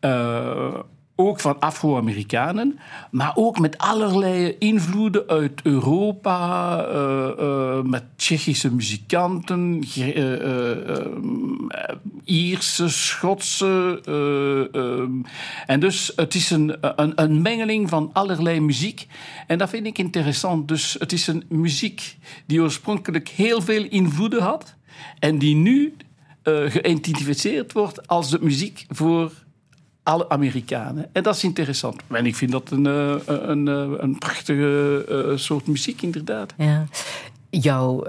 Uh, 0.02 0.80
ook 1.18 1.40
van 1.40 1.60
Afro-Amerikanen, 1.60 2.80
maar 3.12 3.32
ook 3.36 3.60
met 3.60 3.78
allerlei 3.78 4.56
invloeden 4.60 5.28
uit 5.28 5.62
Europa, 5.64 6.88
uh, 6.88 7.82
met 7.82 8.04
Tsjechische 8.16 8.74
muzikanten, 8.74 9.84
Ierse, 12.24 12.90
Schotse. 12.90 14.02
En 15.66 15.80
dus 15.80 16.12
het 16.16 16.36
is 16.36 16.50
een, 16.50 16.78
een, 16.82 17.12
een, 17.16 17.42
mengeling 17.42 17.90
van 17.90 18.10
allerlei 18.14 18.60
muziek. 18.60 19.08
En 19.48 19.58
dat 19.58 19.70
vind 19.70 19.86
ik 19.86 19.98
interessant. 19.98 20.68
Dus 20.68 20.96
het 21.00 21.12
is 21.12 21.28
een 21.28 21.44
muziek 21.50 22.18
die 22.46 22.62
oorspronkelijk 22.62 23.30
heel 23.30 23.62
veel 23.62 23.84
invloeden 23.90 24.42
had 24.42 24.75
en 25.20 25.38
die 25.38 25.56
nu 25.56 25.94
uh, 26.44 26.72
geïdentificeerd 26.72 27.74
wordt 27.74 28.08
als 28.08 28.30
de 28.30 28.38
muziek 28.42 28.86
voor 28.90 29.32
alle 30.04 30.30
Amerikanen. 30.30 31.10
En 31.12 31.24
dat 31.24 31.36
is 31.36 31.44
interessant. 31.44 32.02
En 32.08 32.26
ik 32.26 32.36
vind 32.36 32.52
dat 32.52 32.72
een, 32.72 32.86
uh, 32.86 33.16
een, 33.26 33.68
een 34.04 34.18
prachtige 34.18 35.06
uh, 35.10 35.38
soort 35.38 35.68
muziek, 35.68 36.02
inderdaad. 36.02 36.54
Ja. 36.58 36.86
Jouw 37.50 38.04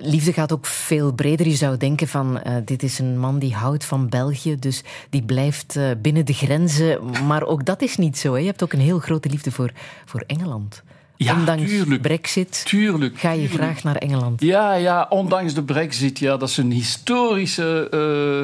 liefde 0.00 0.32
gaat 0.32 0.52
ook 0.52 0.66
veel 0.66 1.12
breder. 1.12 1.48
Je 1.48 1.54
zou 1.54 1.76
denken 1.76 2.08
van, 2.08 2.40
dit 2.64 2.82
is 2.82 2.98
een 2.98 3.18
man 3.18 3.38
die 3.38 3.54
houdt 3.54 3.84
van 3.84 4.08
België, 4.08 4.56
dus 4.56 4.82
die 5.10 5.22
blijft 5.22 5.78
binnen 6.02 6.26
de 6.26 6.32
grenzen. 6.32 6.98
Maar 7.26 7.42
ook 7.42 7.64
dat 7.64 7.82
is 7.82 7.96
niet 7.96 8.18
zo. 8.18 8.32
Hè? 8.32 8.38
Je 8.38 8.46
hebt 8.46 8.62
ook 8.62 8.72
een 8.72 8.80
heel 8.80 8.98
grote 8.98 9.28
liefde 9.28 9.50
voor, 9.50 9.72
voor 10.04 10.24
Engeland. 10.26 10.82
Ja, 11.18 11.34
ondanks 11.34 11.70
tuurlijk, 11.70 12.02
Brexit 12.02 12.64
tuurlijk, 12.64 13.18
ga 13.18 13.30
je 13.30 13.48
tuurlijk. 13.48 13.62
graag 13.62 13.82
naar 13.82 13.96
Engeland. 13.96 14.40
Ja, 14.40 14.74
ja, 14.74 15.06
ondanks 15.08 15.54
de 15.54 15.62
Brexit, 15.62 16.18
ja, 16.18 16.36
dat 16.36 16.48
is 16.48 16.56
een 16.56 16.70
historische, 16.70 17.88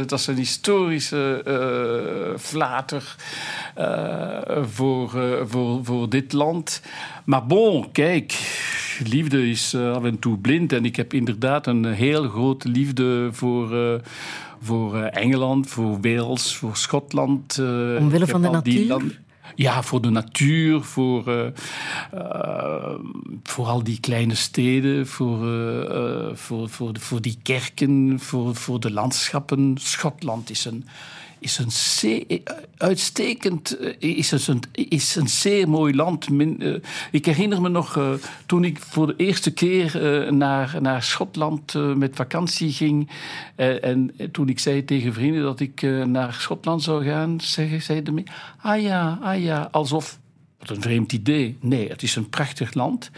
uh, 0.01 0.07
dat 0.07 0.19
is 0.19 0.27
een 0.27 0.37
historische 0.37 1.43
uh, 1.49 2.39
flater 2.39 3.17
uh, 3.79 4.65
voor, 4.73 5.11
voor, 5.47 5.85
voor 5.85 6.09
dit 6.09 6.33
land. 6.33 6.83
Maar 7.25 7.47
bon, 7.47 7.93
kijk, 7.93 8.39
liefde 9.05 9.51
is 9.51 9.75
af 9.75 10.05
en 10.05 10.19
toe 10.19 10.39
blind. 10.39 10.73
En 10.73 10.85
ik 10.85 10.97
heb 10.97 11.15
inderdaad 11.15 11.67
een 11.67 11.85
heel 11.85 12.29
grote 12.29 12.69
liefde 12.69 13.29
voor 13.33 14.01
voor 14.61 14.97
Engeland, 15.03 15.69
voor 15.69 16.01
Wales, 16.01 16.55
voor 16.55 16.77
Schotland. 16.77 17.59
Omwille 17.99 18.27
van 18.27 18.43
de 18.43 18.51
natuur? 18.51 19.23
Ja, 19.55 19.83
voor 19.83 20.01
de 20.01 20.11
natuur, 20.11 20.83
voor, 20.83 21.29
uh, 21.29 21.47
uh, 22.15 22.95
voor 23.43 23.67
al 23.67 23.85
die 23.85 24.01
kleine 24.01 24.35
steden, 24.35 25.07
voor, 25.07 25.47
uh, 25.47 26.35
voor, 26.35 26.69
voor, 26.69 26.91
voor 26.99 27.21
die 27.21 27.39
kerken, 27.43 28.21
voor, 28.21 28.55
voor 28.55 28.81
de 28.81 28.91
landschappen. 28.91 29.77
Schotland 29.81 30.51
is 30.51 30.65
een, 30.65 30.87
is 31.45 31.59
een 31.59 31.71
zeer, 31.71 32.41
uitstekend, 32.77 33.79
is 33.99 34.49
een, 34.49 34.63
is 34.73 35.17
een 35.17 35.29
zeer 35.29 35.69
mooi 35.69 35.95
land. 35.95 36.29
Ik 37.11 37.27
herinner 37.27 37.61
me 37.61 37.69
nog 37.69 38.19
toen 38.47 38.65
ik 38.65 38.79
voor 38.79 39.07
de 39.07 39.15
eerste 39.17 39.51
keer 39.53 40.29
naar, 40.33 40.77
naar 40.81 41.03
Schotland 41.03 41.75
met 41.97 42.17
vakantie 42.17 42.73
ging. 42.73 43.11
en 43.57 44.15
toen 44.33 44.49
ik 44.49 44.59
zei 44.59 44.85
tegen 44.85 45.13
vrienden 45.13 45.43
dat 45.43 45.61
ik 45.61 45.83
naar 46.07 46.33
Schotland 46.33 46.83
zou 46.83 47.05
gaan, 47.05 47.41
zeiden 47.79 48.15
me: 48.15 48.23
Ah 48.61 48.83
ja, 48.83 49.19
ah 49.23 49.43
ja, 49.43 49.69
alsof. 49.71 50.19
Wat 50.59 50.71
een 50.77 50.83
vreemd 50.83 51.13
idee. 51.13 51.57
Nee, 51.61 51.89
het 51.89 52.03
is 52.03 52.17
een 52.17 52.29
prachtig 52.29 52.75
land. 52.75 53.11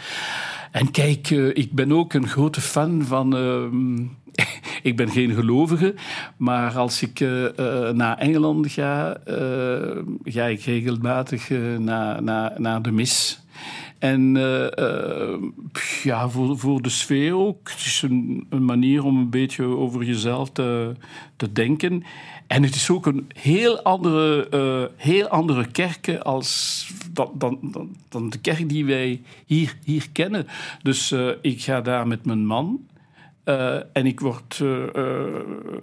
En 0.71 0.91
kijk, 0.91 1.29
ik 1.53 1.71
ben 1.71 1.91
ook 1.91 2.13
een 2.13 2.27
grote 2.27 2.61
fan 2.61 3.03
van 3.05 3.35
ehm, 3.35 4.05
ik 4.87 4.95
ben 4.95 5.09
geen 5.09 5.33
gelovige, 5.33 5.95
maar 6.37 6.77
als 6.77 7.01
ik 7.01 7.19
uh, 7.19 7.43
uh, 7.43 7.89
naar 7.89 8.17
Engeland 8.17 8.71
ga, 8.71 9.17
uh, 9.27 9.35
ga 10.23 10.45
ik 10.45 10.61
regelmatig 10.61 11.49
naar, 11.79 12.23
naar, 12.23 12.53
naar 12.57 12.81
de 12.81 12.91
mis. 12.91 13.39
En 13.99 14.33
ja, 16.03 16.29
voor, 16.29 16.57
voor 16.57 16.81
de 16.81 16.89
sfeer 16.89 17.33
ook. 17.33 17.69
Het 17.69 17.79
is 17.79 18.01
een, 18.01 18.47
manier 18.49 19.03
om 19.03 19.17
een 19.17 19.29
beetje 19.29 19.63
over 19.63 20.03
jezelf 20.03 20.49
te, 20.51 20.93
te 21.35 21.51
denken. 21.51 22.03
En 22.47 22.63
het 22.63 22.75
is 22.75 22.89
ook 22.89 23.05
een 23.05 23.29
heel 23.35 23.81
andere, 23.81 24.91
heel 24.95 25.27
andere 25.27 25.67
kerk 25.67 26.17
als 26.17 26.87
dan, 27.11 27.31
dan, 27.33 27.59
dan, 27.61 27.95
dan, 28.09 28.29
de 28.29 28.39
kerk 28.39 28.69
die 28.69 28.85
wij 28.85 29.21
hier, 29.45 29.75
hier 29.83 30.07
kennen. 30.11 30.47
Dus 30.81 31.15
ik 31.41 31.61
ga 31.61 31.81
daar 31.81 32.07
met 32.07 32.25
mijn 32.25 32.45
man. 32.45 32.79
Uh, 33.47 33.75
en 33.93 34.05
ik 34.05 34.19
word 34.19 34.59
uh, 34.63 34.77
uh, 34.95 35.23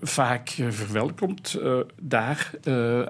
vaak 0.00 0.48
verwelkomd 0.68 1.58
daar 2.00 2.50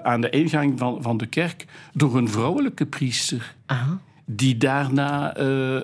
aan 0.03 0.21
de 0.21 0.29
ingang 0.29 0.79
van, 0.79 1.01
van 1.01 1.17
de 1.17 1.25
kerk 1.25 1.65
door 1.93 2.17
een 2.17 2.29
vrouwelijke 2.29 2.85
priester. 2.85 3.55
Aha. 3.65 3.99
Die 4.25 4.57
daarna 4.57 5.37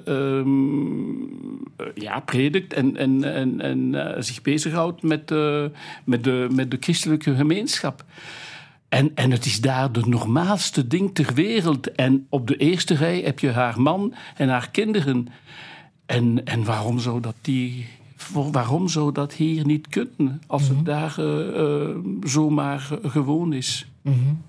um, 0.07 1.29
ja, 1.95 2.19
predikt 2.19 2.73
en, 2.73 2.97
en, 2.97 3.23
en, 3.23 3.61
en 3.61 4.23
zich 4.23 4.41
bezighoudt 4.41 5.03
met, 5.03 5.29
met, 6.03 6.23
de, 6.23 6.47
met 6.51 6.71
de 6.71 6.77
christelijke 6.79 7.35
gemeenschap. 7.35 8.03
En, 8.89 9.11
en 9.15 9.31
het 9.31 9.45
is 9.45 9.61
daar 9.61 9.91
de 9.91 10.03
normaalste 10.05 10.87
ding 10.87 11.15
ter 11.15 11.33
wereld. 11.33 11.91
En 11.91 12.25
op 12.29 12.47
de 12.47 12.57
eerste 12.57 12.95
rij 12.95 13.19
heb 13.19 13.39
je 13.39 13.51
haar 13.51 13.81
man 13.81 14.13
en 14.35 14.49
haar 14.49 14.69
kinderen. 14.71 15.27
En, 16.05 16.45
en 16.45 16.63
waarom 16.63 16.99
zou 16.99 17.21
dat 17.21 17.35
die 17.41 17.87
voor 18.21 18.51
waarom 18.51 18.87
zou 18.87 19.11
dat 19.11 19.33
hier 19.33 19.65
niet 19.65 19.87
kunnen 19.87 20.41
als 20.47 20.67
het 20.67 20.85
daar 20.85 21.15
uh, 21.19 21.47
uh, 21.57 21.97
zomaar 22.23 22.89
gewoon 23.03 23.53
is? 23.53 23.91
Mm 24.01 24.13
-hmm. 24.13 24.41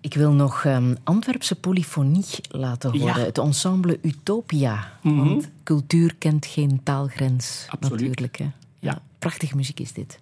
Ik 0.00 0.14
wil 0.14 0.32
nog 0.32 0.64
um, 0.64 0.96
Antwerpse 1.04 1.54
polyfonie 1.54 2.24
laten 2.48 2.90
horen. 2.90 3.06
Ja. 3.06 3.24
Het 3.24 3.38
ensemble 3.38 3.98
Utopia. 4.02 4.98
Mm 5.02 5.18
-hmm. 5.18 5.28
Want 5.28 5.50
cultuur 5.62 6.14
kent 6.18 6.46
geen 6.46 6.80
taalgrens. 6.82 7.66
Absoluut. 7.68 8.00
Natuurlijk. 8.00 8.38
Hè? 8.38 8.50
Ja. 8.78 9.02
Prachtige 9.18 9.56
muziek 9.56 9.80
is 9.80 9.92
dit. 9.92 10.20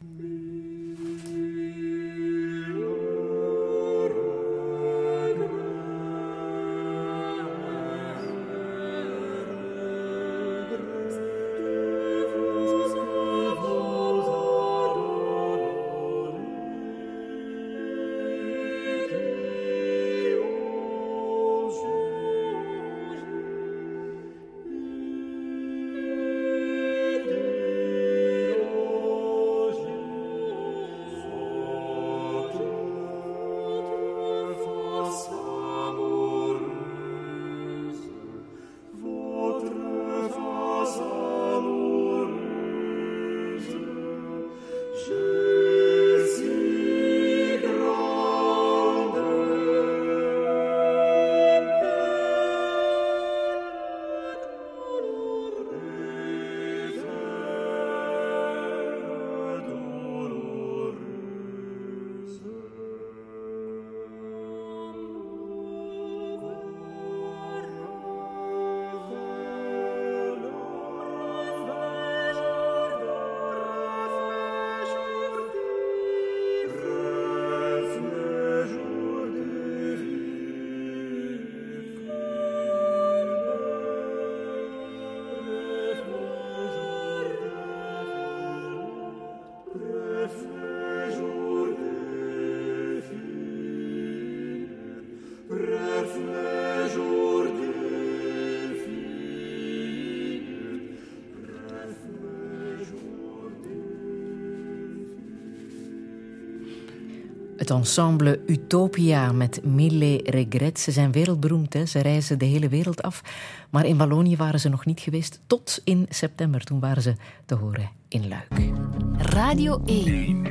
Het 107.70 107.78
ensemble 107.78 108.40
Utopia 108.46 109.32
met 109.32 109.64
Mille 109.64 110.20
Regrets. 110.24 110.82
Ze 110.82 110.90
zijn 110.90 111.12
wereldberoemd, 111.12 111.72
hè? 111.72 111.86
ze 111.86 111.98
reizen 111.98 112.38
de 112.38 112.44
hele 112.44 112.68
wereld 112.68 113.02
af. 113.02 113.22
Maar 113.70 113.86
in 113.86 113.96
Wallonië 113.96 114.36
waren 114.36 114.60
ze 114.60 114.68
nog 114.68 114.84
niet 114.84 115.00
geweest 115.00 115.40
tot 115.46 115.80
in 115.84 116.06
september. 116.08 116.64
Toen 116.64 116.80
waren 116.80 117.02
ze 117.02 117.14
te 117.46 117.54
horen 117.54 117.90
in 118.08 118.28
Luik. 118.28 118.72
Radio 119.16 119.82
1. 119.86 120.42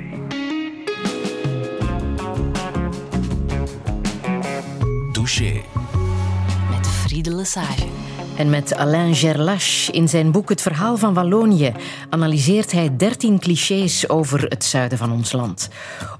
Douche. 5.11 5.61
Met 6.71 6.87
Friede 6.87 7.35
Lesage. 7.35 7.87
En 8.39 8.49
met 8.49 8.75
Alain 8.75 9.15
Gerlache 9.15 9.91
in 9.91 10.09
zijn 10.09 10.31
boek 10.31 10.49
Het 10.49 10.61
verhaal 10.61 10.97
van 10.97 11.13
Wallonië 11.13 11.73
analyseert 12.09 12.71
hij 12.71 12.97
dertien 12.97 13.39
clichés 13.39 14.09
over 14.09 14.43
het 14.43 14.63
zuiden 14.63 14.97
van 14.97 15.11
ons 15.11 15.31
land. 15.31 15.69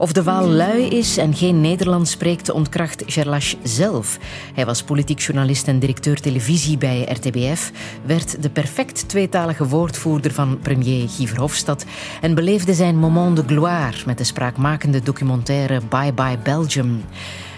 Of 0.01 0.13
de 0.13 0.23
Waal 0.23 0.47
lui 0.47 0.87
is 0.87 1.17
en 1.17 1.33
geen 1.33 1.61
Nederlands 1.61 2.11
spreekt, 2.11 2.49
ontkracht 2.49 3.03
Gerlache 3.05 3.57
zelf. 3.63 4.17
Hij 4.53 4.65
was 4.65 4.83
politiek 4.83 5.19
journalist 5.19 5.67
en 5.67 5.79
directeur 5.79 6.21
televisie 6.21 6.77
bij 6.77 7.01
RTBF, 7.01 7.71
werd 8.05 8.43
de 8.43 8.49
perfect 8.49 9.09
tweetalige 9.09 9.67
woordvoerder 9.67 10.33
van 10.33 10.59
premier 10.59 11.09
Guy 11.09 11.27
Verhofstadt 11.27 11.85
en 12.21 12.35
beleefde 12.35 12.73
zijn 12.73 12.97
moment 12.97 13.35
de 13.35 13.43
gloire 13.47 13.97
met 14.05 14.17
de 14.17 14.23
spraakmakende 14.23 15.01
documentaire 15.01 15.81
Bye 15.89 16.13
Bye 16.13 16.37
Belgium. 16.43 17.03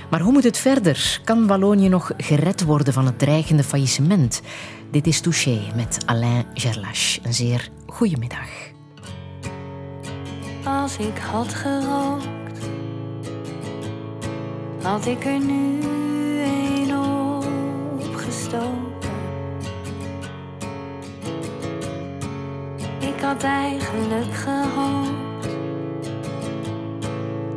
Maar 0.09 0.21
hoe 0.21 0.31
moet 0.31 0.43
het 0.43 0.57
verder? 0.57 1.21
Kan 1.23 1.47
Wallonië 1.47 1.89
nog 1.89 2.11
gered 2.17 2.63
worden 2.63 2.93
van 2.93 3.05
het 3.05 3.19
dreigende 3.19 3.63
faillissement? 3.63 4.41
Dit 4.91 5.07
is 5.07 5.19
Touché 5.19 5.59
met 5.75 5.97
Alain 6.05 6.45
Gerlache. 6.53 7.19
Een 7.23 7.33
zeer 7.33 7.69
goede 7.85 8.17
middag. 8.17 8.79
Als 10.91 11.07
ik 11.07 11.17
had 11.17 11.53
gerookt, 11.53 12.59
had 14.81 15.05
ik 15.05 15.25
er 15.25 15.39
nu 15.39 15.79
een 16.43 16.97
opgestoken. 17.99 19.09
Ik 22.99 23.21
had 23.21 23.43
eigenlijk 23.43 24.33
gehoopt 24.33 25.49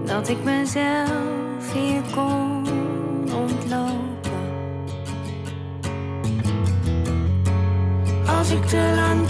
dat 0.05 0.29
ik 0.29 0.45
mezelf 0.45 1.73
hier 1.73 2.03
kon 2.15 2.67
ontlopen. 3.33 4.43
Als 8.39 8.51
ik 8.51 8.65
te 8.65 8.93
lang 8.97 9.29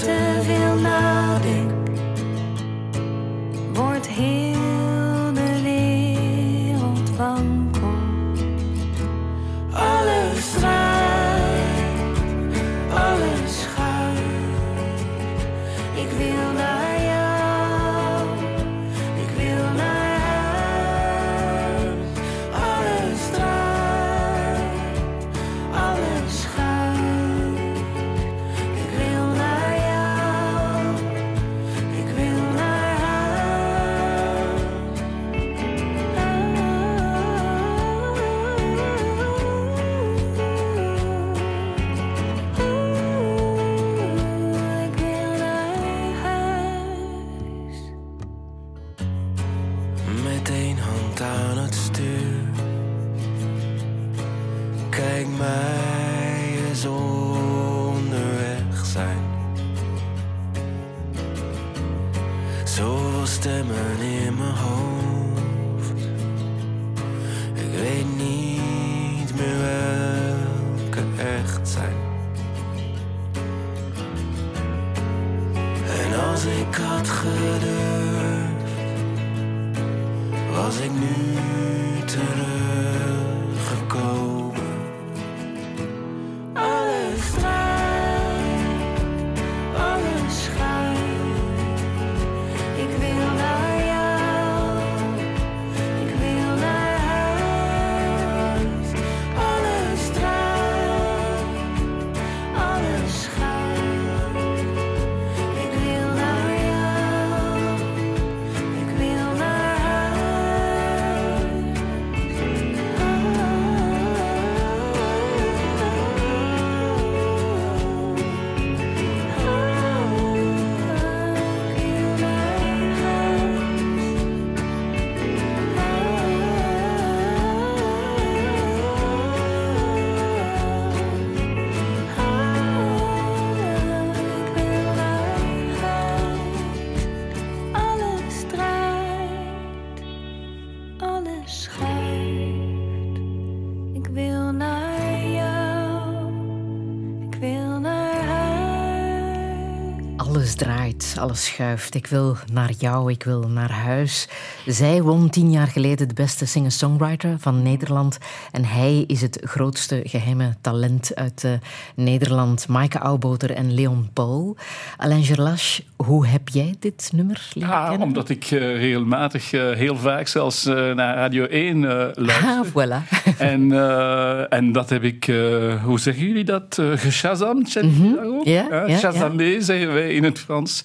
alles 151.19 151.45
schuift. 151.45 151.95
Ik 151.95 152.07
wil 152.07 152.37
naar 152.53 152.71
jou, 152.79 153.11
ik 153.13 153.23
wil 153.23 153.49
naar 153.49 153.71
huis. 153.71 154.29
Zij 154.67 155.03
won 155.03 155.31
tien 155.31 155.51
jaar 155.51 155.67
geleden 155.67 156.09
de 156.09 156.15
beste 156.15 156.47
singer-songwriter 156.47 157.37
van 157.39 157.63
Nederland. 157.63 158.19
En 158.53 158.65
hij 158.65 159.05
is 159.07 159.21
het 159.21 159.39
grootste 159.45 160.01
geheime 160.05 160.55
talent 160.61 161.15
uit 161.15 161.45
eh, 161.45 161.53
Nederland. 161.95 162.69
Maaike 162.69 162.99
Auwboter 162.99 163.51
en 163.51 163.75
Leon 163.75 164.09
Paul. 164.13 164.57
Alain 164.97 165.25
Gerlache, 165.25 165.83
hoe 165.97 166.27
heb 166.27 166.49
jij 166.49 166.75
dit 166.79 167.11
nummer 167.15 167.49
leren 167.53 167.73
Ja, 167.73 167.89
kennen? 167.89 168.07
omdat 168.07 168.29
ik 168.29 168.45
eh, 168.45 168.59
regelmatig, 168.59 169.53
eh, 169.53 169.71
heel 169.71 169.97
vaak 169.97 170.27
zelfs 170.27 170.65
naar 170.65 171.15
Radio 171.15 171.45
1 171.45 171.85
eh 171.85 172.09
luister. 172.15 172.47
Ah, 172.49 172.67
voilà. 172.67 173.24
En, 173.53 173.73
eh, 173.73 174.53
en 174.53 174.73
dat 174.73 174.91
heb 174.91 175.03
ik, 175.03 175.29
eh, 175.29 175.85
hoe 175.85 176.01
zeggen 176.01 176.27
jullie 176.27 176.45
dat? 176.45 176.79
Uh, 176.81 176.97
geshazamd, 176.97 177.73
jullie 177.73 178.17
dat 178.17 178.25
ook? 178.25 178.45
Ja, 178.45 178.67
ja, 178.71 178.87
ja. 178.87 178.99
Shazamé 178.99 179.61
zeggen 179.61 179.93
wij 179.93 180.15
in 180.15 180.25
het 180.25 180.39
Frans. 180.39 180.85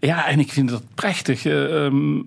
Ja, 0.00 0.28
en 0.28 0.38
ik 0.38 0.52
vind 0.52 0.68
dat 0.68 0.82
prachtig. 0.94 1.44
Eh, 1.44 1.84
ehm, 1.84 2.18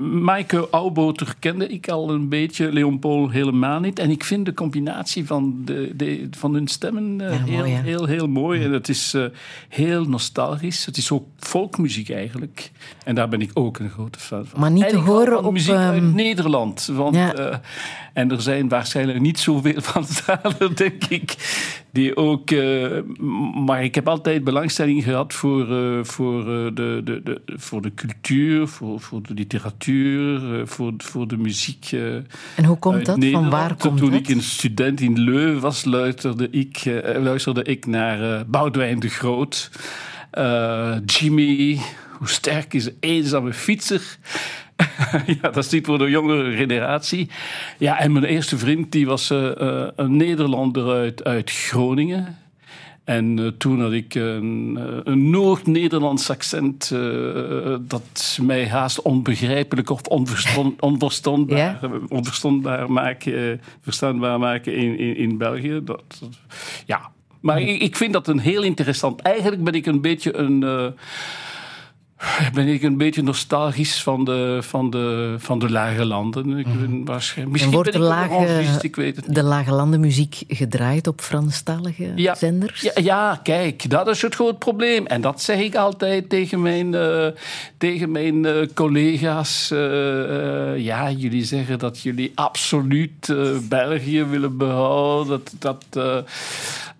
Maaike 0.00 0.68
Auwboter 0.70 1.34
kende 1.38 1.66
ik 1.68 1.88
al 1.88 2.10
een 2.10 2.28
beetje, 2.28 2.72
Leon 2.72 2.98
Paul 2.98 3.30
helemaal 3.30 3.80
niet. 3.80 3.98
En 3.98 4.10
ik 4.10 4.24
vind 4.24 4.46
de 4.46 4.54
combinatie 4.54 5.26
van, 5.26 5.62
de, 5.64 5.92
de, 5.96 6.28
van 6.30 6.54
hun 6.54 6.68
stemmen 6.68 7.20
eh, 7.20 7.44
heel, 7.44 7.56
mooi, 7.56 7.72
hè? 7.72 7.82
heel, 7.82 8.04
heel 8.06 8.26
mooi. 8.28 8.64
En 8.64 8.72
het 8.72 8.88
is 8.88 9.14
eh, 9.14 9.24
heel 9.68 10.04
nostalgisch. 10.04 10.84
Het 10.84 10.96
is 10.96 11.10
ook 11.10 11.24
folkmuziek 11.38 12.10
eigenlijk. 12.10 12.70
En 13.04 13.14
daar 13.14 13.28
ben 13.28 13.40
ik 13.40 13.50
ook 13.54 13.78
een 13.78 13.90
grote 13.90 14.18
fan 14.18 14.46
van. 14.46 14.60
Maar 14.60 14.70
niet 14.70 14.88
te 14.88 14.94
En 14.96 15.02
horen 15.02 15.44
op, 15.44 15.52
muziek 15.52 15.74
uit 15.74 16.02
ehm, 16.02 16.14
Nederland. 16.14 16.88
Want, 16.92 17.14
Ja. 17.14 17.34
eh, 17.34 17.56
en 18.12 18.30
er 18.30 18.42
zijn 18.42 18.68
waarschijnlijk 18.68 19.20
niet 19.20 19.38
zoveel 19.38 19.80
van 19.92 20.04
zalen, 20.06 20.74
denk 20.74 21.04
ik, 21.04 21.36
die 21.92 22.16
ook... 22.16 22.50
eh, 22.50 22.98
maar 23.64 23.84
ik 23.84 23.94
heb 23.94 24.08
altijd 24.08 24.44
belangstelling 24.44 25.04
gehad 25.04 25.34
voor, 25.34 25.70
eh, 25.70 26.04
voor, 26.04 26.40
eh, 26.40 26.64
de, 26.74 27.00
de, 27.04 27.20
de, 27.24 27.40
voor 27.46 27.82
de 27.82 27.94
cultuur, 27.94 28.68
voor, 28.68 29.00
voor 29.00 29.22
de 29.22 29.34
literatuur 29.34 30.66
voor, 30.66 30.92
voor 30.96 31.28
de 31.28 31.36
muziek. 31.36 31.92
en 32.56 32.64
hoe 32.64 32.78
komt 32.78 33.06
dat? 33.06 33.24
Van 33.24 33.50
waar 33.50 33.76
komt 33.76 33.98
Toen 33.98 34.10
dat? 34.10 34.20
ik 34.20 34.28
een 34.28 34.42
student 34.42 35.00
in 35.00 35.20
Leuven 35.20 35.60
was, 35.60 35.84
luisterde 35.84 36.50
ik, 36.50 36.82
luisterde 37.16 37.62
ik 37.62 37.86
naar 37.86 38.46
Boudewijn 38.46 39.00
de 39.00 39.08
Groot, 39.08 39.70
Jimmy, 41.06 41.78
hoe 42.18 42.28
sterk 42.28 42.74
is 42.74 42.86
een 42.86 42.96
eenzame 43.00 43.52
fietser. 43.52 44.18
ja, 45.40 45.50
dat 45.50 45.56
is 45.56 45.70
niet 45.70 45.86
voor 45.86 45.98
de 45.98 46.10
jongere 46.10 46.56
generatie. 46.56 47.28
Ja, 47.78 47.98
en 47.98 48.12
mijn 48.12 48.24
eerste 48.24 48.58
vriend 48.58 48.92
die 48.92 49.06
was 49.06 49.30
uh, 49.30 49.50
een 49.96 50.16
Nederlander 50.16 50.90
uit, 50.90 51.24
uit 51.24 51.50
Groningen. 51.50 52.38
En 53.04 53.38
uh, 53.38 53.46
toen 53.58 53.80
had 53.80 53.92
ik 53.92 54.14
een, 54.14 54.78
een 55.04 55.30
Noord-Nederlands 55.30 56.30
accent 56.30 56.94
dat 57.80 58.38
mij 58.42 58.68
haast 58.68 59.02
onbegrijpelijk 59.02 59.90
of 59.90 60.00
onverstandbaar, 60.80 61.58
ja? 61.58 61.80
onverstandbaar 62.08 62.92
maken, 62.92 63.60
verstaanbaar 63.80 64.38
maken 64.38 64.74
in, 64.74 64.98
in, 64.98 65.16
in 65.16 65.38
België. 65.38 65.80
Dat, 65.84 66.22
ja. 66.86 67.10
Maar 67.40 67.60
ik, 67.60 67.82
ik, 67.82 67.96
vind 67.96 68.12
dat 68.12 68.28
een 68.28 68.38
heel 68.38 68.62
interessant. 68.62 69.20
Eigenlijk 69.20 69.64
ben 69.64 69.74
ik 69.74 69.86
een 69.86 70.00
beetje 70.00 70.36
een 70.36 70.94
ben 72.54 72.68
ik 72.68 72.82
een 72.82 72.96
beetje 72.96 73.22
nostalgisch 73.22 74.02
van 74.02 74.24
de, 74.24 74.58
van 74.60 74.90
de, 74.90 75.34
van 75.38 75.58
de 75.58 75.70
lage 75.70 76.04
landen. 76.04 76.58
Ik 76.58 76.80
ben 76.80 77.04
waarschijnlijk, 77.04 77.50
misschien 77.52 77.74
wordt 77.74 77.92
ben 77.92 78.00
de 78.00 78.06
ik 78.06 78.12
lage, 78.12 78.78
ik 78.80 78.96
weet 78.96 79.16
het 79.16 79.26
niet. 79.26 79.36
de 79.36 79.42
lage 79.42 79.72
landenmuziek 79.72 80.42
gedraaid 80.48 81.06
op 81.06 81.20
Franstalige 81.20 82.12
ja, 82.16 82.34
zenders? 82.34 82.80
Ja, 82.80 82.92
ja, 82.94 83.40
kijk, 83.42 83.90
dat 83.90 84.08
is 84.08 84.22
het 84.22 84.34
groot 84.34 84.58
probleem. 84.58 85.06
En 85.06 85.20
dat 85.20 85.42
zeg 85.42 85.58
ik 85.58 85.74
altijd 85.74 86.28
tegen 86.28 86.62
mijn, 86.62 86.92
uh, 86.92 87.26
tegen 87.78 88.10
mijn 88.10 88.44
uh, 88.44 88.66
collega's. 88.74 89.70
Uh, 89.72 90.78
ja, 90.78 91.10
jullie 91.10 91.44
zeggen 91.44 91.78
dat 91.78 92.00
jullie 92.00 92.32
absoluut 92.34 93.34
België 93.68 94.24
willen 94.24 94.56
behouden. 94.56 95.42
Dat... 95.58 95.84
dat 95.88 96.24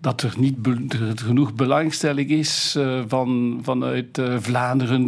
dat 0.01 0.21
er 0.21 0.33
niet 0.37 0.61
be 0.61 0.87
genoeg 1.15 1.53
belangstelling 1.53 2.29
is 2.29 2.77
van, 3.07 3.59
vanuit 3.63 4.17
uh, 4.17 4.35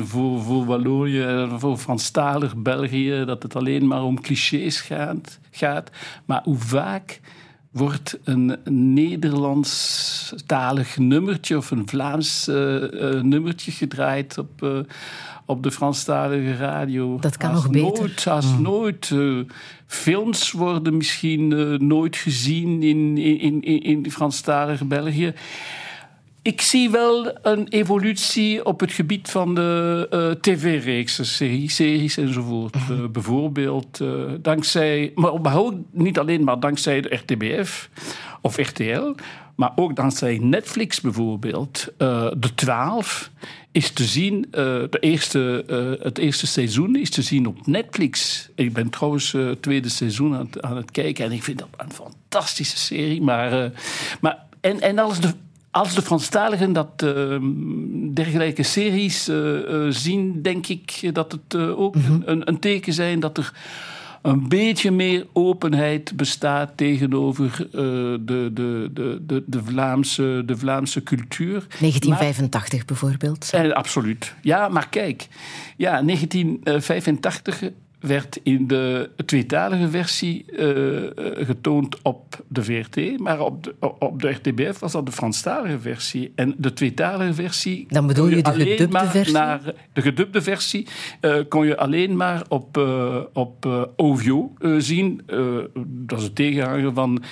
Voor, 0.06 0.42
voor 0.42 0.66
Wallonië, 0.66 1.48
voor 1.58 1.78
Franstalig 1.78 2.56
België, 2.56 3.24
dat 3.26 3.44
het 3.44 3.56
alleen 3.56 3.88
maar 3.88 4.04
om 4.04 4.22
clichés 4.22 4.82
gaat. 4.82 5.40
gaat. 5.52 5.92
Maar 6.26 6.42
hoe 6.44 6.58
vaak 6.58 7.20
wordt 7.72 8.20
een 8.24 8.56
Nederlandstalig 8.70 10.98
nummertje 10.98 11.58
of 11.58 11.72
een 11.72 11.88
Vlaams 11.90 12.48
uh, 12.48 12.56
nummertje 13.22 13.72
gedraaid 13.72 14.38
op, 14.38 14.86
op 15.46 15.64
de 15.64 15.72
Franstalige 15.72 16.56
radio? 16.56 17.18
Dat 17.20 17.38
kan 17.38 17.54
nog 17.54 17.70
beter. 17.70 18.00
Nooit, 18.00 18.26
haast 18.26 18.56
Mm. 18.56 18.62
nooit. 18.62 19.16
films 19.88 20.52
worden 20.52 20.98
misschien 20.98 21.48
nooit 21.88 22.16
gezien 22.16 22.84
in, 22.84 23.18
in, 23.18 23.62
in, 23.62 23.84
in 23.84 24.12
Franstalig 24.12 24.88
België. 24.88 25.34
Ik 26.44 26.62
zie 26.62 26.90
wel 26.90 27.38
een 27.42 27.68
evolutie 27.68 28.66
op 28.66 28.80
het 28.80 28.92
gebied 28.92 29.30
van 29.30 29.56
de 29.56 30.08
uh, 30.12 30.32
tv-reeksen, 30.32 31.26
series, 31.26 31.76
series 31.76 32.18
enzovoort. 32.18 32.76
Uh, 32.92 33.06
bijvoorbeeld 33.06 34.00
uh, 34.02 34.32
dankzij, 34.42 35.12
maar, 35.16 35.42
maar 35.42 35.58
ook 35.58 35.74
niet 35.92 36.20
alleen 36.20 36.44
maar 36.44 36.60
dankzij 36.60 37.02
de 37.02 37.16
RTBF 37.16 37.90
of 38.42 38.58
RTL, 38.58 39.16
maar 39.56 39.72
ook 39.76 39.96
dankzij 39.96 40.38
Netflix 40.42 41.02
bijvoorbeeld. 41.02 41.88
de 42.38 42.52
12 42.56 43.32
is 43.72 43.92
te 43.92 44.04
zien, 44.04 44.48
de 44.52 44.98
eerste, 45.00 45.64
het 46.02 46.18
eerste 46.18 46.48
seizoen 46.48 46.96
is 46.96 47.10
te 47.10 47.22
zien 47.22 47.48
op 47.48 47.68
Netflix. 47.68 48.50
Ik 48.56 48.74
ben 48.74 48.90
trouwens 48.90 49.32
het 49.32 49.62
tweede 49.62 49.90
seizoen 49.90 50.34
aan 50.34 50.46
het, 50.46 50.62
aan 50.62 50.78
het, 50.78 50.92
kijken 50.92 51.26
en 51.26 51.32
ik 51.32 51.44
vind 51.44 51.60
dat 51.60 51.68
een 51.78 51.92
fantastische 51.92 52.78
serie. 52.78 53.22
Maar, 53.22 53.72
maar, 54.22 54.38
en, 54.62 54.82
en 54.82 55.00
als 55.00 55.20
de 55.20 55.34
als 55.74 55.96
de 55.96 56.02
Franstaligen 56.02 56.74
dat 56.74 57.04
uh, 57.04 57.38
dergelijke 58.14 58.64
series 58.64 59.30
uh, 59.30 59.36
uh, 59.38 59.86
zien, 59.90 60.42
denk 60.42 60.68
ik 60.68 61.10
dat 61.14 61.32
het 61.32 61.56
ook 61.56 61.96
mm 61.96 62.02
-hmm. 62.02 62.22
een, 62.26 62.48
een, 62.48 62.60
teken 62.60 62.94
zijn 62.94 63.20
dat 63.20 63.38
er 63.38 63.54
een 64.22 64.48
beetje 64.48 64.92
meer 64.92 65.28
openheid 65.34 66.16
bestaat 66.16 66.78
tegenover 66.78 67.68
de, 67.72 68.20
de, 68.54 68.90
de, 68.94 69.22
de, 69.26 69.44
de, 69.46 69.64
Vlaamse, 69.64 70.44
de 70.46 70.58
Vlaamse 70.58 71.04
cultuur. 71.04 71.66
1985 71.80 72.78
maar, 72.78 72.86
bijvoorbeeld. 72.86 73.74
absoluut. 73.74 74.34
Ja, 74.42 74.68
maar 74.68 74.90
kijk, 74.90 75.28
ja, 75.78 76.02
1985 76.02 77.62
werd 78.04 78.40
in 78.44 78.68
de 78.68 79.10
tweetalige 79.26 79.90
versie 79.90 80.46
uh, 80.52 81.10
getoond 81.46 82.02
op 82.02 82.44
de 82.48 82.64
VRT, 82.64 83.20
maar 83.20 83.40
op 83.40 83.64
de, 83.64 83.76
op 84.00 84.22
de 84.22 84.30
RTBF 84.30 84.80
was 84.80 84.92
dat 84.92 85.06
de 85.06 85.12
Franstalige 85.12 85.80
versie. 85.80 86.32
En 86.36 86.56
de 86.58 86.74
tweetalige 86.74 87.34
versie. 87.34 87.86
Dan 87.90 88.08
bedoel 88.08 88.28
je, 88.28 88.36
je 88.36 88.42
de 88.42 88.52
gedubde 88.52 89.08
versie? 89.08 89.34
Naar, 89.34 89.62
de 89.94 90.02
gedubde 90.02 90.42
versie 90.42 90.88
uh, 91.22 91.36
kon 91.50 91.66
je 91.66 91.78
alleen 91.78 92.16
maar 92.16 92.44
op, 92.48 92.78
op 93.34 93.66
OVO 93.96 94.54
zien. 94.78 95.22
dat 95.86 96.18
is 96.18 96.24
het 96.24 96.36
tegenhanger 96.36 96.94
van. 96.94 97.24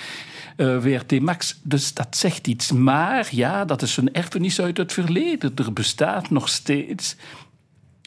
WRT 0.56 1.20
Max. 1.20 1.60
Dus 1.62 1.94
dat 1.94 2.16
zegt 2.16 2.46
iets. 2.46 2.72
Maar 2.72 3.28
ja, 3.30 3.64
dat 3.64 3.82
is 3.82 3.96
een 3.96 4.12
erfenis 4.12 4.60
uit 4.60 4.76
het 4.76 4.92
verleden. 4.92 5.52
Er 5.54 5.72
bestaat 5.72 6.30
nog 6.30 6.48
steeds 6.48 7.16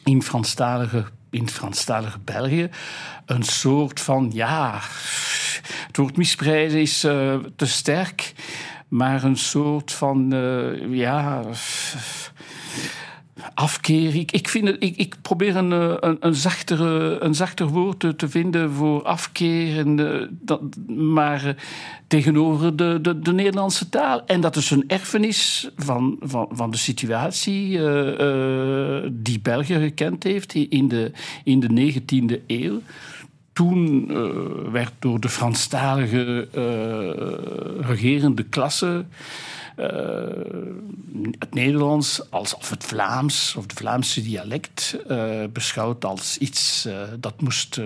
in 0.04 0.22
Franstalige 0.22 1.04
in 1.36 1.44
het 1.44 1.52
Franstalige 1.52 2.18
België 2.18 2.68
een 3.26 3.42
soort 3.42 4.00
van, 4.00 4.30
ja, 4.34 4.80
het 5.86 5.96
woord 5.96 6.16
misprijzen 6.16 6.80
is 6.80 7.04
uh, 7.04 7.34
te 7.56 7.66
sterk, 7.66 8.32
maar 8.88 9.24
een 9.24 9.36
soort 9.36 9.92
van, 9.92 10.34
uh, 10.34 10.94
ja, 10.94 11.42
afkeer. 13.54 14.14
Ik, 14.14 14.48
vind 14.48 14.68
ik, 14.68 14.96
ik 14.96 15.16
probeer 15.22 15.56
een, 15.56 15.70
een, 15.70 16.16
een, 16.20 16.34
zachtere, 16.34 17.18
een 17.20 17.34
zachter 17.34 17.66
woord 17.66 18.18
te, 18.18 18.28
vinden 18.28 18.72
voor 18.72 19.02
afkeer, 19.02 19.78
en, 19.78 19.98
uh, 19.98 20.22
dat, 20.30 20.60
maar 20.96 21.56
tegenover 22.06 22.76
de, 22.76 22.98
de, 23.02 23.20
de, 23.20 23.32
Nederlandse 23.32 23.88
taal. 23.88 24.26
En 24.26 24.40
dat 24.40 24.56
is 24.56 24.70
een 24.70 24.84
erfenis 24.86 25.70
van, 25.76 26.16
van, 26.20 26.48
van 26.50 26.70
de 26.70 26.76
situatie 26.76 27.70
uh, 27.70 28.18
uh, 28.18 29.10
die 29.12 29.40
België 29.40 29.74
gekend 29.74 30.22
heeft 30.22 30.54
in 30.54 30.88
de, 30.88 31.12
in 31.44 31.60
de 31.60 31.92
19e 31.92 32.46
eeuw. 32.46 32.80
Toen 33.52 34.10
uh, 34.10 34.28
werd 34.72 34.92
door 34.98 35.20
de 35.20 35.28
Franstalige 35.28 36.48
regerende 37.80 38.42
klasse 38.42 39.04
het 41.38 41.54
Nederlands 41.54 42.30
als, 42.30 42.54
of 42.54 42.70
het 42.70 42.84
Vlaams 42.84 43.54
of 43.56 43.62
het 43.62 43.72
Vlaamse 43.72 44.22
dialect 44.22 44.98
beschouwd 45.52 46.04
als 46.04 46.38
iets 46.38 46.88
dat 47.18 47.40
moest 47.40 47.80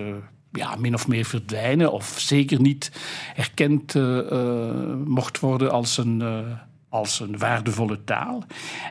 ja, 0.51 0.75
min 0.75 0.93
of 0.93 1.07
meer 1.07 1.25
verdwijnen, 1.25 1.91
of 1.91 2.15
zeker 2.17 2.61
niet 2.61 2.91
erkend 3.35 3.95
uh, 3.95 4.17
uh, 4.31 4.71
mocht 5.05 5.39
worden 5.39 5.71
als 5.71 5.97
een, 5.97 6.19
uh, 6.21 6.39
als 6.89 7.19
een 7.19 7.37
waardevolle 7.37 8.03
taal. 8.03 8.43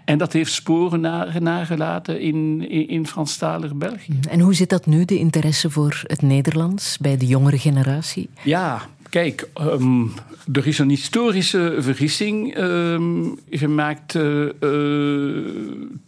En 0.04 0.18
dat 0.18 0.32
heeft 0.32 0.52
sporen 0.52 1.00
na, 1.00 1.38
nagelaten 1.38 2.20
in, 2.20 2.68
in, 2.68 2.88
in 2.88 3.06
Franstalig 3.06 3.74
België. 3.74 4.18
En 4.28 4.40
hoe 4.40 4.54
zit 4.54 4.68
dat 4.68 4.86
nu, 4.86 5.04
de 5.04 5.18
interesse 5.18 5.70
voor 5.70 6.02
het 6.06 6.22
Nederlands 6.22 6.98
bij 6.98 7.16
de 7.16 7.26
jongere 7.26 7.58
generatie? 7.58 8.30
Ja, 8.42 8.82
kijk, 9.10 9.48
um, 9.60 10.12
er 10.52 10.66
is 10.66 10.78
een 10.78 10.88
historische 10.88 11.76
vergissing 11.78 12.56
um, 12.58 13.38
gemaakt 13.50 14.18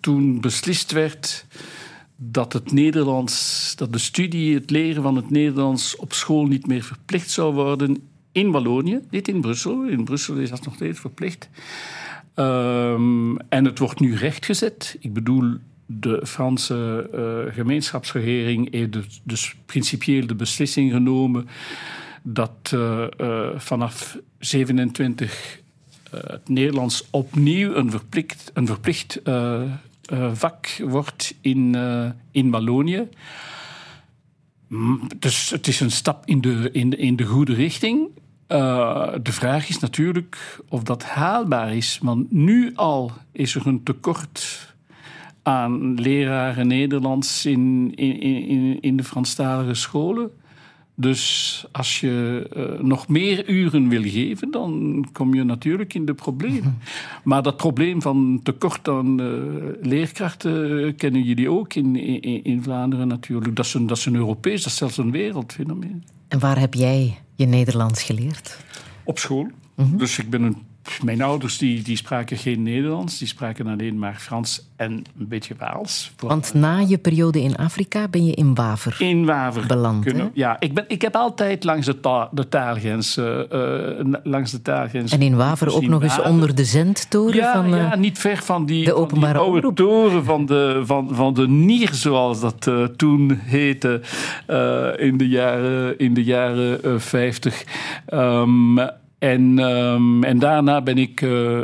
toen 0.01 0.41
beslist 0.41 0.93
werd 0.93 1.47
dat 2.17 2.53
het 2.53 2.73
Nederlands, 2.73 3.73
dat 3.77 3.93
de 3.93 3.99
studie, 3.99 4.55
het 4.55 4.71
leren 4.71 5.03
van 5.03 5.17
het 5.17 5.31
Nederlands 5.31 5.97
op 5.97 6.13
school 6.13 6.47
niet 6.47 6.67
meer 6.67 6.83
verplicht 6.83 7.31
zou 7.31 7.55
worden 7.55 8.03
in 8.33 8.51
Wallonië, 8.51 9.01
niet 9.11 9.29
in 9.29 9.41
Brussel. 9.41 9.85
In 9.85 10.05
Brussel 10.05 10.37
is 10.37 10.51
dat 10.51 10.65
nog 10.65 10.75
steeds 10.75 11.01
verplicht. 11.01 11.49
Um, 12.35 13.39
en 13.39 13.65
het 13.65 13.79
wordt 13.79 14.01
nu 14.01 14.17
rechtgezet. 14.17 14.97
Ik 15.01 15.13
bedoel, 15.13 15.55
de 15.87 16.21
Franse 16.27 17.11
uh, 17.15 17.55
gemeenschapsregering 17.55 18.73
heeft 18.73 18.93
dus, 18.93 19.21
dus 19.25 19.57
principieel 19.67 20.27
de 20.27 20.35
beslissing 20.35 20.93
genomen 20.93 21.49
dat 22.23 22.71
uh, 22.75 23.07
uh, 23.19 23.49
vanaf 23.57 24.19
27 24.39 25.61
het 26.11 26.49
Nederlands 26.49 27.09
opnieuw 27.11 27.75
een 27.75 27.91
verplicht, 27.91 28.51
een 28.55 28.67
verplicht 28.67 29.21
vak 30.33 30.67
wordt 30.85 31.35
in, 31.41 31.77
in 32.31 32.51
Wallonië. 32.51 33.09
Dus 35.17 35.51
het 35.51 35.67
is 35.67 35.81
een 35.81 35.91
stap 35.91 36.27
in 36.27 36.41
de, 36.41 36.69
in 36.73 36.91
de, 36.91 36.97
in 36.97 37.17
de 37.17 37.25
goede 37.25 37.55
richting. 37.55 38.09
De 38.47 39.21
vraag 39.23 39.69
is 39.69 39.79
natuurlijk 39.79 40.61
of 40.69 40.83
dat 40.83 41.05
haalbaar 41.05 41.75
is. 41.75 41.99
Want 42.03 42.33
nu 42.33 42.73
al 42.75 43.13
is 43.33 43.55
er 43.55 43.67
een 43.67 43.83
tekort 43.83 44.73
aan 45.43 45.95
leraren 45.95 46.67
Nederlands 46.67 47.47
in, 47.47 47.93
in, 47.95 48.21
in, 48.21 48.81
in 48.81 48.97
de 48.97 49.05
Franstalige 49.05 49.75
scholen. 49.75 50.31
Dus 50.95 51.65
als 51.73 52.01
je 52.01 52.47
uh, 52.57 52.81
nog 52.81 53.09
meer 53.09 53.49
uren 53.49 53.89
wil 53.89 54.03
geven, 54.03 54.51
dan 54.51 55.05
kom 55.13 55.35
je 55.35 55.45
natuurlijk 55.45 55.95
in 55.95 56.05
de 56.05 56.15
problemen. 56.15 56.79
Maar 57.25 57.43
dat 57.43 57.57
probleem 57.57 58.03
van 58.03 58.41
tekort 58.43 58.89
aan 58.89 59.21
uh, 59.21 59.29
leerkrachten 59.81 60.95
kennen 60.97 61.23
jullie 61.23 61.51
ook 61.51 61.75
in, 61.75 61.97
in, 61.97 62.45
in, 62.45 62.63
Vlaanderen 62.63 63.09
natuurlijk. 63.09 63.57
Dat 63.57 63.65
is, 63.65 63.75
een, 63.75 63.87
dat 63.87 63.97
is 63.97 64.07
een 64.07 64.15
Europees, 64.15 64.63
dat 64.63 64.73
is 64.73 64.79
zelfs 64.79 64.97
een 64.97 65.11
wereldfenomeen. 65.11 66.05
En 66.29 66.39
waar 66.39 66.59
heb 66.59 66.75
jij 66.75 67.19
je 67.35 67.47
Nederlands 67.47 68.03
geleerd? 68.03 68.65
Op 69.05 69.19
school. 69.19 69.43
Mm 69.43 69.53
-hmm. 69.75 69.99
Dus 69.99 70.19
ik 70.19 70.31
ben 70.31 70.43
een 70.43 70.57
mijn 71.05 71.23
ouders 71.23 71.59
die, 71.59 71.83
die 71.83 71.97
spraken 71.97 72.37
geen 72.37 72.63
Nederlands, 72.63 73.19
die 73.19 73.29
spraken 73.29 73.67
alleen 73.67 73.99
maar 73.99 74.15
Frans 74.19 74.67
en 74.77 74.93
een 74.93 75.29
beetje 75.29 75.55
Waals. 75.59 76.13
Want 76.19 76.55
na 76.55 76.79
je 76.79 76.99
periode 76.99 77.41
in 77.41 77.57
Afrika 77.57 78.09
ben 78.09 78.25
je 78.25 78.35
in 78.35 78.55
Waver, 78.55 78.97
in 78.99 79.25
Waver 79.25 79.67
beland. 79.67 80.05
Kunnen, 80.05 80.31
ja, 80.35 80.57
ik, 80.61 80.75
ben, 80.75 80.85
ik 80.89 81.03
heb 81.03 81.17
altijd 81.17 81.65
langs 81.65 81.87
de, 81.87 82.01
ta 82.01 82.29
de 82.33 82.49
taalgrens... 82.49 83.17
Uh, 83.17 83.39
uh, 83.53 84.15
langs 84.23 84.51
de 84.51 84.63
taalgrens 84.63 85.13
en 85.13 85.23
in 85.23 85.37
Waver 85.37 85.75
ook 85.75 85.87
nog 85.87 86.03
eens 86.03 86.21
onder 86.21 86.55
de 86.55 86.65
zendtoren 86.65 87.35
ja, 87.35 87.53
van... 87.53 87.75
Uh, 87.75 87.77
ja, 87.77 87.97
niet 87.97 88.19
ver 88.19 88.37
van 88.37 88.67
die, 88.67 88.85
de 88.85 88.95
openbare 88.95 89.39
van 89.39 89.53
die 89.53 89.63
oude 89.63 89.75
toren 89.75 90.25
van 90.25 90.47
de, 90.47 90.83
van, 90.85 91.09
van 91.13 91.35
de 91.35 91.49
Nier, 91.49 91.95
zoals 91.95 92.41
dat 92.41 92.71
toen 92.97 93.41
heette, 93.43 94.01
in 94.97 95.17
de 95.17 95.29
jaren, 95.29 95.99
in 95.99 96.15
de 96.15 96.25
jaren 96.25 97.01
50. 97.01 97.65
Um, 98.13 98.79
en, 99.23 99.59
um, 99.59 100.25
en 100.25 100.39
daarna 100.39 100.81
ben 100.81 100.99
ik, 100.99 101.21
uh, 101.21 101.31
uh, 101.31 101.61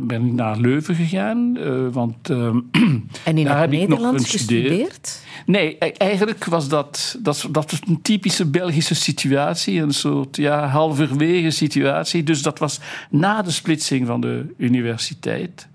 ben 0.00 0.26
ik 0.26 0.32
naar 0.32 0.56
Leuven 0.56 0.94
gegaan. 0.94 1.56
Uh, 1.58 1.88
want 1.92 2.30
en 2.30 3.38
in 3.38 3.44
daar 3.44 3.60
heb 3.60 3.72
ik 3.72 3.88
nog 3.88 4.12
gestudeerd? 4.14 5.22
Nee, 5.46 5.78
eigenlijk 5.78 6.44
was 6.44 6.68
dat, 6.68 7.18
dat, 7.22 7.48
dat 7.50 7.70
was 7.70 7.80
een 7.86 8.02
typische 8.02 8.46
Belgische 8.50 8.94
situatie. 8.94 9.80
Een 9.80 9.92
soort 9.92 10.36
ja, 10.36 10.66
halverwege 10.66 11.50
situatie. 11.50 12.22
Dus 12.22 12.42
dat 12.42 12.58
was 12.58 12.80
na 13.10 13.42
de 13.42 13.50
splitsing 13.50 14.06
van 14.06 14.20
de 14.20 14.54
universiteit. 14.56 15.68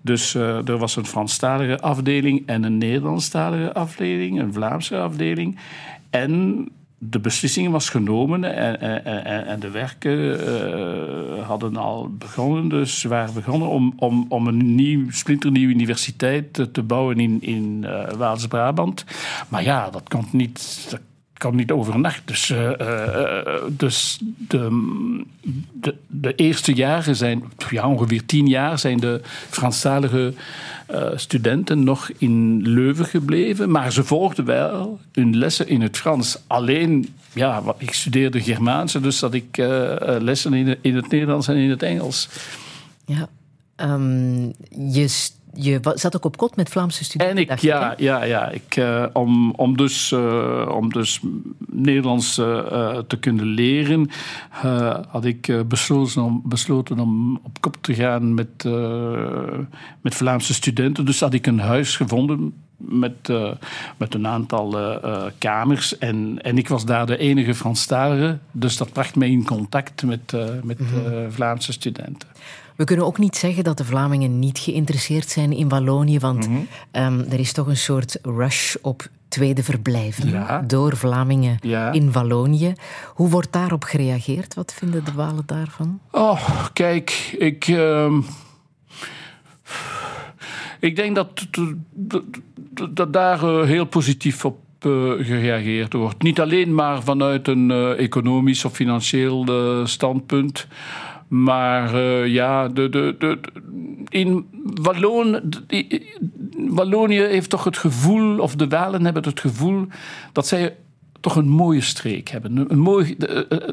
Dus 0.00 0.34
er 0.34 0.78
was 0.78 0.96
een 0.96 1.06
Franstalige 1.06 1.80
afdeling 1.80 2.42
en 2.46 2.62
een 2.62 2.78
Nederlandstalige 2.78 3.72
afdeling. 3.72 4.40
Een 4.40 4.52
Vlaamse 4.52 4.98
afdeling. 4.98 5.58
En 6.10 6.68
de 7.10 7.18
beslissing 7.18 7.70
was 7.70 7.88
genomen 7.88 8.44
en, 8.44 8.80
en, 9.04 9.46
en 9.46 9.60
de 9.60 9.70
werken 9.70 10.18
uh, 10.18 11.46
hadden 11.46 11.76
al 11.76 12.10
begonnen. 12.18 12.68
Dus 12.68 13.02
waren 13.02 13.34
begonnen 13.34 13.68
om, 13.68 13.92
om, 13.96 14.26
om 14.28 14.46
een 14.46 14.74
nieuw, 14.74 15.10
splinternieuwe 15.10 15.72
universiteit 15.72 16.72
te, 16.72 16.82
bouwen 16.82 17.20
in, 17.20 17.42
in 17.42 17.80
uh, 17.84 18.12
Waals-Brabant. 18.12 19.04
Maar 19.48 19.62
ja, 19.62 19.90
dat 19.90 20.08
kon 20.08 20.26
niet. 20.32 20.86
Dat 20.90 21.00
kan 21.32 21.56
niet 21.56 21.70
overnacht. 21.70 22.22
Dus, 22.24 22.50
uh, 22.50 22.70
dus 23.68 24.20
de, 24.48 25.22
de, 25.72 25.94
de, 26.06 26.34
eerste 26.34 26.72
jaren 26.72 27.16
zijn, 27.16 27.44
ja, 27.70 27.88
ongeveer 27.88 28.26
tien 28.26 28.46
jaar, 28.46 28.78
zijn 28.78 29.00
de 29.00 29.20
Franstalige 29.50 30.34
uh, 30.90 31.08
studenten 31.14 31.84
nog 31.84 32.10
in 32.18 32.62
Leuven 32.62 33.04
gebleven. 33.04 33.70
Maar 33.70 33.92
ze 33.92 34.04
volgden 34.04 34.44
wel 34.44 35.00
hun 35.12 35.36
lessen 35.36 35.68
in 35.68 35.80
het 35.80 35.96
Frans. 35.96 36.38
Alleen, 36.46 37.14
ja, 37.32 37.62
ik 37.78 37.94
studeerde 37.94 38.40
Germaanse, 38.40 39.00
dus 39.00 39.20
had 39.20 39.34
ik 39.34 39.56
lessen 40.18 40.54
in, 40.54 40.76
in, 40.80 40.96
het 40.96 41.10
Nederlands 41.10 41.48
en 41.48 41.56
in 41.56 41.70
het 41.70 41.82
Engels. 41.82 42.28
Ja, 43.06 43.28
um, 43.76 44.52
je 44.92 45.08
je 45.56 45.80
zat 45.94 46.16
ook 46.16 46.24
op 46.24 46.36
kot 46.36 46.56
met 46.56 46.68
Vlaamse 46.68 47.04
studenten. 47.04 47.36
En 47.36 47.42
ik, 47.42 47.58
ja, 47.58 47.94
ja, 47.96 48.24
ja. 48.24 48.50
Ik, 48.50 48.76
uh, 48.76 49.06
om, 49.12 49.50
om, 49.50 49.76
dus, 49.76 50.10
uh, 50.10 50.68
om 50.74 50.92
dus 50.92 51.20
Nederlands 51.66 52.38
uh, 52.38 52.98
te 52.98 53.18
kunnen 53.18 53.46
leren, 53.46 54.10
had 55.08 55.24
ik 55.24 55.68
besloten 55.68 56.22
om, 56.22 56.42
besloten 56.44 56.98
om 56.98 57.40
op 57.42 57.60
kop 57.60 57.76
te 57.80 57.94
gaan 57.94 58.34
met, 58.34 58.64
met 60.00 60.14
Vlaamse 60.14 60.54
studenten. 60.54 61.04
Dus 61.04 61.20
had 61.20 61.34
ik 61.34 61.46
een 61.46 61.60
huis 61.60 61.96
gevonden 61.96 62.52
met, 62.88 63.28
uh, 63.30 63.50
met 63.96 64.14
een 64.14 64.26
aantal 64.26 64.80
uh, 64.80 64.96
uh, 65.04 65.24
kamers. 65.38 65.98
En, 65.98 66.38
en 66.42 66.58
ik 66.58 66.68
was 66.68 66.84
daar 66.84 67.06
de 67.06 67.16
enige 67.16 67.54
Franstalige. 67.54 68.38
Dus 68.52 68.76
dat 68.76 68.92
bracht 68.92 69.16
mij 69.16 69.30
in 69.30 69.44
contact 69.44 70.02
met, 70.02 70.32
met 70.62 70.78
mm 70.78 70.86
-hmm. 70.86 71.32
Vlaamse 71.32 71.72
studenten. 71.72 72.28
We 72.76 72.84
kunnen 72.84 73.06
ook 73.06 73.18
niet 73.18 73.36
zeggen 73.36 73.64
dat 73.64 73.78
de 73.78 73.84
Vlamingen 73.84 74.38
niet 74.38 74.58
geïnteresseerd 74.58 75.28
zijn 75.28 75.52
in 75.52 75.68
Wallonië, 75.68 76.18
want 76.18 76.48
mm 76.48 76.54
-hmm. 76.92 77.02
um, 77.02 77.26
er 77.30 77.38
is 77.38 77.52
toch 77.52 77.66
een 77.66 77.76
soort 77.76 78.18
rush 78.22 78.74
op 78.82 79.08
tweede 79.28 79.62
verblijven 79.62 80.28
ja. 80.28 80.62
door 80.66 80.96
Vlamingen 80.96 81.56
ja. 81.60 81.92
in 81.92 82.12
Wallonië. 82.12 82.72
Hoe 83.14 83.28
wordt 83.28 83.52
daarop 83.52 83.82
gereageerd? 83.82 84.54
Wat 84.54 84.74
vinden 84.74 85.04
de 85.04 85.12
Walen 85.12 85.42
daarvan? 85.46 86.00
Oh, 86.10 86.66
kijk, 86.72 87.34
ik. 87.38 87.68
Uh, 87.68 88.12
ik 90.80 90.96
denk 90.96 91.14
dat, 91.14 91.46
dat, 91.92 92.22
dat 92.90 93.12
daar 93.12 93.44
uh, 93.44 93.64
heel 93.64 93.84
positief 93.84 94.44
op 94.44 94.58
uh, 94.86 95.12
gereageerd 95.26 95.92
wordt. 95.92 96.22
Niet 96.22 96.40
alleen 96.40 96.74
maar 96.74 97.02
vanuit 97.02 97.48
een 97.48 97.70
uh, 97.70 97.98
economisch 97.98 98.64
of 98.64 98.72
financieel 98.72 99.46
standpunt. 99.86 100.66
Maar 101.28 101.94
uh, 101.94 102.26
ja, 102.26 102.68
de, 102.68 102.88
de, 102.88 103.14
de, 103.18 103.38
in 104.08 104.46
Wallon, 104.62 105.40
Wallonië 106.56 107.20
heeft 107.20 107.50
toch 107.50 107.64
het 107.64 107.78
gevoel, 107.78 108.38
of 108.38 108.56
de 108.56 108.68
Walen 108.68 109.04
hebben 109.04 109.24
het 109.24 109.40
gevoel, 109.40 109.86
dat 110.32 110.46
zij 110.46 110.76
toch 111.24 111.36
een 111.36 111.48
mooie 111.48 111.80
streek 111.80 112.28
hebben. 112.28 112.70
Een 112.70 112.78
mooi, 112.78 113.16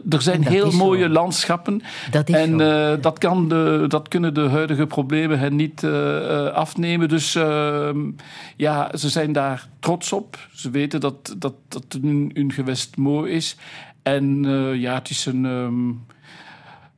er 0.10 0.22
zijn 0.22 0.48
heel 0.48 0.72
mooie 0.72 1.04
zo. 1.04 1.10
landschappen. 1.10 1.82
Dat 2.12 2.30
is 2.30 2.36
en 2.36 2.60
uh, 2.60 2.94
dat, 3.02 3.18
kan 3.18 3.50
de, 3.50 3.86
dat 3.88 4.08
kunnen 4.08 4.34
de 4.34 4.48
huidige 4.48 4.86
problemen 4.86 5.40
hen 5.40 5.56
niet 5.56 5.84
uh, 5.84 6.46
afnemen. 6.46 7.10
Dus 7.10 7.36
uh, 7.36 7.90
ja, 8.58 8.92
ze 8.98 9.10
zijn 9.10 9.32
daar 9.32 9.68
trots 9.80 10.14
op. 10.14 10.48
Ze 10.54 10.70
weten 10.70 11.00
dat, 11.00 11.36
dat, 11.38 11.54
dat 11.68 11.98
hun, 12.02 12.32
hun 12.34 12.52
gewest 12.52 12.98
mooi 12.98 13.32
is. 13.32 13.58
En 14.04 14.44
ja, 14.80 14.94
het 14.94 15.10
is 15.10 15.26
een. 15.26 15.46
Um, 15.46 16.02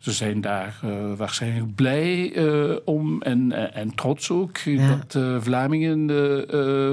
ze 0.03 0.11
zijn 0.11 0.41
daar 0.41 0.79
uh, 0.85 0.91
waarschijnlijk 1.17 1.75
blij 1.75 2.35
uh, 2.35 2.75
om 2.85 3.21
en, 3.21 3.73
en, 3.73 3.95
trots 3.95 4.31
ook 4.31 4.57
ja. 4.57 4.87
dat 4.87 5.15
uh, 5.15 5.35
Vlamingen 5.41 6.09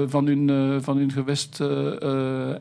van, 0.09 0.25
hun, 0.25 0.81
van 0.83 0.97
hun 0.97 1.11
gewest 1.11 1.59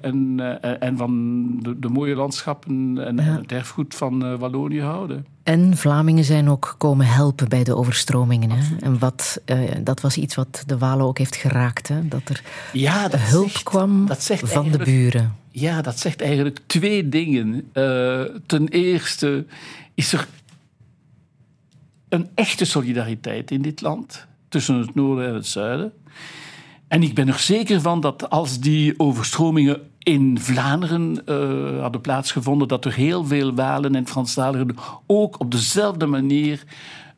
en, 0.01 0.41
en 0.81 0.97
van 0.97 1.45
de, 1.61 1.79
de, 1.79 1.89
mooie 1.89 2.15
landschappen 2.15 3.07
en, 3.07 3.17
ja. 3.17 3.23
het 3.23 3.53
erfgoed 3.53 3.95
van 3.95 4.39
Wallonië 4.39 4.81
houden. 4.81 5.27
En 5.43 5.77
Vlamingen 5.77 6.25
zijn 6.25 6.49
ook 6.49 6.75
komen 6.79 7.07
helpen 7.07 7.49
bij 7.49 7.65
de 7.65 7.77
overstromingen. 7.77 8.51
Hè? 8.51 8.77
En 8.81 8.99
wat, 8.99 9.41
dat 9.83 10.01
was 10.01 10.17
iets 10.17 10.35
wat 10.35 10.63
de 10.67 10.79
Walen 10.79 11.07
ook 11.07 11.19
heeft 11.19 11.37
geraakt. 11.37 11.89
Hè? 11.89 12.09
Dat 12.09 12.29
er 12.29 12.43
ja, 12.73 13.09
dat 13.09 13.21
hulp 13.21 13.51
zegt, 13.51 13.63
kwam 13.63 14.07
dat 14.07 14.31
van 14.43 14.71
de 14.71 14.79
buren. 14.79 15.37
Ja, 15.51 15.83
dat 15.83 15.99
zegt 15.99 16.21
eigenlijk 16.21 16.59
twee 16.67 17.09
dingen. 17.09 17.71
ten 18.47 18.69
eerste 18.69 19.45
is 19.95 20.13
er 20.13 20.27
een 22.11 22.29
echte 22.35 22.65
solidariteit 22.65 23.51
in 23.51 23.63
dit 23.63 23.81
land 23.81 24.27
tussen 24.49 24.75
het 24.75 24.95
noorden 24.95 25.29
en 25.29 25.35
het 25.35 25.47
zuiden. 25.47 25.93
En 26.89 27.03
ik 27.03 27.15
ben 27.15 27.29
er 27.29 27.39
zeker 27.39 27.81
van 27.81 28.01
dat 28.01 28.31
als 28.31 28.61
die 28.61 28.95
overstromingen 28.97 29.81
in 29.99 30.39
Vlaanderen 30.41 31.23
uh, 31.27 31.81
hadden 31.81 32.01
plaatsgevonden, 32.01 32.69
dat 32.69 32.85
er 32.85 32.95
heel 32.95 33.25
veel 33.25 33.55
Walen 33.55 33.95
en 33.95 34.07
Franstaligen 34.07 34.77
ook 35.07 35.41
op 35.41 35.51
dezelfde 35.51 36.07
manier 36.07 36.65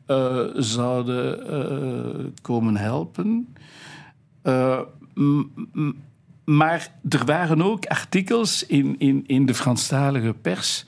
uh, 0.07 0.39
zouden 0.55 1.51
uh, 1.51 2.25
komen 2.41 2.77
helpen. 2.77 3.55
maar 6.43 6.91
er 7.09 7.25
waren 7.25 7.61
ook 7.61 7.85
artikels 7.85 8.65
in, 8.65 8.95
in, 8.99 9.23
in 9.27 9.45
de 9.45 9.53
Franstalige 9.53 10.33
pers 10.41 10.85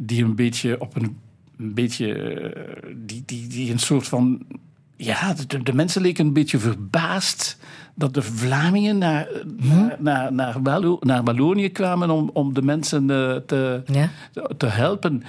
die 0.00 0.24
een 0.24 0.34
beetje 0.34 0.80
op 0.80 0.96
een 0.96 1.16
een 1.58 1.74
beetje. 1.74 2.54
Die, 2.96 3.22
die, 3.26 3.46
die 3.46 3.72
een 3.72 3.78
soort 3.78 4.08
van. 4.08 4.46
Ja, 4.96 5.34
de, 5.46 5.62
de 5.62 5.74
mensen 5.74 6.02
leken 6.02 6.26
een 6.26 6.32
beetje 6.32 6.58
verbaasd 6.58 7.58
dat 7.94 8.14
de 8.14 8.22
Vlamingen 8.22 8.98
naar, 8.98 9.28
hm? 9.58 9.78
naar, 9.78 9.96
naar, 10.00 10.32
naar, 10.32 10.62
Wallo, 10.62 10.96
naar 11.00 11.24
Wallonië 11.24 11.68
kwamen 11.68 12.10
om, 12.10 12.30
om 12.32 12.54
de 12.54 12.62
mensen 12.62 13.06
te, 13.06 13.82
ja. 13.86 14.10
te, 14.32 14.54
te 14.56 14.66
helpen. 14.66 15.22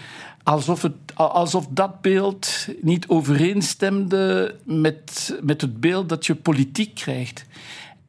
Alsof, 0.44 0.82
het, 0.82 0.94
alsof 1.14 1.68
dat 1.70 2.02
beeld 2.02 2.68
niet 2.82 3.08
overeenstemde 3.08 4.56
met, 4.64 5.36
met 5.42 5.62
het 5.62 5.80
beeld 5.80 6.10
dat 6.10 6.26
je 6.26 6.36
politiek 6.36 6.96
krijgt. 6.96 7.46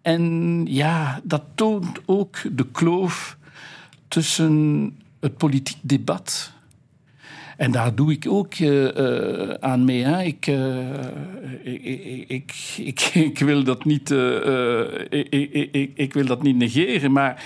En 0.02 0.64
ja, 0.66 1.20
dat 1.22 1.42
toont 1.54 2.00
ook 2.06 2.36
de 2.52 2.66
kloof 2.72 3.36
tussen 4.08 4.96
het 5.20 5.36
politiek 5.36 5.78
debat 5.80 6.52
en 7.58 7.70
daar 7.70 7.94
doe 7.94 8.12
ik 8.12 8.24
ook 8.28 8.58
uh, 8.58 8.88
aan 9.60 9.84
mee. 9.84 10.04
Hè. 10.04 10.22
Ik, 10.22 10.46
ik, 11.62 11.84
ik, 12.28 12.52
ik, 12.76 13.00
ik, 13.00 13.38
wil 13.38 13.64
dat 13.64 13.84
niet, 13.84 14.10
ik, 15.10 15.28
ik, 15.72 15.90
ik, 15.94 16.12
wil 16.12 16.26
dat 16.26 16.42
niet 16.42 16.56
negeren, 16.56 17.12
maar 17.12 17.44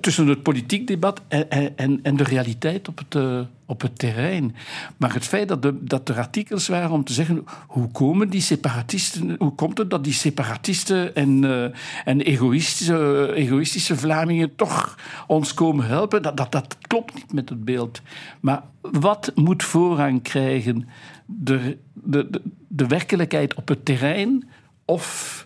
tussen 0.00 0.26
het 0.26 0.42
politiek 0.42 0.86
debat 0.86 1.22
en, 1.28 1.76
en, 1.76 2.00
en 2.02 2.16
de 2.16 2.24
realiteit 2.24 2.88
op 2.88 2.98
het, 2.98 3.14
uh, 3.14 3.40
op 3.66 3.80
het 3.80 3.98
terrein. 3.98 4.54
Maar 4.96 5.14
het 5.14 5.24
feit 5.24 5.48
dat, 5.48 5.62
de, 5.62 5.84
dat 5.84 6.08
er 6.08 6.18
artikels 6.18 6.68
waren 6.68 6.90
om 6.90 7.04
te 7.04 7.12
zeggen 7.12 7.44
hoe 7.66 7.90
komen 7.90 8.28
die 8.28 8.40
separatisten, 8.40 9.36
hoe 9.38 9.54
komt 9.54 9.78
het 9.78 9.90
dat 9.90 10.04
die 10.04 10.12
separatisten 10.12 11.14
en, 11.14 11.42
uh, 11.42 11.64
en 12.04 12.20
egoïstische, 12.20 13.32
egoïstische 13.34 13.96
Vlamingen 13.96 14.56
toch 14.56 14.98
ons 15.26 15.54
komen 15.54 15.86
helpen, 15.86 16.22
dat, 16.22 16.36
dat, 16.36 16.52
dat 16.52 16.76
klopt 16.80 17.14
niet 17.14 17.32
met 17.32 17.48
het 17.48 17.64
beeld. 17.64 18.00
Maar 18.40 18.62
wat 18.80 19.32
moet 19.34 19.62
voorrang 19.62 20.22
krijgen? 20.22 20.88
De, 21.26 21.78
de, 21.92 22.42
de 22.68 22.86
werkelijkheid 22.86 23.54
op 23.54 23.68
het 23.68 23.84
terrein 23.84 24.48
of 24.84 25.45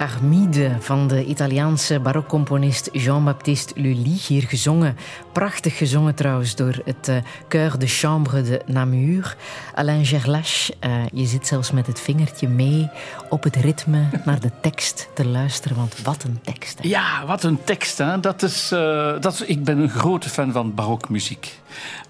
Armide 0.00 0.76
van 0.78 1.08
de 1.08 1.24
Italiaanse 1.24 2.00
barokcomponist 2.00 2.88
Jean-Baptiste 2.92 3.80
Lully. 3.80 4.18
Hier 4.26 4.42
gezongen, 4.42 4.96
prachtig 5.32 5.76
gezongen 5.76 6.14
trouwens, 6.14 6.54
door 6.54 6.80
het 6.84 7.08
uh, 7.08 7.74
de 7.78 7.86
Chambre 7.86 8.42
de 8.42 8.62
Namur. 8.66 9.36
Alain 9.74 10.06
Gerlache, 10.06 10.74
uh, 10.86 10.92
je 11.12 11.26
zit 11.26 11.46
zelfs 11.46 11.70
met 11.70 11.86
het 11.86 12.00
vingertje 12.00 12.48
mee 12.48 12.88
op 13.28 13.42
het 13.42 13.56
ritme 13.56 14.04
naar 14.24 14.40
de 14.40 14.50
tekst 14.60 15.08
te 15.14 15.26
luisteren. 15.26 15.76
Want 15.76 16.02
wat 16.02 16.24
een 16.24 16.38
tekst. 16.42 16.78
Ja, 16.82 17.26
wat 17.26 17.42
een 17.42 17.64
tekst. 17.64 18.02
Dat 18.20 18.42
is, 18.42 18.72
uh, 18.72 19.20
dat 19.20 19.44
ik 19.46 19.64
ben 19.64 19.78
een 19.78 19.90
grote 19.90 20.28
fan 20.28 20.52
van 20.52 20.74
barokmuziek. 20.74 21.58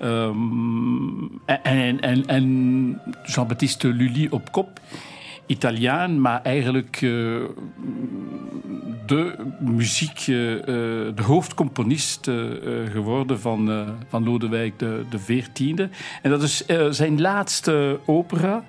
Um, 0.03 1.41
en 1.45 2.01
en, 2.01 2.27
en 2.27 3.01
Jean-Baptiste 3.25 3.89
Lully 3.89 4.27
op 4.31 4.53
kop. 4.53 4.81
Italiaan, 5.47 6.21
maar 6.21 6.43
eigenlijk 6.43 7.01
de 9.11 9.37
muziek, 9.59 10.19
uh, 10.19 10.27
de 11.15 11.23
hoofdcomponist 11.23 12.27
uh, 12.27 12.45
geworden 12.91 13.41
van, 13.41 13.87
van 14.09 14.25
Lodewijk 14.25 14.79
de, 14.79 15.05
de 15.11 15.19
XIV. 15.19 15.89
En 16.23 16.31
dat 16.31 16.43
is 16.43 16.65
zijn 16.91 17.21
laatste 17.21 18.01
opera. 18.07 18.65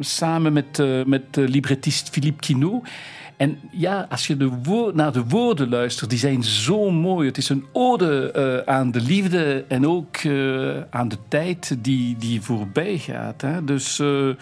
samen 0.00 0.52
met, 0.52 0.82
met 1.06 1.24
librettist 1.30 2.10
Philippe 2.10 2.40
Quinault. 2.40 2.88
En 3.36 3.58
ja, 3.70 4.06
als 4.10 4.26
je 4.26 4.36
de 4.36 4.50
naar 4.94 5.12
de 5.12 5.24
woorden 5.24 5.68
luistert, 5.68 6.10
die 6.10 6.18
zijn 6.18 6.42
zo 6.42 6.90
mooi. 6.90 7.28
Het 7.28 7.38
is 7.38 7.48
een 7.48 7.64
ode 7.72 8.32
uh, 8.66 8.74
aan 8.74 8.90
de 8.90 9.00
liefde 9.00 9.64
en 9.68 9.86
ook 9.86 10.22
uh, 10.22 10.76
aan 10.90 11.08
de 11.08 11.18
tijd 11.28 11.76
die, 11.78 12.16
die 12.16 12.40
voorbij 12.40 12.98
gaat. 12.98 13.40
Hè. 13.40 13.64
Dus, 13.64 13.98
uh, 13.98 14.34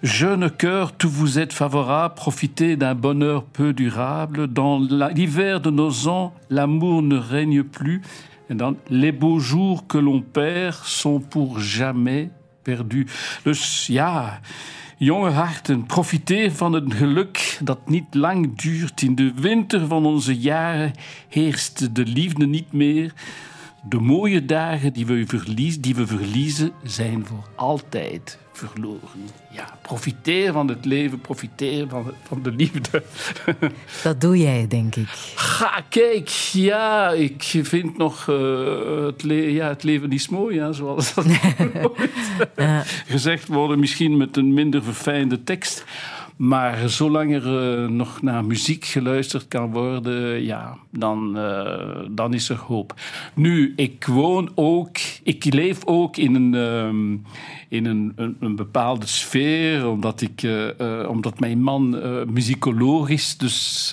jeune 0.00 0.56
cœur, 0.56 0.96
tout 0.96 1.12
vous 1.12 1.38
êtes 1.38 1.52
favorable, 1.52 2.14
profitez 2.14 2.76
d'un 2.76 2.94
bonheur 3.00 3.42
peu 3.42 3.74
durable. 3.74 4.52
Dans 4.52 4.78
l'hiver 4.90 5.60
de 5.60 5.70
nos 5.70 6.08
ans, 6.08 6.32
l'amour 6.48 7.02
ne 7.02 7.18
règne 7.18 7.62
plus. 7.62 8.00
En 8.48 8.56
dan, 8.56 8.76
les 8.88 9.12
beaux 9.12 9.40
jours 9.40 9.86
que 9.86 9.98
l'on 9.98 10.22
perd 10.22 10.84
sont 10.84 11.20
pour 11.20 11.60
jamais 11.60 12.30
perdus. 12.62 13.06
Dus 13.44 13.86
ja. 13.86 14.40
Jonge 15.02 15.30
harten, 15.30 15.86
profiteer 15.86 16.52
van 16.52 16.72
het 16.72 16.94
geluk 16.94 17.58
dat 17.62 17.88
niet 17.88 18.14
lang 18.14 18.58
duurt. 18.58 19.02
In 19.02 19.14
de 19.14 19.32
winter 19.36 19.86
van 19.86 20.06
onze 20.06 20.38
jaren 20.38 20.92
heerst 21.28 21.94
de 21.94 22.06
liefde 22.06 22.46
niet 22.46 22.72
meer. 22.72 23.12
De 23.88 24.00
mooie 24.00 24.44
dagen 24.44 24.92
die 24.92 25.06
we, 25.06 25.24
verlies, 25.26 25.80
die 25.80 25.94
we 25.94 26.06
verliezen 26.06 26.72
zijn 26.82 27.26
voor 27.26 27.48
altijd 27.54 28.38
verloren. 28.52 29.28
Ja, 29.50 29.78
profiteer 29.82 30.52
van 30.52 30.68
het 30.68 30.84
leven, 30.84 31.20
profiteer 31.20 31.88
van, 31.88 32.12
van 32.22 32.42
de 32.42 32.50
liefde. 32.50 33.02
Dat 34.02 34.20
doe 34.20 34.38
jij, 34.38 34.66
denk 34.68 34.96
ik. 34.96 35.08
Ga, 35.34 35.84
kijk, 35.88 36.28
ja, 36.52 37.10
ik 37.10 37.42
vind 37.62 37.96
nog 37.96 38.26
uh, 38.26 39.04
het, 39.04 39.22
le 39.22 39.34
ja, 39.34 39.68
het 39.68 39.82
leven 39.82 40.12
is 40.12 40.28
mooi, 40.28 40.56
ja, 40.56 40.72
zoals 40.72 41.14
dat 41.14 41.24
ja. 42.56 42.82
gezegd 43.06 43.48
wordt, 43.48 43.80
misschien 43.80 44.16
met 44.16 44.36
een 44.36 44.54
minder 44.54 44.82
verfijnde 44.82 45.44
tekst. 45.44 45.84
Maar 46.36 46.88
zolang 46.88 47.34
er 47.34 47.82
uh, 47.82 47.88
nog 47.88 48.22
naar 48.22 48.44
muziek 48.44 48.84
geluisterd 48.84 49.48
kan 49.48 49.72
worden, 49.72 50.42
ja, 50.42 50.76
dan, 50.90 51.38
uh, 51.38 52.06
dan 52.10 52.34
is 52.34 52.48
er 52.48 52.56
hoop. 52.56 52.94
Nu, 53.34 53.72
ik 53.76 54.04
woon 54.04 54.50
ook, 54.54 54.96
ik 55.22 55.44
leef 55.44 55.84
ook 55.84 56.16
in 56.16 56.34
een, 56.34 56.54
um, 56.54 57.22
in 57.68 57.86
een, 57.86 58.12
een, 58.16 58.36
een, 58.40 58.56
bepaalde 58.56 59.06
sfeer, 59.06 59.88
omdat, 59.88 60.20
ik, 60.20 60.42
uh, 60.42 60.68
omdat 61.08 61.40
mijn 61.40 61.62
man 61.62 62.00
muzikoloog 62.32 63.08
is. 63.08 63.36
Dus 63.36 63.90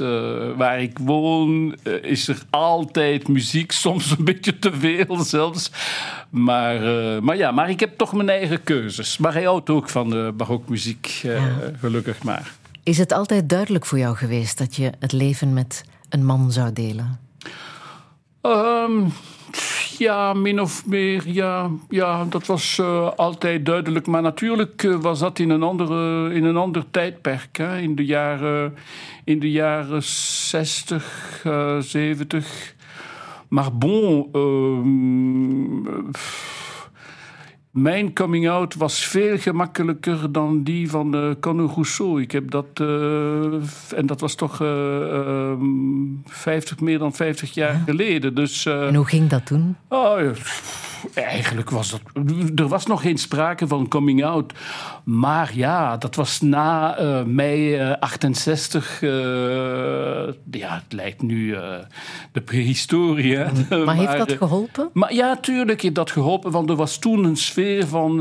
waar 0.57 0.81
ik 0.81 0.97
woon 0.99 1.75
is 2.01 2.27
er 2.27 2.41
altijd 2.49 3.27
muziek, 3.27 3.71
soms 3.85 4.11
een 4.17 4.25
beetje 4.25 4.59
te 4.59 4.71
veel 4.73 5.17
zelfs. 5.17 5.71
Maar, 6.29 6.81
maar 7.23 7.37
ja, 7.37 7.51
maar 7.51 7.69
ik 7.69 7.79
heb 7.79 7.97
toch 7.97 8.13
mijn 8.13 8.29
eigen 8.29 8.63
keuzes. 8.63 9.17
Maar 9.17 9.33
hij 9.33 9.43
houdt 9.43 9.69
ook 9.69 9.89
van 9.89 10.09
de 10.09 10.33
barokmuziek, 10.37 11.25
gelukkig 11.79 12.23
maar. 12.29 12.51
Is 12.83 12.97
het 12.97 13.11
altijd 13.11 13.49
duidelijk 13.49 13.85
voor 13.85 13.97
jou 13.97 14.15
geweest 14.15 14.57
dat 14.57 14.75
je 14.75 14.91
het 14.99 15.11
leven 15.11 15.53
met 15.53 15.83
een 16.09 16.25
man 16.25 16.51
zou 16.51 16.73
delen? 16.73 17.19
Um, 18.41 19.11
ja, 19.97 20.33
min 20.33 20.61
of 20.61 20.85
meer. 20.85 21.23
Ja, 21.25 21.69
ja 21.89 22.25
dat 22.25 22.45
was 22.45 22.77
uh, 22.81 23.11
altijd 23.15 23.65
duidelijk. 23.65 24.07
Maar 24.07 24.21
natuurlijk 24.21 24.83
uh, 24.83 24.95
was 24.95 25.19
dat 25.19 25.39
in 25.39 25.49
een, 25.49 25.63
andere, 25.63 26.33
in 26.33 26.43
een 26.43 26.57
ander 26.57 26.85
tijdperk. 26.91 27.57
Hè? 27.57 27.77
In, 27.77 27.95
de 27.95 28.05
jaren, 28.05 28.75
in 29.23 29.39
de 29.39 29.51
jaren 29.51 30.03
60, 30.03 31.43
uh, 31.45 31.79
70. 31.79 32.75
Maar 33.47 33.73
bon. 33.73 34.29
Mijn 37.71 38.13
coming 38.13 38.49
out 38.49 38.75
was 38.75 39.05
veel 39.05 39.37
gemakkelijker 39.37 40.31
dan 40.31 40.63
die 40.63 40.89
van 40.89 41.15
uh, 41.15 41.31
Conor 41.39 41.71
Rousseau. 41.73 42.21
Ik 42.21 42.31
heb 42.31 42.51
dat, 42.51 42.65
uh, 42.81 43.53
en 43.95 44.05
dat 44.05 44.19
was 44.19 44.35
toch 44.35 44.61
uh, 44.61 45.53
50, 46.25 46.79
meer 46.79 46.99
dan 46.99 47.13
50 47.13 47.53
jaar 47.53 47.73
ja. 47.73 47.81
geleden. 47.85 48.35
Dus, 48.35 48.65
en 48.65 48.95
hoe 48.95 49.05
ging 49.05 49.29
dat 49.29 49.45
toen? 49.45 49.75
Oh, 49.87 50.19
ja. 50.19 50.31
Eigenlijk 51.13 51.69
was 51.69 51.89
dat. 51.89 52.01
Er 52.55 52.67
was 52.67 52.85
nog 52.85 53.01
geen 53.01 53.17
sprake 53.17 53.67
van 53.67 53.87
coming 53.87 54.23
out. 54.25 54.53
Maar 55.03 55.51
ja, 55.53 55.97
dat 55.97 56.15
was 56.15 56.41
na 56.41 56.99
uh, 56.99 57.23
mei 57.23 57.81
uh, 57.89 57.93
68. 57.99 59.01
Uh, 59.01 59.11
ja, 60.51 60.73
het 60.83 60.93
lijkt 60.93 61.21
nu 61.21 61.55
de 62.31 62.41
prehistorie. 62.41 63.35
Hè? 63.35 63.45
Maar, 63.69 63.79
maar 63.85 63.95
heeft 63.95 64.17
dat 64.17 64.31
geholpen? 64.31 64.89
Maar 64.93 65.13
ja, 65.13 65.35
tuurlijk 65.35 65.81
heeft 65.81 65.95
dat 65.95 66.11
geholpen. 66.11 66.51
Want 66.51 66.69
er 66.69 66.75
was 66.75 66.97
toen 66.97 67.23
een 67.23 67.37
sfeer 67.37 67.87
van. 67.87 68.19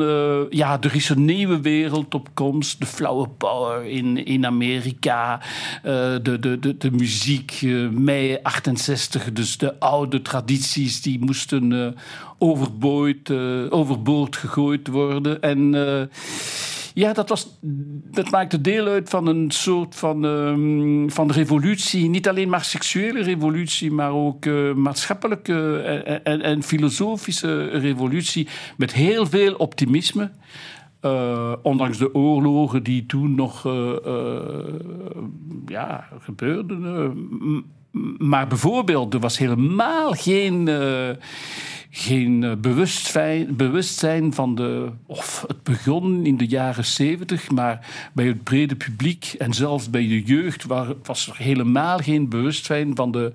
ja, 0.50 0.80
er 0.80 0.94
is 0.94 1.08
een 1.08 1.24
nieuwe 1.24 1.60
wereld 1.60 2.14
op 2.14 2.28
komst. 2.34 2.80
De 2.80 2.86
flower 2.86 3.28
power 3.28 3.84
in, 3.84 4.24
in 4.24 4.46
Amerika. 4.46 5.40
de, 5.82 6.36
de, 6.40 6.58
de, 6.58 6.76
de 6.76 6.90
muziek. 6.90 7.60
mei 7.90 8.38
68. 8.42 9.32
Dus 9.32 9.58
de 9.58 9.80
oude 9.80 10.22
tradities 10.22 11.02
die 11.02 11.18
moesten 11.24 11.96
overboord, 12.38 13.28
uh, 13.28 13.66
overboord 13.68 14.36
gegooid 14.36 14.88
worden. 14.88 15.42
En 15.42 15.74
uh, 15.74 16.02
ja, 16.94 17.12
dat, 17.12 17.28
was, 17.28 17.58
dat 18.10 18.30
maakte 18.30 18.60
deel 18.60 18.86
uit 18.86 19.08
van 19.08 19.26
een 19.26 19.50
soort 19.50 19.96
van, 19.96 20.24
um, 20.24 21.10
van 21.10 21.30
revolutie. 21.30 22.08
Niet 22.08 22.28
alleen 22.28 22.48
maar 22.48 22.64
seksuele 22.64 23.22
revolutie, 23.22 23.90
maar 23.90 24.10
ook 24.10 24.44
uh, 24.44 24.74
maatschappelijke 24.74 25.78
en, 26.24 26.42
en, 26.42 26.62
filosofische 26.62 27.64
revolutie. 27.64 28.48
Met 28.76 28.92
heel 28.92 29.26
veel 29.26 29.54
optimisme. 29.54 30.30
Ondanks 31.62 31.98
de 31.98 32.14
oorlogen 32.14 32.82
die 32.82 33.06
toen 33.06 33.34
nog 33.34 33.66
uh, 33.66 33.92
ja, 35.66 36.08
gebeurden. 36.18 37.64
maar 38.18 38.46
bijvoorbeeld, 38.46 39.14
er 39.14 39.20
was 39.20 39.38
helemaal 39.38 40.12
geen 40.12 40.68
geen 41.90 42.58
bewustzijn, 42.60 43.56
bewustzijn 43.56 44.34
van 44.34 44.54
de. 44.54 44.88
of 45.06 45.44
het 45.46 45.62
begon 45.62 46.26
in 46.26 46.36
de 46.36 46.46
jaren 46.46 46.84
zeventig, 46.84 47.50
maar 47.50 47.86
bij 48.12 48.26
het 48.26 48.42
brede 48.42 48.76
publiek 48.76 49.34
en 49.38 49.52
zelfs 49.52 49.90
bij 49.90 50.08
de 50.08 50.22
jeugd 50.22 50.64
was 51.02 51.28
er 51.28 51.36
helemaal 51.36 51.98
geen 51.98 52.28
bewustzijn 52.28 52.96
van 52.96 53.10
de 53.12 53.32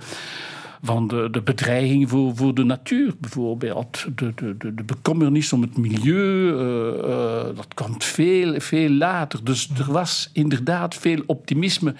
van 0.83 1.07
de, 1.07 1.27
de 1.31 1.41
bedreiging 1.41 2.09
voor, 2.09 2.35
voor 2.35 2.53
de 2.53 2.63
natuur 2.63 3.13
bijvoorbeeld. 3.19 4.05
De, 4.15 4.31
de, 4.35 4.57
de, 4.57 4.73
de 4.73 4.83
bekommernis 4.83 5.53
om 5.53 5.61
het 5.61 5.77
milieu, 5.77 6.51
uh, 6.51 7.09
uh, 7.09 7.55
dat 7.55 7.67
kwam 7.73 8.01
veel, 8.01 8.59
veel 8.59 8.89
later. 8.89 9.43
Dus 9.43 9.69
er 9.77 9.91
was 9.91 10.29
inderdaad 10.33 10.95
veel 10.95 11.23
optimisme. 11.25 11.95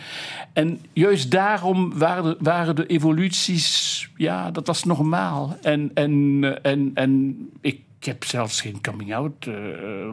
En 0.53 0.79
juist 0.93 1.31
daarom 1.31 1.97
waren, 1.97 2.35
waren 2.39 2.75
de 2.75 2.85
evoluties, 2.85 4.09
ja, 4.15 4.51
dat 4.51 4.67
was 4.67 4.83
normaal. 4.83 5.57
En, 5.61 5.91
en, 5.93 6.43
en, 6.61 6.91
en 6.93 7.37
ik 7.61 7.81
heb 7.99 8.23
zelfs 8.23 8.61
geen 8.61 8.81
coming-out 8.81 9.49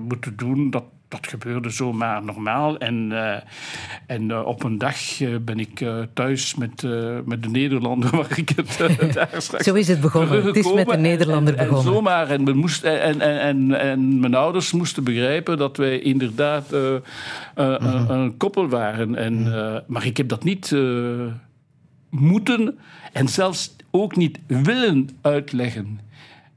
moeten 0.08 0.36
doen. 0.36 0.70
Dat, 0.70 0.84
dat 1.10 1.26
gebeurde 1.26 1.70
zomaar 1.70 2.24
normaal. 2.24 2.78
En, 2.78 3.10
uh, 3.10 3.36
en 4.06 4.22
uh, 4.22 4.46
op 4.46 4.62
een 4.62 4.78
dag 4.78 5.20
uh, 5.20 5.36
ben 5.40 5.58
ik 5.58 5.84
thuis 6.12 6.54
met, 6.54 6.82
met 7.24 7.42
de 7.42 7.48
Nederlander 7.48 8.10
waar 8.16 8.38
ik 8.38 8.48
het 8.48 8.76
daar 9.14 9.28
straks 9.36 9.64
Zo 9.64 9.74
is 9.74 9.88
het 9.88 10.00
begonnen. 10.00 10.44
Het 10.44 10.56
is 10.56 10.72
met 10.72 10.88
de 10.88 10.96
Nederlander 10.96 11.54
en, 11.54 11.60
en, 11.60 11.68
begonnen. 11.68 11.92
En 11.92 11.98
zomaar. 11.98 12.28
En, 12.30 12.44
we 12.44 12.80
en, 12.82 13.20
en, 13.20 13.40
en, 13.40 13.80
en 13.80 14.20
mijn 14.20 14.34
ouders 14.34 14.72
moesten 14.72 15.04
begrijpen 15.04 15.58
dat 15.58 15.76
wij 15.76 15.98
inderdaad 15.98 16.70
mm 16.70 17.00
-hmm. 17.54 18.10
een 18.10 18.36
koppel 18.36 18.68
waren. 18.68 19.14
En, 19.14 19.44
-hmm. 19.44 19.80
maar 19.86 20.06
ik 20.06 20.16
heb 20.16 20.28
dat 20.28 20.44
niet 20.44 20.76
moeten 22.10 22.78
en 23.12 23.28
zelfs 23.28 23.76
ook 23.90 24.16
niet 24.16 24.38
willen 24.46 25.08
uitleggen. 25.20 26.00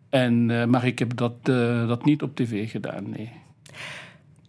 En, 0.09 0.45
maar 0.69 0.85
ik 0.85 0.99
heb 0.99 1.17
dat, 1.17 1.45
dat 1.87 2.05
niet 2.05 2.21
op 2.21 2.35
tv 2.35 2.71
gedaan, 2.71 3.09
nee. 3.09 3.41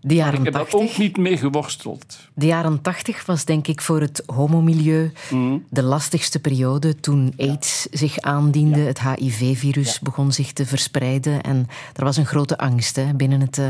De 0.07 0.15
jaren 0.15 0.39
ik 0.39 0.45
heb 0.45 0.55
80, 0.55 0.73
er 0.73 0.87
ook 0.87 0.99
niet 0.99 1.17
mee 1.17 1.37
geworsteld. 1.37 2.19
De 2.35 2.47
jaren 2.47 2.81
tachtig 2.83 3.27
was 3.27 3.45
denk 3.45 3.67
ik 3.67 3.81
voor 3.81 4.01
het 4.01 4.23
homomilieu 4.27 5.13
mm. 5.31 5.65
de 5.69 5.83
lastigste 5.83 6.41
periode 6.41 7.01
toen 7.01 7.35
aids 7.37 7.87
ja. 7.91 7.99
zich 7.99 8.21
aandiende. 8.21 8.79
Ja. 8.79 8.87
Het 8.87 9.01
HIV-virus 9.01 9.93
ja. 9.93 9.99
begon 10.03 10.33
zich 10.33 10.53
te 10.53 10.67
verspreiden 10.67 11.43
en 11.43 11.67
er 11.95 12.05
was 12.05 12.17
een 12.17 12.27
grote 12.27 12.59
angst 12.59 12.97
hè, 12.97 13.15
binnen 13.15 13.41
het 13.41 13.59
uh, 13.59 13.69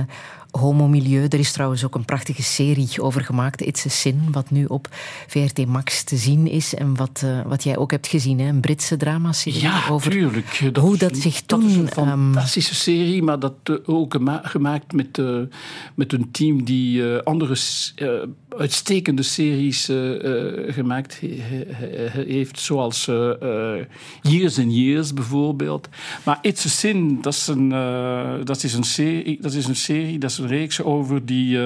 homomilieu. 0.58 1.26
Er 1.28 1.38
is 1.38 1.52
trouwens 1.52 1.84
ook 1.84 1.94
een 1.94 2.04
prachtige 2.04 2.42
serie 2.42 3.02
over 3.02 3.20
gemaakt, 3.20 3.60
It's 3.60 3.86
a 3.86 3.88
Sin, 3.88 4.28
wat 4.30 4.50
nu 4.50 4.64
op 4.64 4.88
VRT 5.26 5.66
Max 5.66 6.02
te 6.02 6.16
zien 6.16 6.46
is 6.46 6.74
en 6.74 6.96
wat, 6.96 7.22
uh, 7.24 7.40
wat 7.46 7.64
jij 7.64 7.76
ook 7.76 7.90
hebt 7.90 8.06
gezien, 8.06 8.38
hè? 8.38 8.48
een 8.48 8.60
Britse 8.60 8.96
dramaserie. 8.96 9.60
Ja, 9.60 9.88
over 9.90 10.10
tuurlijk. 10.10 10.60
Dat 10.72 10.84
hoe 10.84 10.96
dat 10.96 11.16
zich 11.16 11.40
toen... 11.40 11.60
Dat 11.60 11.70
is 11.70 11.76
een 11.76 11.88
fantastische 11.88 12.70
um, 12.70 12.96
serie, 12.96 13.22
maar 13.22 13.38
dat 13.38 13.54
uh, 13.70 13.76
ook 13.84 14.16
gemaakt 14.42 14.92
met, 14.92 15.18
uh, 15.18 15.40
met 15.94 16.12
een 16.12 16.30
team 16.30 16.64
die 16.64 17.04
andere 17.18 17.54
uitstekende 18.58 19.22
series 19.22 19.84
gemaakt 20.68 21.20
heeft, 22.12 22.60
zoals 22.60 23.04
Years 24.20 24.58
and 24.58 24.74
Years 24.74 25.14
bijvoorbeeld. 25.14 25.88
Maar 26.24 26.38
It's 26.42 26.66
a 26.66 26.68
Sin, 26.68 27.22
dat 27.22 27.32
is 27.32 27.46
een, 27.46 27.68
dat 28.44 28.62
is 28.62 28.74
een, 28.74 28.84
serie, 28.84 29.38
dat 29.40 29.52
is 29.52 29.66
een 29.66 29.76
serie, 29.76 30.18
dat 30.18 30.30
is 30.30 30.38
een 30.38 30.46
reeks 30.46 30.82
over 30.82 31.26
die, 31.26 31.58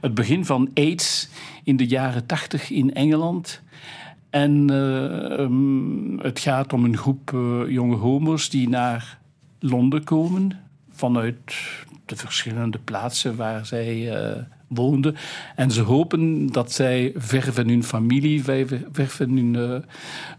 het 0.00 0.14
begin 0.14 0.44
van 0.44 0.70
AIDS 0.74 1.28
in 1.64 1.76
de 1.76 1.86
jaren 1.86 2.26
tachtig 2.26 2.70
in 2.70 2.94
Engeland. 2.94 3.60
En 4.30 4.70
ehm, 4.70 6.18
het 6.18 6.38
gaat 6.38 6.72
om 6.72 6.84
een 6.84 6.96
groep 6.96 7.30
jonge 7.68 7.96
homo's 7.96 8.48
die 8.48 8.68
naar 8.68 9.18
Londen 9.58 10.04
komen 10.04 10.60
vanuit 10.90 11.36
de 12.06 12.16
verschillende 12.16 12.78
plaatsen 12.78 13.36
waar 13.36 13.66
zij 13.66 14.12
woonden. 14.74 15.16
En 15.56 15.70
ze 15.70 15.80
hopen 15.80 16.46
dat 16.52 16.72
zij 16.72 17.12
ver 17.16 17.52
van 17.52 17.68
hun 17.68 17.84
familie, 17.84 18.44
ver 18.44 19.08
van 19.08 19.30
hun 19.30 19.54
uh, 19.54 19.74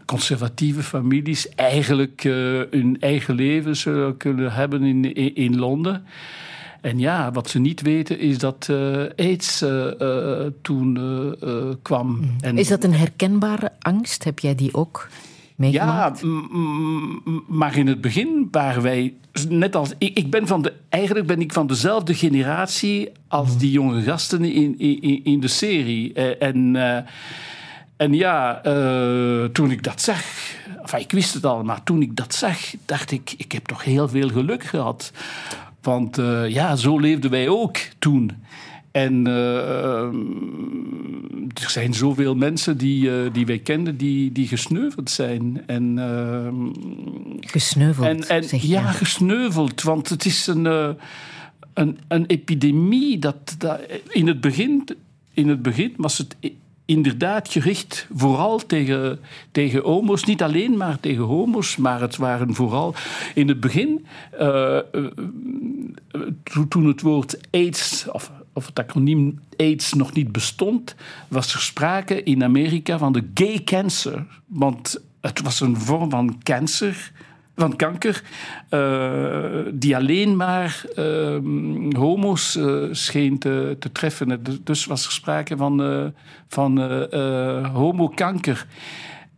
conservatieve 0.04 0.82
families, 0.82 1.48
eigenlijk 1.48 2.24
uh, 2.24 2.34
hun 2.70 2.96
eigen 3.00 3.34
leven 3.34 3.76
zullen 3.76 4.16
kunnen 4.16 4.52
hebben 4.52 4.82
in, 4.82 5.14
in, 5.14 5.34
in, 5.34 5.58
Londen. 5.58 6.04
En 6.80 6.98
ja, 6.98 7.32
wat 7.32 7.50
ze 7.50 7.58
niet 7.58 7.82
weten 7.82 8.18
is 8.18 8.38
dat 8.38 8.70
AIDS 9.16 9.64
toen 10.62 10.98
kwam. 11.82 12.06
Mm. 12.06 12.36
En, 12.40 12.58
is 12.58 12.68
dat 12.68 12.84
een 12.84 12.94
herkenbare 12.94 13.72
angst? 13.78 14.24
Heb 14.24 14.38
jij 14.38 14.54
die 14.54 14.74
ook? 14.74 15.08
Ja, 15.72 16.12
maar 17.46 17.76
in 17.76 17.86
het 17.86 18.00
begin 18.00 18.48
waren 18.50 18.82
wij 18.82 19.14
net 19.48 19.76
als 19.76 19.92
ik, 19.98 20.18
ik, 20.18 20.30
ben 20.30 20.46
van 20.46 20.62
de 20.62 20.72
eigenlijk 20.88 21.26
ben 21.26 21.40
ik 21.40 21.52
van 21.52 21.66
dezelfde 21.66 22.14
generatie 22.14 23.10
als 23.28 23.48
mhm. 23.48 23.58
die 23.58 23.70
jonge 23.70 24.02
gasten 24.02 24.44
in, 24.44 24.78
in, 24.78 25.24
in 25.24 25.40
de 25.40 25.48
serie 25.48 26.12
eh, 26.12 26.48
en 26.48 26.74
uh, 26.74 26.98
en 27.96 28.12
ja, 28.12 28.66
uh, 28.66 29.44
toen 29.44 29.70
ik 29.70 29.82
dat 29.82 30.00
zag, 30.00 30.22
enfin, 30.82 31.00
ik 31.00 31.10
wist 31.10 31.34
het 31.34 31.44
al, 31.44 31.64
maar 31.64 31.82
toen 31.82 32.02
ik 32.02 32.16
dat 32.16 32.34
zag, 32.34 32.58
dacht 32.84 33.10
ik, 33.10 33.34
ik 33.36 33.52
heb 33.52 33.66
toch 33.66 33.84
heel 33.84 34.08
veel 34.08 34.28
geluk 34.28 34.64
gehad. 34.64 35.12
Want 35.82 36.18
uh, 36.18 36.48
ja, 36.48 36.76
zo 36.76 36.98
leefden 36.98 37.30
wij 37.30 37.48
ook 37.48 37.76
toen. 37.98 38.30
En 38.94 39.28
uh, 39.28 40.04
er 41.62 41.70
zijn 41.70 41.94
zoveel 41.94 42.34
mensen 42.34 42.78
die, 42.78 43.04
uh, 43.04 43.32
die 43.32 43.46
wij 43.46 43.58
kenden 43.58 43.96
die, 43.96 44.32
die 44.32 44.48
gesneuveld 44.48 45.10
zijn. 45.10 45.62
En, 45.66 45.96
uh, 45.96 46.48
gesneuveld? 47.40 48.06
En, 48.06 48.28
en, 48.28 48.68
ja, 48.68 48.92
gesneuveld. 48.92 49.82
Want 49.82 50.08
het 50.08 50.24
is 50.24 50.46
een, 50.46 50.64
een, 51.74 51.98
een 52.08 52.26
epidemie. 52.26 53.18
Dat, 53.18 53.54
dat, 53.58 53.80
in, 54.08 54.26
het 54.26 54.40
begin, 54.40 54.88
in 55.32 55.48
het 55.48 55.62
begin 55.62 55.94
was 55.96 56.18
het 56.18 56.36
inderdaad 56.84 57.48
gericht 57.48 58.06
vooral 58.14 58.58
tegen, 58.66 59.18
tegen 59.50 59.82
homo's. 59.82 60.24
Niet 60.24 60.42
alleen 60.42 60.76
maar 60.76 61.00
tegen 61.00 61.24
homo's, 61.24 61.76
maar 61.76 62.00
het 62.00 62.16
waren 62.16 62.54
vooral 62.54 62.94
in 63.34 63.48
het 63.48 63.60
begin, 63.60 64.06
uh, 64.40 64.78
toen 66.68 66.86
het 66.86 67.00
woord 67.00 67.38
AIDS, 67.50 68.06
of 68.10 68.30
of 68.54 68.66
het 68.66 68.78
acroniem 68.78 69.40
AIDS 69.56 69.92
nog 69.92 70.12
niet 70.12 70.32
bestond, 70.32 70.94
was 71.28 71.54
er 71.54 71.60
sprake 71.60 72.22
in 72.22 72.44
Amerika 72.44 72.98
van 72.98 73.12
de 73.12 73.24
gay 73.34 73.60
cancer. 73.64 74.26
Want 74.46 75.00
het 75.20 75.40
was 75.40 75.60
een 75.60 75.76
vorm 75.76 76.10
van 76.10 76.40
cancer, 76.42 77.12
van 77.56 77.76
kanker, 77.76 78.22
uh, 78.70 79.60
die 79.72 79.96
alleen 79.96 80.36
maar 80.36 80.84
uh, 80.98 81.38
homo's 81.96 82.56
uh, 82.56 82.88
scheen 82.90 83.38
te, 83.38 83.76
te, 83.78 83.92
treffen. 83.92 84.42
Dus 84.64 84.84
was 84.84 85.06
er 85.06 85.12
sprake 85.12 85.56
van, 85.56 86.12
van 86.48 86.78
homokanker. 87.72 88.66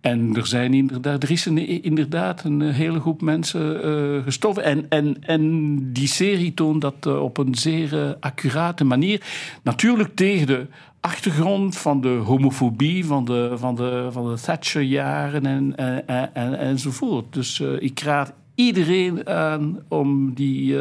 En 0.06 0.36
er 0.36 0.46
zijn 0.46 0.74
inderdaad, 0.74 1.22
er 1.22 1.30
is 1.30 1.46
een, 1.46 1.82
inderdaad 1.82 2.44
een 2.44 2.60
hele 2.60 3.00
groep 3.00 3.20
mensen 3.20 3.86
uh, 3.86 4.22
gestorven. 4.22 4.64
En, 4.64 4.86
en, 4.88 5.16
en 5.20 5.92
die 5.92 6.08
serie 6.08 6.54
toont 6.54 6.80
dat 6.80 7.06
uh, 7.06 7.22
op 7.22 7.38
een 7.38 7.54
zeer 7.54 8.16
accurate 8.20 8.84
manier. 8.84 9.22
Natuurlijk 9.62 10.14
tegen 10.14 10.46
de 10.46 10.66
achtergrond 11.00 11.76
van 11.76 12.00
de 12.00 12.08
homofobie 12.08 13.06
van 13.06 13.24
de, 13.24 13.52
van 13.56 13.74
de, 13.74 14.08
van 14.10 14.34
de 14.34 14.40
Thatcher-jaren 14.40 15.46
en, 15.46 15.76
en, 15.76 16.34
en, 16.34 16.58
enzovoort. 16.58 17.32
Dus 17.32 17.60
ik 17.60 18.00
raad 18.00 18.32
iedereen 18.54 19.28
aan 19.28 19.78
om, 19.88 20.34
die, 20.34 20.76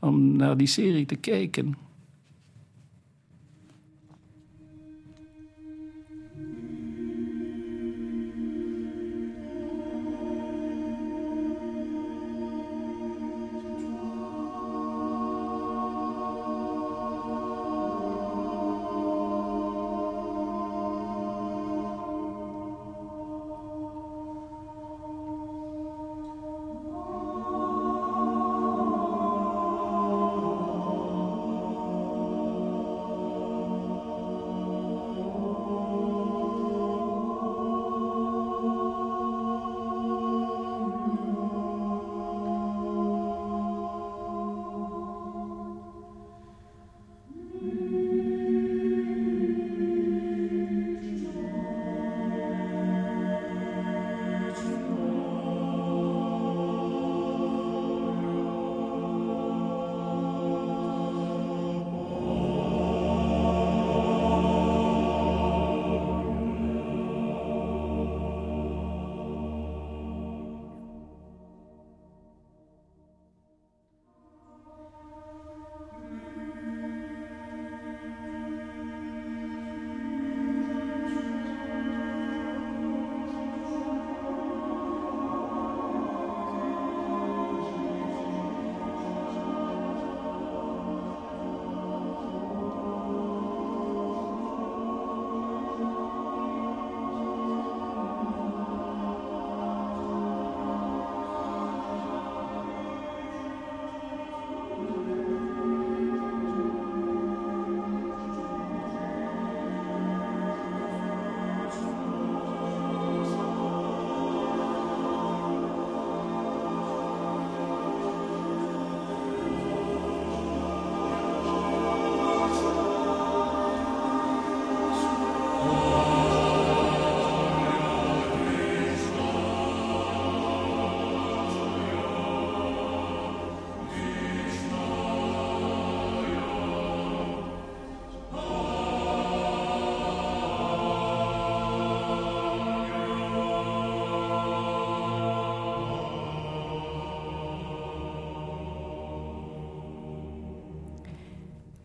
om 0.00 0.36
naar 0.36 0.56
die 0.56 0.66
serie 0.66 1.06
te 1.06 1.16
kijken. 1.16 1.74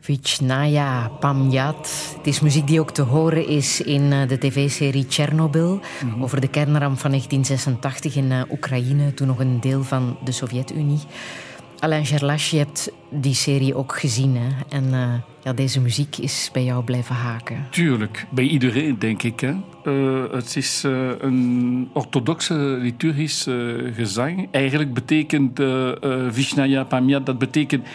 Vichnaya 0.03 1.07
Pamjat. 1.19 2.13
Het 2.17 2.27
is 2.27 2.39
muziek 2.39 2.67
die 2.67 2.79
ook 2.79 2.91
te 2.91 3.01
horen 3.01 3.47
is 3.47 3.81
in 3.81 4.11
eh, 4.11 4.27
de 4.27 4.37
tv-serie 4.37 5.05
Chernobyl. 5.09 5.79
Mhm. 6.05 6.23
Over 6.23 6.41
de 6.41 6.47
kernramp 6.47 6.99
van 6.99 7.09
1986 7.09 8.15
in 8.15 8.31
eh, 8.31 8.41
Oekraïne, 8.51 9.13
toen 9.13 9.27
nog 9.27 9.39
een 9.39 9.59
deel 9.59 9.83
van 9.83 10.17
de 10.23 10.31
Sovjet-Unie. 10.31 10.99
Alain 11.83 12.05
Gerlache, 12.05 12.55
je 12.55 12.63
hebt 12.63 12.91
die 13.09 13.33
serie 13.33 13.75
ook 13.75 13.99
gezien. 13.99 14.35
Hè? 14.35 14.49
En 14.69 14.93
eh, 14.93 15.13
ja, 15.43 15.53
deze 15.53 15.81
muziek 15.81 16.17
is 16.17 16.49
bij 16.53 16.63
jou 16.63 16.83
blijven 16.83 17.15
haken. 17.15 17.67
Tuurlijk, 17.69 18.25
bij 18.29 18.43
iedereen 18.43 18.99
denk 18.99 19.23
ik. 19.23 19.39
Hè. 19.39 19.53
Eh, 19.83 20.31
het 20.31 20.55
is 20.55 20.83
eh, 20.83 21.09
een 21.19 21.89
orthodoxe 21.93 22.53
liturgisch 22.55 23.47
gezang. 23.93 24.47
Eigenlijk 24.51 24.93
betekent 24.93 25.59
uh, 25.59 25.91
uh, 26.01 26.25
Vishnaya 26.29 26.83
Pamyat, 26.83 27.25
dat 27.25 27.37
betekent 27.37 27.87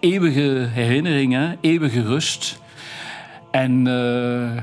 eeuwige 0.00 0.68
herinnering, 0.70 1.32
hè? 1.32 1.52
eeuwige 1.60 2.02
rust. 2.02 2.60
En 3.50 3.86
uh, 3.86 4.56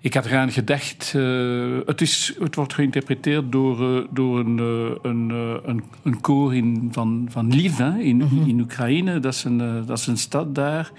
ik 0.00 0.14
had 0.14 0.26
eraan 0.26 0.52
gedacht, 0.52 1.12
uh, 1.16 1.78
het, 1.86 2.00
is, 2.00 2.34
het 2.38 2.54
wordt 2.54 2.74
geïnterpreteerd 2.74 3.52
door, 3.52 3.80
uh, 3.80 4.04
door 4.10 4.38
een, 4.38 4.58
een, 5.02 5.30
een, 5.64 5.84
een 6.02 6.20
koor 6.20 6.54
in, 6.54 6.88
van, 6.92 7.26
van 7.30 7.48
Lviv 7.48 7.80
in, 7.80 8.16
mm 8.16 8.28
-hmm. 8.28 8.48
in 8.48 8.60
Oekraïne. 8.60 9.20
Dat 9.20 9.34
is, 9.34 9.44
een, 9.44 9.84
dat 9.86 9.98
is 9.98 10.06
een 10.06 10.18
stad 10.18 10.54
daar. 10.54 10.90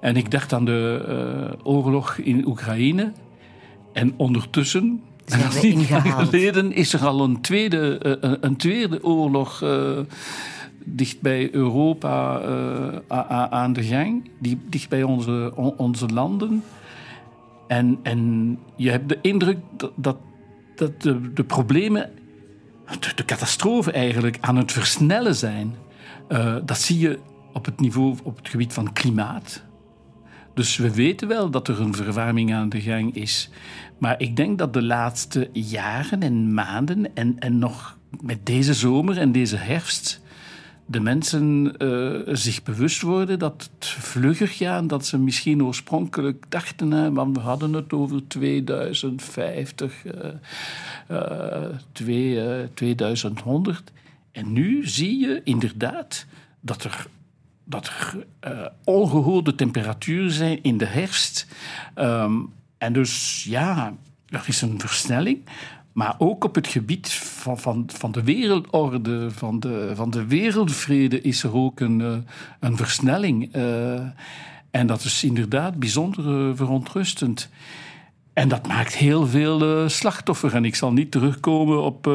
En 0.00 0.16
ik 0.16 0.30
dacht 0.30 0.52
aan 0.52 0.64
de 0.64 1.56
oorlog 1.62 2.16
in 2.18 2.46
Oekraïne. 2.46 3.12
En 3.92 4.14
ondertussen, 4.16 5.02
niet 5.62 5.90
lang 5.90 6.14
geleden, 6.24 6.72
is 6.72 6.92
er 6.92 7.06
al 7.06 7.20
een 7.20 7.40
tweede, 7.40 7.98
een 8.40 8.56
tweede 8.56 9.04
oorlog 9.04 9.62
dicht 10.94 11.20
bij 11.20 11.54
Europa 11.54 12.42
uh, 12.42 12.98
aan 13.50 13.72
de 13.72 13.84
gang, 13.84 14.30
dicht 14.68 14.88
bij 14.88 15.02
onze, 15.02 15.52
onze 15.76 16.06
landen. 16.06 16.62
En, 17.66 17.98
en 18.02 18.58
je 18.76 18.90
hebt 18.90 19.08
de 19.08 19.18
indruk 19.22 19.58
dat, 19.76 19.92
dat, 19.94 20.16
dat 20.74 21.02
de, 21.02 21.32
de, 21.32 21.44
problemen, 21.44 22.10
de, 23.14 23.24
catastrofen 23.24 23.92
eigenlijk, 23.92 24.38
aan 24.40 24.56
het 24.56 24.72
versnellen 24.72 25.34
zijn. 25.34 25.74
Uh, 26.28 26.56
dat 26.64 26.78
zie 26.78 26.98
je 26.98 27.18
op 27.52 27.64
het 27.64 27.80
niveau, 27.80 28.16
op 28.22 28.36
het 28.36 28.48
gebied 28.48 28.72
van 28.72 28.92
klimaat. 28.92 29.62
Dus 30.54 30.76
we 30.76 30.94
weten 30.94 31.28
wel 31.28 31.50
dat 31.50 31.68
er 31.68 31.80
een 31.80 31.94
verwarming 31.94 32.54
aan 32.54 32.68
de 32.68 32.80
gang 32.80 33.14
is. 33.14 33.50
Maar 33.98 34.20
ik 34.20 34.36
denk 34.36 34.58
dat 34.58 34.72
de 34.72 34.82
laatste 34.82 35.50
jaren 35.52 36.22
en 36.22 36.54
maanden 36.54 37.14
en, 37.14 37.38
en 37.38 37.58
nog 37.58 37.98
met 38.20 38.46
deze 38.46 38.74
zomer 38.74 39.18
en 39.18 39.32
deze 39.32 39.56
herfst 39.56 40.20
de 40.90 41.00
mensen 41.00 41.74
uh, 41.78 42.20
zich 42.34 42.62
bewust 42.62 43.02
worden 43.02 43.38
dat 43.38 43.70
het 43.74 43.88
vlugger 43.88 44.48
gaat, 44.48 44.88
dat 44.88 45.06
ze 45.06 45.18
misschien 45.18 45.64
oorspronkelijk 45.64 46.44
dachten, 46.48 46.90
hè, 46.90 47.12
want 47.12 47.36
we 47.36 47.42
hadden 47.42 47.72
het 47.72 47.92
over 47.92 48.28
2050, 48.28 50.04
uh, 50.04 50.12
uh, 51.10 51.64
twee, 51.92 52.72
2100. 52.74 53.92
En 54.32 54.52
nu 54.52 54.86
zie 54.86 55.18
je 55.18 55.40
inderdaad 55.44 56.26
dat 56.60 56.84
er, 56.84 57.06
dat 57.64 57.90
er 58.40 58.72
ongehoorde 58.84 59.54
temperaturen 59.54 60.30
zijn 60.30 60.62
in 60.62 60.78
de 60.78 60.86
herfst. 60.86 61.46
Um, 61.96 62.52
en 62.78 62.92
dus 62.92 63.44
ja, 63.44 63.94
er 64.28 64.44
is 64.46 64.62
een 64.62 64.80
versnelling. 64.80 65.40
Maar 65.98 66.14
ook 66.18 66.44
op 66.44 66.54
het 66.54 66.66
gebied 66.66 67.12
van, 67.12 67.58
van, 67.58 67.84
van 67.86 68.12
de 68.12 68.22
wereldorde, 68.22 69.30
van 69.30 69.60
de, 69.60 69.92
van 69.94 70.10
de 70.10 70.26
wereldvrede, 70.26 71.20
is 71.20 71.42
er 71.42 71.54
ook 71.54 71.80
een, 71.80 72.00
uh, 72.00 72.16
een 72.60 72.76
versnelling. 72.76 73.56
Uh, 73.56 74.00
en 74.70 74.86
dat 74.86 75.04
is 75.04 75.24
inderdaad 75.24 75.78
bijzonder 75.78 76.48
uh, 76.48 76.56
verontrustend. 76.56 77.50
En 78.32 78.48
dat 78.48 78.66
maakt 78.66 78.94
heel 78.94 79.26
veel 79.26 79.88
slachtoffers. 79.88 80.52
En 80.52 80.64
ik 80.64 80.74
zal 80.74 80.92
niet 80.92 81.10
terugkomen 81.10 81.82
op, 81.82 82.06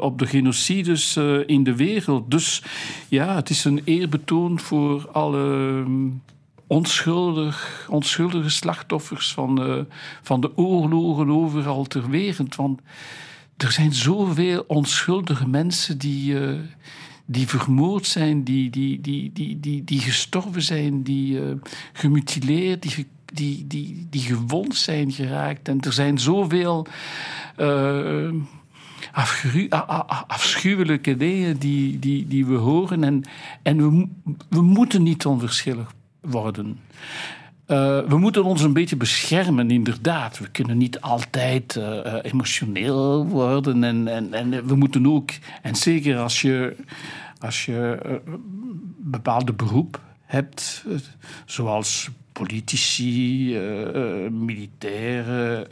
op 0.00 0.18
de 0.18 0.26
genocides 0.26 1.16
in 1.46 1.64
de 1.64 1.76
wereld. 1.76 2.30
Dus 2.30 2.62
ja, 3.08 3.34
het 3.34 3.50
is 3.50 3.64
een 3.64 3.80
eerbetoon 3.84 4.58
voor 4.58 5.08
alle 5.10 5.84
onschuldig, 6.66 7.86
onschuldige 7.90 8.48
slachtoffers 8.48 9.32
van, 9.32 9.70
uh, 9.70 9.80
van 10.22 10.40
de 10.40 10.56
oorlogen 10.56 11.30
overal 11.30 11.84
ter 11.84 12.10
wereld. 12.10 12.56
Want 12.56 12.80
er 13.56 13.72
zijn 13.72 13.92
zoveel 13.92 14.64
onschuldige 14.66 15.48
mensen 15.48 15.98
die, 15.98 16.34
uh, 16.34 16.58
die 17.24 17.48
vermoord 17.48 18.06
zijn, 18.06 18.44
die, 18.44 18.70
die, 18.70 19.00
die, 19.00 19.32
die, 19.32 19.60
die, 19.60 19.84
die 19.84 20.00
gestorven 20.00 20.62
zijn, 20.62 21.02
die 21.02 21.40
uh, 21.40 21.52
gemutileerd, 21.92 22.82
die, 22.82 23.06
die, 23.24 23.66
die, 23.66 24.06
die 24.10 24.22
gewond 24.22 24.74
zijn 24.74 25.12
geraakt. 25.12 25.68
En 25.68 25.80
er 25.80 25.92
zijn 25.92 26.18
zoveel 26.18 26.86
afschuwelijke 30.26 31.16
dingen 31.16 31.58
die, 31.58 31.98
die, 31.98 32.26
die 32.28 32.46
we 32.46 32.54
horen. 32.54 33.04
En, 33.04 33.22
en 33.62 33.76
we, 33.76 34.08
we 34.48 34.62
moeten 34.62 35.02
niet 35.02 35.26
onverschillig 35.26 35.92
worden. 36.24 36.80
Uh, 37.66 38.00
we 38.08 38.18
moeten 38.18 38.44
ons 38.44 38.62
een 38.62 38.72
beetje 38.72 38.96
beschermen, 38.96 39.70
inderdaad. 39.70 40.38
We 40.38 40.50
kunnen 40.50 40.76
niet 40.76 41.00
altijd 41.00 41.74
uh, 41.74 42.14
emotioneel 42.22 43.26
worden. 43.26 43.84
En, 43.84 44.32
en, 44.32 44.66
we 44.66 44.74
moeten 44.74 45.06
ook, 45.06 45.30
en 45.62 45.74
zeker 45.74 46.18
als 46.18 46.42
je, 46.42 46.76
als 47.38 47.64
je 47.64 47.98
bepaalde 48.98 49.52
beroep 49.52 50.00
hebt, 50.24 50.84
zoals 51.46 52.10
politici, 52.32 53.58
militairen, 54.30 55.66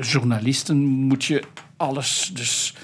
journalisten, 0.00 0.76
moet 0.84 1.24
je 1.24 1.42
alles 1.76 2.30
dus 2.34 2.74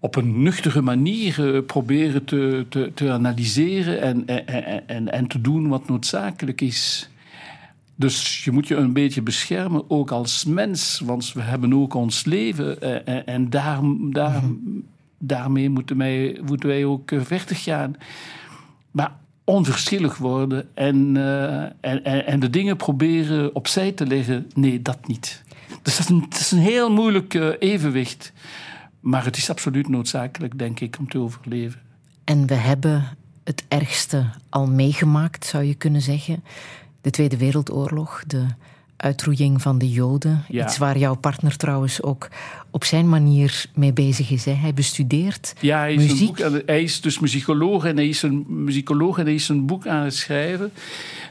op 0.00 0.16
een 0.16 0.42
nuchtere 0.42 0.82
manier 0.82 1.54
uh, 1.54 1.64
proberen 1.66 2.24
te, 2.24 2.66
te, 2.68 2.90
te 2.94 3.10
analyseren 3.10 4.00
en, 4.00 4.26
en, 4.26 4.88
en, 4.88 5.12
en 5.12 5.26
te 5.26 5.40
doen 5.40 5.68
wat 5.68 5.88
noodzakelijk 5.88 6.60
is. 6.60 7.10
Dus 7.94 8.44
je 8.44 8.50
moet 8.50 8.68
je 8.68 8.76
een 8.76 8.92
beetje 8.92 9.22
beschermen, 9.22 9.90
ook 9.90 10.10
als 10.10 10.44
mens, 10.44 11.02
want 11.04 11.32
we 11.32 11.40
hebben 11.40 11.74
ook 11.74 11.94
ons 11.94 12.24
leven 12.24 12.82
en, 13.06 13.26
en 13.26 13.50
daar, 13.50 13.80
daar, 14.10 14.42
daarmee 15.18 15.70
moeten 15.70 15.96
wij, 15.96 16.40
moeten 16.44 16.68
wij 16.68 16.84
ook 16.84 17.12
verder 17.16 17.56
gaan. 17.56 17.96
Maar 18.90 19.12
onverschillig 19.44 20.16
worden 20.16 20.68
en, 20.74 21.14
uh, 21.14 21.62
en, 21.62 22.04
en, 22.26 22.40
de 22.40 22.50
dingen 22.50 22.76
proberen 22.76 23.54
opzij 23.54 23.92
te 23.92 24.06
leggen, 24.06 24.50
nee, 24.54 24.82
dat 24.82 25.06
niet. 25.06 25.42
Dus 25.82 25.96
dat 25.96 26.04
is 26.04 26.08
een, 26.08 26.20
dat 26.28 26.40
is 26.40 26.50
een 26.50 26.58
heel 26.58 26.92
moeilijk 26.92 27.34
evenwicht. 27.58 28.32
Maar 29.00 29.24
het 29.24 29.36
is 29.36 29.50
absoluut 29.50 29.88
noodzakelijk, 29.88 30.58
denk 30.58 30.80
ik, 30.80 30.96
om 30.98 31.08
te 31.08 31.18
overleven. 31.18 31.80
En 32.24 32.46
we 32.46 32.54
hebben 32.54 33.16
het 33.44 33.64
ergste 33.68 34.30
al 34.48 34.66
meegemaakt, 34.66 35.44
zou 35.44 35.64
je 35.64 35.74
kunnen 35.74 36.02
zeggen. 36.02 36.44
De 37.00 37.10
Tweede 37.10 37.36
Wereldoorlog, 37.36 38.22
de 38.26 38.46
uitroeiing 38.98 39.62
van 39.62 39.78
de 39.78 39.90
Joden. 39.90 40.44
Ja. 40.48 40.64
Iets 40.64 40.78
waar 40.78 40.98
jouw 40.98 41.14
partner 41.14 41.56
trouwens 41.56 42.02
ook 42.02 42.28
op 42.70 42.84
zijn 42.84 43.08
manier 43.08 43.64
mee 43.74 43.92
bezig 43.92 44.30
is. 44.30 44.44
Hè? 44.44 44.52
Hij 44.52 44.74
bestudeert 44.74 45.54
ja, 45.60 45.78
hij 45.78 45.94
is 45.94 46.10
muziek. 46.10 46.38
Een 46.38 46.52
boek, 46.52 46.62
hij 46.66 46.82
is 46.82 47.00
dus 47.00 47.18
muzikoloog 47.18 47.84
en 47.84 47.96
hij 47.96 48.08
is 48.08 48.22
een 48.22 48.44
muzikoloog 48.48 49.18
en 49.18 49.24
hij 49.24 49.34
is 49.34 49.48
een 49.48 49.66
boek 49.66 49.86
aan 49.86 50.04
het 50.04 50.14
schrijven. 50.14 50.72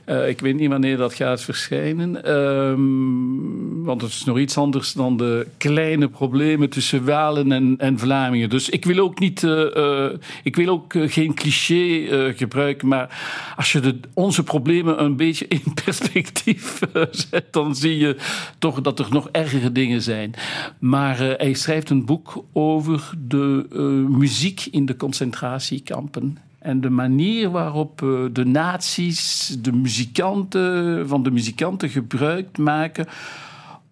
Uh, 0.06 0.30
ik 0.30 0.39
weet 0.39 0.56
niet 0.56 0.69
wanneer 0.69 0.98
dat 0.98 1.14
gaat 1.14 1.41
verschijnen. 1.41 2.31
Um, 2.35 3.84
want 3.84 4.02
het 4.02 4.11
is 4.11 4.23
nog 4.23 4.38
iets 4.38 4.57
anders 4.57 4.94
dan 4.94 5.18
de 5.18 5.48
kleine 5.57 6.07
problemen 6.07 6.69
tussen 6.69 7.06
Walen 7.06 7.52
en, 7.52 7.76
en 7.77 7.99
Vlamingen. 7.99 8.49
Dus 8.49 8.69
ik 8.69 8.85
wil 8.85 8.99
ook 8.99 9.19
niet, 9.19 9.41
uh, 9.41 9.76
uh, 9.76 10.06
ik 10.44 10.56
wil 10.56 10.68
ook 10.68 10.94
geen 10.98 11.34
cliché 11.34 12.34
gebruiken. 12.35 12.88
Maar 12.88 13.23
als 13.56 13.72
je 13.72 13.80
de, 13.80 13.99
onze 14.14 14.44
problemen 14.44 15.03
een 15.03 15.15
beetje 15.15 15.48
in 15.48 15.64
perspectief 15.85 16.80
zet, 17.11 17.57
dan 17.64 17.76
zie 17.76 17.98
je 17.98 18.18
toch 18.60 18.82
dat 18.82 19.00
er 19.00 19.08
nog 19.10 19.30
ergere 19.32 19.72
dingen 19.72 20.02
zijn. 20.02 20.34
Maar 20.80 21.18
hij 21.18 21.54
schrijft 21.54 21.90
een 21.90 22.06
boek 22.06 22.44
over 22.54 23.10
de 23.28 23.66
muziek 24.10 24.68
in 24.72 24.86
de 24.86 24.96
concentratiekampen. 24.96 26.38
En 26.60 26.82
de 26.82 26.90
manier 26.90 27.50
waarop 27.50 27.98
de 28.32 28.46
nazi's 28.46 29.56
de 29.60 29.72
muzikanten, 29.72 31.08
van 31.08 31.24
de 31.24 31.32
muzikanten 31.32 31.90
gebruik 31.90 32.58
maken 32.58 33.08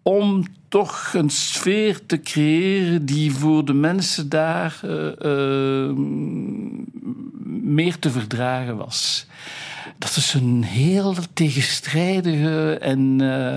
om 0.02 0.44
toch 0.68 1.12
een 1.14 1.30
sfeer 1.30 2.06
te 2.06 2.20
creëren 2.20 3.06
die 3.06 3.32
voor 3.32 3.66
de 3.66 3.74
mensen 3.74 4.30
daar 4.30 4.80
meer 7.62 8.00
te 8.00 8.10
verdragen 8.10 8.78
was. 8.78 9.28
Dat 9.98 10.16
is 10.16 10.34
een 10.34 10.64
heel 10.64 11.16
tegenstrijdige 11.34 12.78
en, 12.78 13.20
uh, 13.22 13.56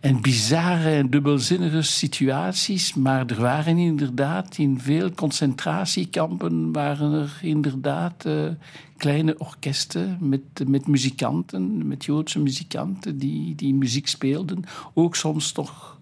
en 0.00 0.20
bizarre 0.20 0.90
en 0.90 1.10
dubbelzinnige 1.10 1.82
situaties. 1.82 2.94
Maar 2.94 3.26
er 3.26 3.40
waren 3.40 3.78
inderdaad 3.78 4.58
in 4.58 4.80
veel 4.80 5.10
concentratiekampen 5.10 6.72
waren 6.72 7.12
er 7.12 7.38
inderdaad 7.42 8.24
uh, 8.26 8.48
kleine 8.96 9.38
orkesten 9.38 10.16
met, 10.20 10.40
met 10.66 10.86
muzikanten, 10.86 11.86
met 11.86 12.04
Joodse 12.04 12.38
muzikanten 12.38 13.18
die, 13.18 13.54
die 13.54 13.74
muziek 13.74 14.06
speelden. 14.06 14.64
Ook 14.94 15.16
soms, 15.16 15.52
toch, 15.52 15.96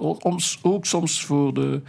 ook 0.62 0.86
soms 0.86 1.24
voor 1.24 1.54
de 1.54 1.82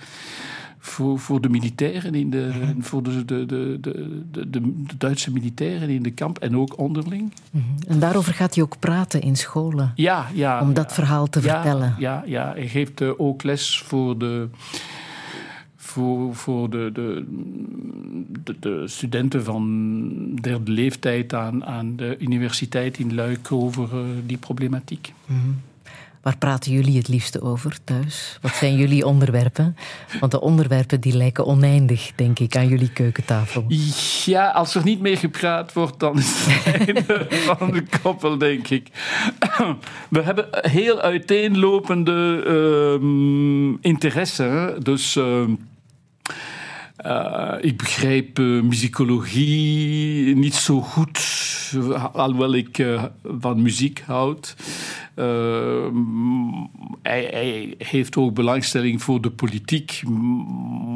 voor, 0.90 1.20
voor 1.20 1.42
de 1.42 1.50
militairen, 1.50 2.16
in 2.16 2.30
de, 2.30 2.52
mm 2.54 2.84
voor 2.84 3.04
de, 3.04 3.26
de, 3.26 3.46
de, 3.46 3.78
de, 3.82 4.24
de, 4.32 4.50
de, 4.50 4.84
Duitse 4.98 5.32
militairen 5.32 5.90
in 5.90 6.04
de 6.04 6.12
kamp 6.12 6.38
en 6.38 6.58
ook 6.58 6.78
onderling. 6.78 7.34
Mm 7.52 7.64
En 7.88 8.00
daarover 8.00 8.34
gaat 8.34 8.56
hij 8.56 8.64
ook 8.64 8.80
praten 8.80 9.22
in 9.22 9.36
scholen? 9.36 9.92
Ja, 9.96 10.28
ja. 10.34 10.62
Om 10.62 10.74
dat 10.74 10.94
verhaal 10.94 11.28
te 11.28 11.42
ja, 11.42 11.54
vertellen? 11.54 11.96
Ja, 11.98 12.24
ja, 12.26 12.52
hij 12.54 12.68
geeft 12.68 13.02
uh, 13.02 13.12
ook 13.18 13.44
les 13.44 13.80
voor 13.80 14.18
de 14.18 14.48
voor, 15.76 16.36
voor 16.36 16.70
de, 16.70 16.90
de, 16.94 17.26
de, 18.44 18.56
de, 18.60 18.84
studenten 18.88 19.44
van 19.44 20.36
derde 20.36 20.72
leeftijd 20.72 21.34
aan, 21.34 21.66
aan 21.66 21.96
de 21.96 22.16
universiteit 22.20 23.00
in 23.00 23.16
Luik 23.16 23.52
over 23.52 23.90
uh, 23.94 24.00
die 24.26 24.38
problematiek. 24.38 25.14
Mm 25.26 25.40
-hmm. 25.42 25.62
Waar 26.22 26.38
praten 26.38 26.72
jullie 26.72 26.98
het 26.98 27.08
liefste 27.08 27.42
over 27.42 27.78
thuis? 27.84 28.38
Wat 28.42 28.56
zijn 28.56 28.76
jullie 28.76 29.06
onderwerpen? 29.06 29.76
Want 30.20 30.32
de 30.32 30.42
onderwerpen 30.42 31.02
die 31.02 31.14
lijken 31.14 31.46
oneindig, 31.46 32.12
denk 32.16 32.40
ik, 32.40 32.56
aan 32.56 32.68
jullie 32.68 32.92
keukentafel. 32.92 33.66
Ja, 34.26 34.50
als 34.50 34.76
er 34.76 34.84
niet 34.84 35.00
meer 35.00 35.18
gepraat 35.18 35.74
wordt, 35.74 36.00
dan 36.00 36.18
is 36.18 36.46
het 36.48 36.88
einde 36.88 37.28
van 37.30 37.72
de 37.72 37.84
koppel, 38.02 38.38
denk 38.38 38.68
ik. 38.68 38.88
We 40.10 40.22
hebben 40.22 40.48
heel 40.52 41.00
uiteenlopende 41.02 42.44
uh, 43.02 43.78
interesse. 43.82 44.78
Dus... 44.80 45.16
Uh, 45.16 45.44
uh, 47.06 47.54
ik 47.62 47.78
begrijp 47.78 48.40
uh, 48.40 48.62
muzikologie 48.62 50.36
niet 50.36 50.54
zo 50.56 50.82
goed, 50.82 51.20
alhoewel 52.14 52.56
ik 52.56 52.78
uh, 52.78 53.04
van 53.40 53.62
muziek 53.62 54.04
houd. 54.06 54.56
Hij, 57.02 57.76
heeft 57.78 58.18
ook 58.18 58.34
belangstelling 58.34 59.04
voor 59.04 59.22
de 59.22 59.30
politiek, 59.30 60.02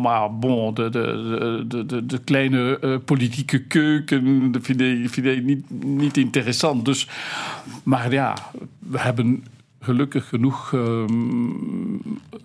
maar 0.01 0.35
bon, 0.35 0.73
de, 0.73 0.89
de, 0.89 1.65
de, 1.85 2.05
de, 2.05 2.19
kleine 2.23 2.79
politieke 3.05 3.63
keuken 3.63 4.51
dat 4.51 4.61
vind 4.63 4.81
ik, 4.81 5.09
vind 5.09 5.27
ik 5.27 5.43
niet, 5.43 5.83
niet 5.83 6.17
interessant. 6.17 6.85
Dus, 6.85 7.07
maar 7.83 8.11
ja, 8.11 8.35
we 8.79 8.99
hebben 8.99 9.43
gelukkig 9.83 10.27
genoeg 10.27 10.71
uh, 10.71 11.03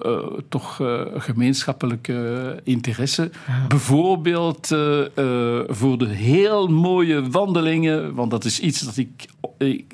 uh, 0.07 0.19
toch 0.49 0.79
uh, 0.79 1.01
gemeenschappelijke 1.15 2.61
interesse. 2.65 3.31
Ja. 3.47 3.67
Bijvoorbeeld 3.69 4.67
voor 5.69 5.99
de 5.99 6.09
heel 6.09 6.69
mooie 6.69 7.31
wandelingen, 7.31 8.15
want 8.15 8.31
dat 8.31 8.45
is 8.45 8.61
iets 8.61 8.81
dat 8.81 8.97
ik, 8.97 9.29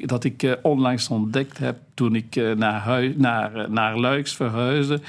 dat 0.09 0.25
ik 0.25 0.59
onlangs 0.63 1.09
ontdekt 1.09 1.59
heb 1.59 1.77
toen 1.95 2.15
ik 2.15 2.55
naar, 2.57 2.81
huis, 2.81 3.13
naar, 3.17 3.71
naar 3.71 3.99
Luiks 3.99 4.37
verhuisde. 4.37 5.01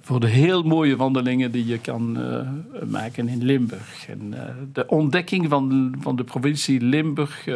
voor 0.00 0.20
de 0.20 0.26
heel 0.26 0.62
mooie 0.62 0.96
wandelingen 0.96 1.50
die 1.52 1.66
je 1.66 1.78
kan 1.78 2.18
maken 2.86 3.28
in 3.28 3.44
Limburg. 3.44 4.08
En 4.08 4.34
de 4.72 4.86
ontdekking 4.86 5.48
van, 5.48 5.94
van 6.00 6.16
de 6.16 6.24
provincie 6.24 6.80
Limburg 6.80 7.46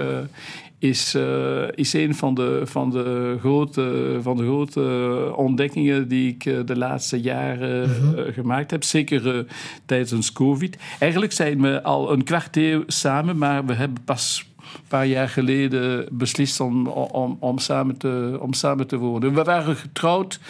is, 0.79 1.15
uh, 1.15 1.69
is 1.75 1.93
een 1.93 2.15
van 2.15 2.35
de, 2.35 2.63
van, 2.65 2.91
de 2.91 3.37
grote, 3.41 4.19
van 4.23 4.37
de 4.37 4.43
grote 4.43 5.33
ontdekkingen 5.37 6.09
die 6.09 6.29
ik 6.35 6.45
uh, 6.45 6.59
de 6.65 6.77
laatste 6.77 7.21
jaren 7.21 7.91
-hmm. 7.91 8.19
uh, 8.19 8.33
gemaakt 8.33 8.71
heb. 8.71 8.85
Zeker 8.85 9.47
tijdens 9.87 10.33
COVID. 10.33 10.77
Eigenlijk 10.99 11.33
zijn 11.33 11.61
we 11.61 11.83
al 11.83 12.13
een 12.13 12.25
kwart 12.25 12.57
eeuw 12.57 12.83
samen, 12.87 13.39
maar 13.39 13.67
we 13.67 13.73
hebben 13.73 14.05
pas 14.05 14.47
een 14.57 14.81
paar 14.89 15.07
jaar 15.07 15.29
geleden 15.29 16.09
beslist 16.11 16.61
om, 16.61 16.87
om, 16.87 17.37
om, 17.41 17.59
samen, 17.59 17.97
te, 17.97 18.39
om 18.41 18.53
samen 18.53 18.87
te 18.87 18.97
wonen. 18.97 19.35
We 19.35 19.43
waren 19.43 19.77
getrouwd 19.77 20.41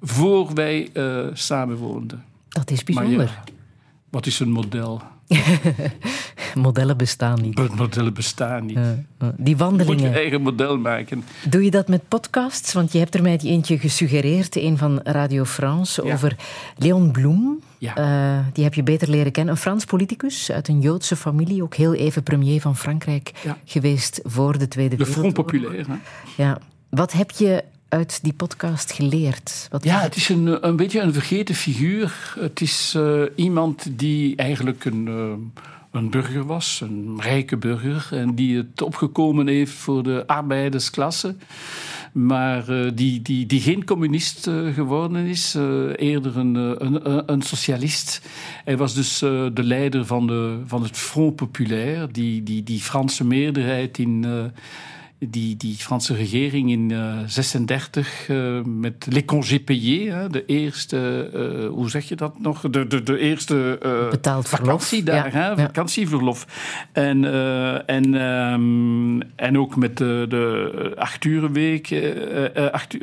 voor 0.00 0.54
wij 0.54 0.90
samen 1.32 1.76
woonden. 1.76 2.24
Dat 2.48 2.70
is 2.70 2.84
bijzonder. 2.84 3.26
Ja, 3.26 3.44
wat 4.10 4.26
is 4.26 4.40
een 4.40 4.50
model? 4.50 5.02
modellen 6.54 6.96
bestaan 6.96 7.42
niet. 7.42 7.74
Modellen 7.74 8.14
bestaan 8.14 8.66
niet. 8.66 8.76
Uh, 8.76 9.28
die 9.36 9.56
wandelingen. 9.56 9.96
Je 9.96 10.02
moet 10.04 10.12
je 10.12 10.20
eigen 10.20 10.42
model 10.42 10.78
maken. 10.78 11.24
Doe 11.48 11.64
je 11.64 11.70
dat 11.70 11.88
met 11.88 12.08
podcasts? 12.08 12.72
Want 12.72 12.92
je 12.92 12.98
hebt 12.98 13.14
er 13.14 13.22
mij 13.22 13.38
eentje 13.42 13.78
gesuggereerd, 13.78 14.56
een 14.56 14.78
van 14.78 15.00
Radio 15.02 15.44
France, 15.44 16.04
ja. 16.04 16.12
over 16.12 16.36
Leon 16.76 17.10
Bloem. 17.10 17.60
Ja. 17.78 17.98
Uh, 17.98 18.44
die 18.52 18.64
heb 18.64 18.74
je 18.74 18.82
beter 18.82 19.10
leren 19.10 19.32
kennen. 19.32 19.54
Een 19.54 19.60
Frans 19.60 19.84
politicus 19.84 20.50
uit 20.50 20.68
een 20.68 20.80
Joodse 20.80 21.16
familie, 21.16 21.62
ook 21.62 21.74
heel 21.74 21.94
even 21.94 22.22
premier 22.22 22.60
van 22.60 22.76
Frankrijk 22.76 23.32
ja. 23.44 23.56
geweest 23.64 24.20
voor 24.24 24.58
de 24.58 24.68
Tweede 24.68 24.96
Wereldoorlog. 24.96 25.32
De 25.32 25.40
Front 25.42 25.50
Populaire. 25.50 25.90
Hè? 25.90 26.42
Ja. 26.42 26.58
Wat 26.88 27.12
heb 27.12 27.30
je 27.30 27.64
uit 27.88 28.18
die 28.22 28.32
podcast 28.32 28.92
geleerd? 28.92 29.66
Wat 29.70 29.84
ja, 29.84 30.00
het 30.00 30.16
is 30.16 30.28
een, 30.28 30.66
een 30.66 30.76
beetje 30.76 31.00
een 31.00 31.12
vergeten 31.12 31.54
figuur. 31.54 32.34
Het 32.38 32.60
is 32.60 32.94
uh, 32.96 33.22
iemand 33.36 33.86
die 33.90 34.36
eigenlijk 34.36 34.84
een, 34.84 35.06
uh, 35.06 35.32
een 35.92 36.10
burger 36.10 36.44
was, 36.44 36.80
een 36.80 37.20
rijke 37.20 37.56
burger, 37.56 38.08
en 38.10 38.34
die 38.34 38.56
het 38.56 38.82
opgekomen 38.82 39.46
heeft 39.46 39.72
voor 39.72 40.02
de 40.02 40.26
arbeidersklasse. 40.26 41.36
Maar 42.12 42.70
uh, 42.70 42.90
die, 42.94 43.22
die, 43.46 43.60
geen 43.60 43.84
communist 43.84 44.50
geworden 44.74 45.26
is, 45.26 45.54
eerder 45.96 46.36
een, 46.36 46.54
een, 46.54 47.32
een, 47.32 47.42
socialist. 47.42 48.28
Hij 48.64 48.76
was 48.76 48.94
dus 48.94 49.18
de 49.18 49.52
leider 49.54 50.06
van, 50.06 50.26
de, 50.26 50.60
van 50.66 50.82
het 50.82 50.96
Front 50.96 51.36
Populaire, 51.36 52.08
die, 52.10 52.42
die, 52.42 52.62
die 52.62 52.80
Franse 52.80 53.24
meerderheid 53.24 53.98
in 53.98 54.24
die, 55.30 55.56
die 55.56 55.76
Franse 55.76 56.14
regering 56.14 56.70
in 56.70 56.88
1936 56.88 58.28
uh, 58.28 58.36
uh, 58.36 58.64
met 58.64 59.06
les 59.10 59.24
congés 59.24 59.64
payés, 59.64 60.12
hè, 60.12 60.28
de 60.28 60.46
eerste, 60.46 61.30
uh, 61.34 61.68
hoe 61.68 61.90
zeg 61.90 62.08
je 62.08 62.16
dat 62.16 62.40
nog? 62.40 62.60
De, 62.60 62.86
de, 62.86 63.02
de 63.02 63.18
eerste 63.18 63.78
Betaald 64.10 64.48
vakantie 64.48 65.02
daar, 65.02 65.32
ja, 65.32 65.54
hè, 65.54 65.62
vakantieverlof. 65.62 66.46
En, 66.92 67.24
en, 67.86 68.14
um, 68.14 69.22
en 69.36 69.58
ook 69.58 69.76
met 69.76 69.96
de, 69.96 70.26
de 70.28 70.92
acht 70.96 71.24
uren 71.24 71.52
week, 71.52 72.12
acht, 72.72 72.96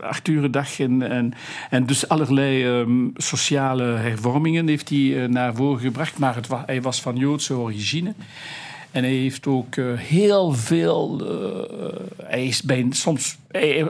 acht 0.00 0.28
uren 0.28 0.50
dag 0.50 0.80
en, 0.80 1.10
en, 1.10 1.32
en 1.70 1.86
dus 1.86 2.08
allerlei 2.08 2.66
um, 2.66 3.12
sociale 3.16 3.84
hervormingen 3.84 4.68
heeft 4.68 4.88
hij 4.88 5.26
naar 5.26 5.54
voren 5.54 5.80
gebracht. 5.80 6.18
Maar 6.18 6.34
het, 6.34 6.48
hij 6.66 6.82
was 6.82 7.00
van 7.00 7.16
Joodse 7.16 7.54
origine. 7.54 8.14
En 8.96 9.02
hij 9.02 9.12
heeft 9.12 9.46
ook 9.46 9.76
uh, 9.76 9.98
heel 9.98 10.52
veel. 10.52 11.20
Uh, 11.22 12.00
hij 12.22 12.46
is 12.46 12.62
bij, 12.62 12.86
soms 12.90 13.38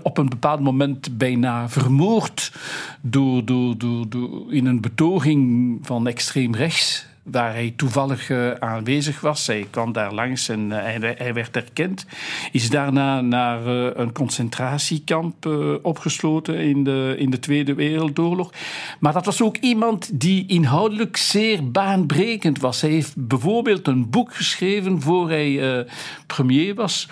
op 0.02 0.18
een 0.18 0.28
bepaald 0.28 0.60
moment 0.60 1.18
bijna 1.18 1.68
vermoord 1.68 2.52
door, 3.00 3.44
door, 3.44 3.78
door, 3.78 4.08
door, 4.08 4.52
in 4.52 4.66
een 4.66 4.80
betoging 4.80 5.78
van 5.82 6.06
extreem 6.06 6.54
rechts 6.54 7.06
waar 7.30 7.52
hij 7.52 7.72
toevallig 7.76 8.30
uh, 8.30 8.50
aanwezig 8.50 9.20
was. 9.20 9.46
Hij 9.46 9.66
kwam 9.70 9.92
daar 9.92 10.12
langs 10.12 10.48
en 10.48 10.70
uh, 10.70 10.76
hij, 11.16 11.34
werd 11.34 11.54
herkend. 11.54 12.06
Is 12.52 12.70
daarna 12.70 13.20
naar 13.20 13.66
uh, 13.66 13.90
een 13.94 14.12
concentratiekamp 14.12 15.46
opgesloten 15.82 16.58
in 16.58 16.84
de, 16.84 17.14
in 17.18 17.30
de 17.30 17.38
Tweede 17.38 17.74
Wereldoorlog. 17.74 18.52
Maar 18.98 19.12
dat 19.12 19.24
was 19.24 19.42
ook 19.42 19.56
iemand 19.56 20.20
die 20.20 20.46
inhoudelijk 20.46 21.16
zeer 21.16 21.70
baanbrekend 21.70 22.60
was. 22.60 22.80
Hij 22.80 22.90
heeft 22.90 23.12
bijvoorbeeld 23.16 23.86
een 23.86 24.10
boek 24.10 24.34
geschreven 24.34 25.00
voor 25.00 25.28
hij 25.28 25.86
premier 26.26 26.74
was. 26.74 27.08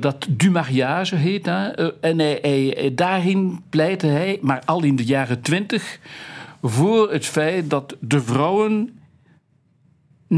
Dat 0.00 0.26
Du 0.28 0.50
Mariage 0.50 1.16
heet. 1.16 1.46
Hè? 1.46 1.90
En 2.00 2.40
daarin 2.94 3.60
pleitte 3.70 4.06
hij, 4.06 4.38
maar 4.40 4.62
al 4.64 4.82
in 4.82 4.96
de 4.96 5.04
jaren 5.04 5.40
twintig, 5.40 5.98
voor 6.62 7.12
het 7.12 7.26
feit 7.26 7.70
dat 7.70 7.96
de 8.00 8.22
vrouwen 8.22 8.90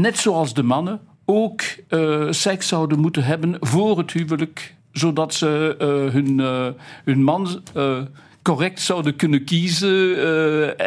net 0.01 0.17
zoals 0.17 0.53
de 0.53 0.63
mannen, 0.63 0.99
ook 1.25 1.61
uh, 1.89 2.27
seks 2.29 2.67
zouden 2.67 2.99
moeten 2.99 3.23
hebben 3.23 3.57
voor 3.59 3.97
het 3.97 4.11
huwelijk, 4.11 4.75
zodat 4.91 5.33
ze 5.33 5.75
uh, 5.81 6.13
hun, 6.13 6.39
uh, 6.39 6.67
hun 7.03 7.23
man 7.23 7.61
correct 8.47 8.81
zouden 8.81 9.15
kunnen 9.15 9.43
kiezen. 9.43 10.15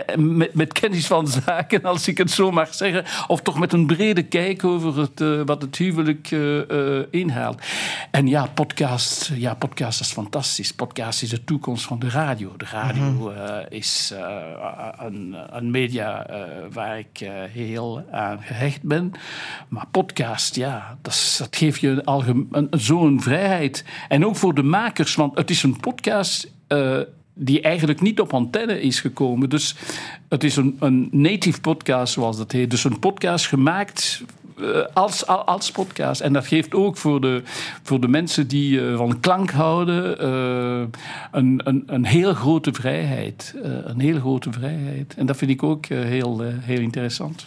eh, 0.07 0.17
met, 0.17 0.55
met 0.55 0.73
kennis 0.73 1.07
van 1.07 1.27
zaken, 1.29 1.83
als 1.83 2.09
ik 2.09 2.19
het 2.19 2.31
zo 2.31 2.51
mag 2.51 2.75
zeggen. 2.75 3.05
Of 3.27 3.41
toch 3.43 3.59
met 3.59 3.73
een 3.73 3.87
brede 3.87 4.23
kijk 4.23 4.65
over 4.65 4.99
het, 4.99 5.21
eh, 5.21 5.41
wat 5.45 5.63
het 5.63 5.77
huwelijk 5.77 6.31
eh, 6.31 7.01
inhaalt. 7.11 7.63
En 8.11 8.27
ja, 8.27 8.47
podcast, 8.47 9.31
ja, 9.35 9.55
podcast 9.55 10.01
is 10.01 10.13
fantastisch. 10.13 10.73
Podcast 10.73 11.23
is 11.23 11.31
de 11.31 11.45
toekomst 11.45 11.85
van 11.85 11.99
de 11.99 12.09
radio. 12.09 12.53
De 12.57 12.67
radio 12.73 13.31
eh, 13.31 13.57
is 13.79 14.15
een, 14.99 15.37
een 15.51 15.71
media 15.71 16.27
waar 16.73 16.99
ik 16.99 17.29
heel 17.53 18.03
aan 18.11 18.39
gehecht 18.43 18.83
ben. 18.83 19.13
Maar 19.69 19.87
podcast, 19.91 20.55
ja, 20.57 20.99
dat, 21.03 21.13
is- 21.13 21.37
dat 21.39 21.57
geeft 21.57 21.81
je 21.81 22.03
zo'n 22.71 23.23
vrijheid. 23.23 23.85
En 24.09 24.27
ook 24.27 24.37
voor 24.37 24.55
de 24.55 24.63
makers, 24.63 25.15
want 25.15 25.39
het 25.39 25.51
is 25.51 25.63
een 25.63 25.81
podcast. 25.81 26.53
Die 27.43 27.61
eigenlijk 27.61 28.01
niet 28.01 28.21
op 28.21 28.33
antenne 28.33 28.81
is 28.81 29.01
gekomen. 29.01 29.49
Dus 29.49 29.75
het 30.29 30.45
is 30.45 30.57
een, 30.57 30.77
een 30.81 31.09
native 31.13 31.61
podcast, 31.61 32.13
zoals 32.13 32.37
dat 32.37 32.53
heet. 32.53 32.71
Dus 32.71 32.85
een 32.85 32.99
podcast 32.99 33.47
gemaakt 33.47 34.23
eh, 34.59 34.67
als, 34.95 35.27
al- 35.27 35.45
als 35.45 35.71
podcast. 35.71 36.21
En 36.21 36.33
dat 36.33 36.47
geeft 36.47 36.75
ook 36.75 36.97
voor 36.97 37.21
de, 37.21 37.43
voor 37.83 38.01
de 38.01 38.09
mensen 38.09 38.49
die 38.49 38.89
eh, 38.89 38.97
van 38.97 39.21
klank 39.21 39.51
houden 39.51 40.19
eh, 40.19 40.83
een, 41.33 41.61
een, 41.65 41.83
een 41.87 42.05
heel 42.05 42.35
grote 42.35 42.73
vrijheid. 42.73 43.55
Een 43.85 44.01
heel 44.01 44.19
grote 44.19 44.53
vrijheid. 44.53 45.15
En 45.17 45.27
dat 45.27 45.37
vind 45.37 45.51
ik 45.51 45.63
ook 45.63 45.87
heel, 45.87 46.41
heel 46.43 46.81
interessant. 46.81 47.47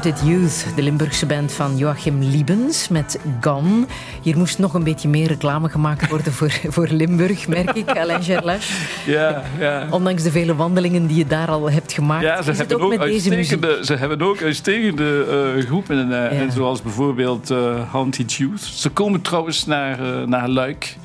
The 0.00 0.08
Haunted 0.08 0.28
Youth, 0.28 0.76
de 0.76 0.82
Limburgse 0.82 1.26
band 1.26 1.52
van 1.52 1.76
Joachim 1.76 2.22
Liebens 2.22 2.88
met 2.88 3.18
Gone. 3.40 3.86
Hier 4.22 4.36
moest 4.36 4.58
nog 4.58 4.74
een 4.74 4.82
beetje 4.84 5.08
meer 5.08 5.26
reclame 5.26 5.68
gemaakt 5.68 6.08
worden 6.08 6.32
voor, 6.32 6.50
voor 6.74 6.88
Limburg, 6.90 7.48
merk 7.48 7.72
ik, 7.72 7.88
Alain 7.98 8.22
Gerlache. 8.22 8.72
Ja, 9.06 9.42
ja. 9.58 9.86
Ondanks 9.90 10.22
de 10.22 10.30
vele 10.30 10.54
wandelingen 10.54 11.06
die 11.06 11.16
je 11.16 11.26
daar 11.26 11.48
al 11.48 11.70
hebt 11.70 11.92
gemaakt. 11.92 12.22
Ja, 12.22 12.42
ze 12.42 12.52
hebben, 12.52 12.76
ook 12.76 12.82
ook 12.82 12.90
met 12.90 13.00
deze 13.00 13.28
muziek. 13.28 13.36
uitstekende, 13.36 13.84
ze 13.84 13.94
hebben 13.94 14.22
ook 14.22 14.42
uitstekende 14.42 15.26
eh, 15.56 15.64
groepen. 15.66 15.98
En, 15.98 16.24
eh, 16.24 16.38
Ja. 16.38 16.42
en 16.44 16.52
zoals 16.52 16.82
bijvoorbeeld 16.82 17.50
eh 17.50 17.90
Haunted 17.90 18.32
Youth. 18.32 18.60
Ze 18.62 18.88
komen 18.90 19.20
trouwens 19.22 19.66
naar, 19.66 19.98
naar 20.28 20.48
Luik. 20.48 20.96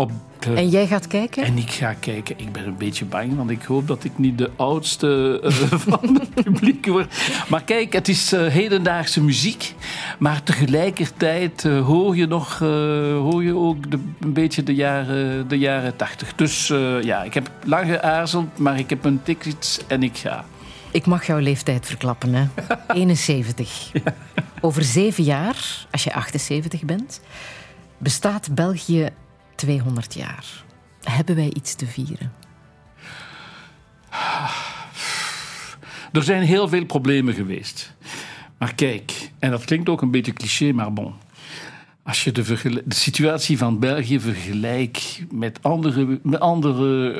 Op 0.00 0.10
de- 0.38 0.54
En 0.54 0.68
jij 0.68 0.86
gaat 0.86 1.06
kijken? 1.06 1.44
en 1.44 1.58
ik 1.58 1.70
ga 1.70 1.92
kijken. 1.92 2.38
Ik 2.38 2.52
ben 2.52 2.66
een 2.66 2.76
beetje 2.76 3.04
bang, 3.04 3.36
want 3.36 3.50
ik 3.50 3.62
hoop 3.62 3.86
dat 3.86 4.04
ik 4.04 4.18
niet 4.18 4.38
de 4.38 4.50
oudste 4.56 5.40
eh, 5.42 5.50
van 5.88 6.14
het 6.20 6.34
publiek 6.44 6.86
word. 6.86 7.14
Maar 7.48 7.62
kijk, 7.64 7.92
het 7.92 8.08
is 8.08 8.32
eh, 8.32 8.46
hedendaagse 8.46 9.22
muziek. 9.22 9.74
Maar 10.18 10.42
tegelijkertijd 10.42 11.64
eh, 11.64 11.84
hoor 11.84 12.16
je 12.16 12.26
nog 12.26 12.58
hoor 12.58 13.42
je 13.42 13.54
ook 13.56 13.90
de, 13.90 13.98
een 14.20 14.32
beetje 14.32 14.62
de 14.62 14.74
jaren, 14.74 15.48
de 15.48 15.58
jaren 15.58 15.96
tachtig. 15.96 16.34
Dus 16.34 16.66
ja, 17.02 17.22
ik 17.22 17.34
heb 17.34 17.50
lang 17.64 17.86
geaarzeld, 17.90 18.58
maar 18.58 18.78
ik 18.78 18.90
heb 18.90 19.04
een 19.04 19.22
ticket 19.22 19.84
en 19.88 20.02
ik 20.02 20.16
ga. 20.16 20.44
Ik 20.90 21.06
mag 21.06 21.26
jouw 21.26 21.38
leeftijd 21.38 21.86
verklappen, 21.86 22.34
hè? 22.34 22.46
71. 22.94 23.90
Over 24.60 24.82
zeven 24.84 25.24
jaar, 25.24 25.86
als 25.90 26.04
je 26.04 26.14
78 26.14 26.82
bent, 26.82 27.20
bestaat 27.98 28.54
België 28.54 29.08
200 29.58 30.14
jaar. 30.14 30.64
Hebben 31.02 31.34
wij 31.36 31.52
iets 31.54 31.74
te 31.74 31.86
vieren? 31.86 32.32
Er 36.12 36.22
zijn 36.22 36.42
heel 36.42 36.68
veel 36.68 36.86
problemen 36.86 37.34
geweest. 37.34 37.94
Maar 38.58 38.74
kijk, 38.74 39.30
en 39.38 39.50
dat 39.50 39.64
klinkt 39.64 39.88
ook 39.88 40.02
een 40.02 40.10
beetje 40.10 40.32
cliché, 40.32 40.72
maar 40.72 40.92
bon. 40.92 41.14
Als 42.08 42.24
je 42.24 42.32
de, 42.32 42.82
de, 42.84 42.94
situatie 42.94 43.58
van 43.58 43.78
België 43.78 44.20
vergelijkt 44.20 45.24
met 45.30 45.58
andere, 45.62 46.18
met 46.22 46.40
andere 46.40 47.14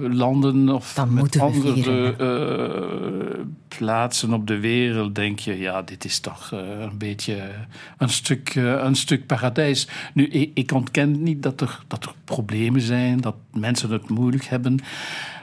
uh, 0.00 0.14
landen 0.14 0.68
of 0.68 1.06
met 1.08 1.40
andere 1.40 2.14
uh, 2.20 3.44
plaatsen 3.68 4.32
op 4.32 4.46
de 4.46 4.60
wereld, 4.60 5.14
denk 5.14 5.38
je, 5.38 5.58
ja, 5.58 5.82
dit 5.82 6.04
is 6.04 6.20
toch 6.20 6.50
uh, 6.54 6.60
een 6.80 6.98
beetje 6.98 7.50
een 7.98 8.08
stuk, 8.08 8.54
een 8.54 8.96
stuk 8.96 9.26
paradijs. 9.26 9.88
Nu, 10.14 10.26
ik, 10.26 10.50
ik, 10.54 10.72
ontken 10.72 11.22
niet 11.22 11.42
dat 11.42 11.60
er, 11.60 11.80
dat 11.86 12.04
er 12.04 12.12
problemen 12.24 12.80
zijn, 12.80 13.20
dat 13.20 13.36
mensen 13.52 13.90
het 13.90 14.08
moeilijk 14.08 14.44
hebben. 14.44 14.78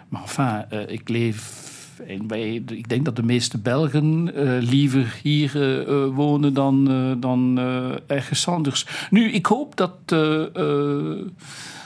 Maar 0.09 0.21
enfin, 0.21 0.89
ik 0.89 1.09
leef 1.09 1.71
en 2.07 2.27
wij, 2.27 2.63
ik 2.67 2.89
denk 2.89 3.05
dat 3.05 3.15
de 3.15 3.23
meeste 3.23 3.57
Belgen 3.57 4.31
uh, 4.35 4.61
liever 4.61 5.19
hier 5.23 5.55
uh, 5.55 6.15
wonen 6.15 6.53
dan, 6.53 6.85
dan 7.19 7.59
ergens 8.07 8.47
anders. 8.47 8.85
Nu, 9.09 9.31
ik 9.31 9.45
hoop 9.45 9.75
dat, 9.75 9.95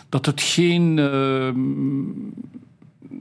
dat 0.10 0.26
het 0.26 0.42
geen 0.42 1.00
ehm, 1.00 1.56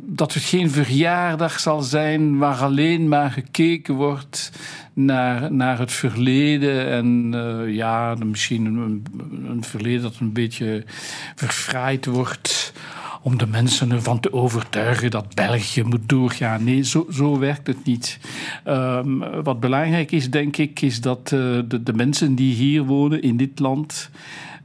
dat 0.09 0.35
het 0.35 0.43
geen 0.43 0.70
verjaardag 0.70 1.60
zal 1.60 1.82
zijn 1.82 2.39
waar 2.39 2.56
alleen 2.56 3.09
maar 3.09 3.31
gekeken 3.31 3.94
wordt 3.94 4.52
naar, 4.93 5.52
naar 5.52 5.78
het 5.78 5.93
verleden. 5.93 6.86
En 6.89 7.32
ja, 7.73 8.16
misschien 8.24 8.64
een, 8.64 9.05
een, 9.48 9.64
verleden 9.64 10.02
dat 10.02 10.16
een 10.20 10.32
beetje 10.32 10.85
verfraaid 11.35 12.06
wordt 12.06 12.73
om 13.27 13.39
de 13.39 13.47
mensen 13.47 13.90
ervan 13.90 14.20
te 14.20 14.32
overtuigen 14.32 15.11
dat 15.11 15.35
België 15.35 15.82
moet 15.82 16.09
doorgaan. 16.09 16.65
Nee, 16.65 16.85
zo, 16.85 17.07
zo 17.11 17.39
werkt 17.39 17.66
het 17.66 17.85
niet. 17.85 18.19
Um, 18.66 19.43
wat 19.43 19.61
belangrijk 19.61 20.12
is, 20.12 20.31
denk 20.31 20.57
ik, 20.57 20.81
is 20.81 21.01
dat 21.01 21.19
uh, 21.35 21.59
de, 21.69 21.82
de, 21.82 21.93
mensen 21.93 22.35
die 22.35 22.55
hier 22.55 22.82
wonen 22.82 23.23
in 23.23 23.36
dit 23.36 23.59
land. 23.59 24.11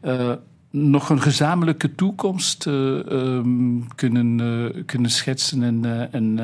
Uh, 0.04 0.32
nog 0.70 1.10
een 1.10 1.22
gezamenlijke 1.22 1.96
toekomst 1.96 2.66
uh, 2.66 2.74
um, 2.74 3.88
kunnen, 3.96 4.84
kunnen 4.86 5.12
schetsen 5.12 5.64
en, 5.64 6.10
en 6.12 6.40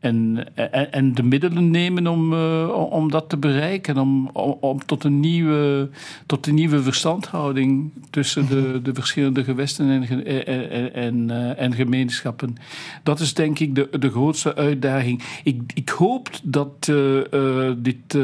en, 0.00 0.46
en, 0.54 0.92
en, 0.92 1.14
de 1.14 1.22
middelen 1.22 1.70
nemen 1.70 2.06
om, 2.06 2.32
uh, 2.32 2.68
om 2.90 3.10
dat 3.10 3.28
te 3.28 3.36
bereiken. 3.36 3.98
Om, 3.98 4.30
om, 4.32 4.56
om, 4.60 4.84
tot, 4.84 5.04
een 5.04 5.20
nieuwe, 5.20 5.88
tot 6.26 6.46
een 6.46 6.54
nieuwe 6.54 6.82
verstandhouding 6.82 7.92
tussen 8.10 8.46
de, 8.48 8.82
de 8.82 8.94
verschillende 8.94 9.44
gewesten 9.44 9.90
en, 9.90 10.24
en, 10.46 10.94
en, 10.94 11.28
uh, 11.28 11.60
en, 11.60 11.74
gemeenschappen. 11.74 12.56
Dat 13.02 13.20
is 13.20 13.34
denk 13.34 13.58
ik 13.58 13.74
de, 13.74 13.88
de 13.98 14.10
grootste 14.10 14.54
uitdaging. 14.54 15.22
Ik, 15.44 15.62
ik 15.74 15.88
hoop 15.88 16.30
dat 16.42 16.88
uh, 16.90 17.72
dit. 17.78 18.16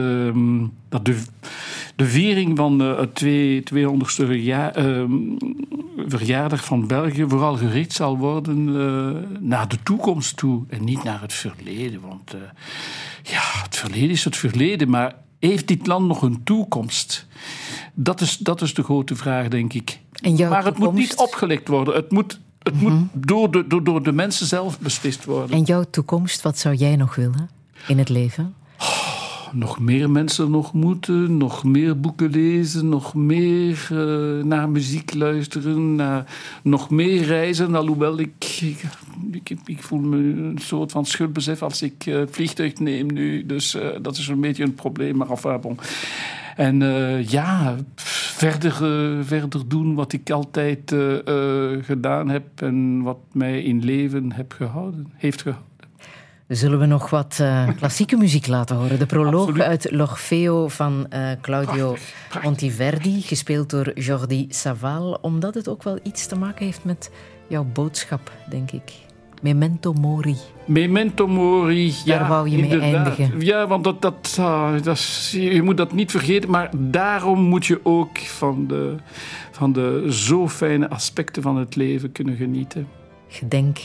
Ehm, 0.94 1.04
dat 1.04 1.04
de, 1.04 1.22
de 1.96 2.06
viering 2.06 2.56
van 2.56 2.78
het 2.78 3.24
200ste 3.72 4.26
verjaar, 4.26 4.74
verjaardag 6.06 6.64
van 6.64 6.86
België 6.86 7.24
vooral 7.28 7.56
gericht 7.56 7.92
zal 7.92 8.18
worden 8.18 8.64
naar 9.48 9.68
de 9.68 9.78
toekomst 9.82 10.36
toe 10.36 10.64
en 10.68 10.84
niet 10.84 11.02
naar 11.04 11.20
het 11.20 11.32
verleden. 11.32 12.00
Want 12.00 12.34
uh, 12.34 12.40
ja, 13.22 13.42
het 13.62 13.76
verleden 13.76 14.10
is 14.10 14.24
het 14.24 14.36
verleden, 14.36 14.90
maar 14.90 15.14
heeft 15.38 15.68
dit 15.68 15.86
land 15.86 16.06
nog 16.06 16.22
een 16.22 16.42
toekomst? 16.44 17.26
Dat 17.94 18.20
is, 18.20 18.36
dat 18.36 18.62
is 18.62 18.74
de 18.74 18.82
grote 18.82 19.16
vraag, 19.16 19.48
denk 19.48 19.72
ik. 19.72 20.00
maar 20.48 20.64
het 20.64 20.78
moet 20.78 20.92
niet 20.92 21.16
opgelegd 21.16 21.68
worden. 21.68 21.94
Het 21.94 22.10
moet, 22.10 22.40
het 22.58 22.80
moet 22.80 22.92
mhm. 22.92 23.04
door, 23.12 23.50
de, 23.50 23.66
door, 23.66 23.84
door 23.84 24.02
de 24.02 24.12
mensen 24.12 24.46
zelf 24.46 24.78
beslist 24.78 25.24
worden. 25.24 25.56
En 25.56 25.62
jouw 25.62 25.84
toekomst, 25.90 26.42
wat 26.42 26.58
zou 26.58 26.74
jij 26.74 26.96
nog 26.96 27.14
willen 27.14 27.50
in 27.86 27.98
het 27.98 28.08
leven? 28.08 28.54
Nog 29.54 29.80
meer 29.80 30.10
mensen 30.10 30.50
nog 30.50 30.72
moeten, 30.72 31.36
nog 31.36 31.64
meer 31.64 32.00
boeken 32.00 32.30
lezen, 32.30 32.88
nog 32.88 33.14
meer 33.14 33.88
uh, 33.92 34.44
naar 34.44 34.68
muziek 34.68 35.14
luisteren, 35.14 35.94
naar, 35.94 36.24
nog 36.62 36.90
meer 36.90 37.22
reizen. 37.22 37.74
Alhoewel 37.74 38.18
ik, 38.18 38.60
ik, 39.32 39.56
ik, 39.64 39.82
voel 39.82 39.98
me 39.98 40.16
een 40.16 40.58
soort 40.60 40.92
van 40.92 41.06
schuldbesef 41.06 41.62
als 41.62 41.82
ik 41.82 42.06
uh, 42.06 42.22
vliegtuig 42.30 42.78
neem 42.78 43.12
nu. 43.12 43.46
Dus 43.46 43.74
uh, 43.74 43.88
dat 44.02 44.16
is 44.16 44.28
een 44.28 44.40
beetje 44.40 44.64
een 44.64 44.74
probleem, 44.74 45.16
maar 45.16 45.30
enfin. 45.30 45.78
En 46.56 46.78
ja, 47.28 47.76
verder, 47.96 48.72
verder 49.24 49.68
doen 49.68 49.94
wat 49.94 50.12
ik 50.12 50.30
altijd 50.30 50.94
gedaan 51.80 52.28
heb 52.28 52.44
en 52.54 53.02
wat 53.02 53.18
mij 53.32 53.62
in 53.62 53.84
leven 53.84 54.32
heb 54.32 54.52
gehouden, 54.52 55.06
heeft 55.14 55.42
gehouden. 55.42 55.73
Zullen 56.48 56.78
we 56.78 56.86
nog 56.86 57.10
wat 57.10 57.38
uh, 57.40 57.68
klassieke 57.78 58.16
muziek 58.16 58.46
laten 58.46 58.76
horen? 58.76 58.98
De 58.98 59.06
proloog 59.06 59.40
Absoluut. 59.40 59.62
uit 59.62 59.90
L'Orfeo 59.90 60.68
van 60.68 61.06
uh, 61.14 61.30
Claudio 61.40 61.90
Prachtig. 61.90 62.42
Monteverdi, 62.42 63.20
gespeeld 63.20 63.70
door 63.70 63.98
Jordi 63.98 64.46
Saval, 64.48 65.18
omdat 65.20 65.54
het 65.54 65.68
ook 65.68 65.82
wel 65.82 65.98
iets 66.02 66.26
te 66.26 66.36
maken 66.36 66.64
heeft 66.64 66.84
met 66.84 67.10
jouw 67.48 67.64
boodschap, 67.64 68.32
denk 68.48 68.70
ik. 68.70 68.92
Memento 69.42 69.92
mori. 69.92 70.36
Memento 70.64 71.26
mori, 71.26 71.94
ja. 72.04 72.18
Daar 72.18 72.28
wou 72.28 72.48
je 72.48 72.56
mee 72.56 72.70
inderdaad. 72.70 72.94
eindigen. 72.94 73.40
Ja, 73.40 73.66
want 73.66 73.84
dat, 73.84 74.02
dat, 74.02 74.36
uh, 74.40 74.72
dat 74.82 74.96
is, 74.96 75.30
je 75.40 75.62
moet 75.62 75.76
dat 75.76 75.92
niet 75.92 76.10
vergeten. 76.10 76.50
Maar 76.50 76.70
daarom 76.76 77.40
moet 77.40 77.66
je 77.66 77.80
ook 77.82 78.18
van 78.18 78.66
de, 78.66 78.94
van 79.50 79.72
de 79.72 80.06
zo 80.10 80.48
fijne 80.48 80.88
aspecten 80.88 81.42
van 81.42 81.56
het 81.56 81.76
leven 81.76 82.12
kunnen 82.12 82.36
genieten. 82.36 82.88
Gedenk, 83.28 83.78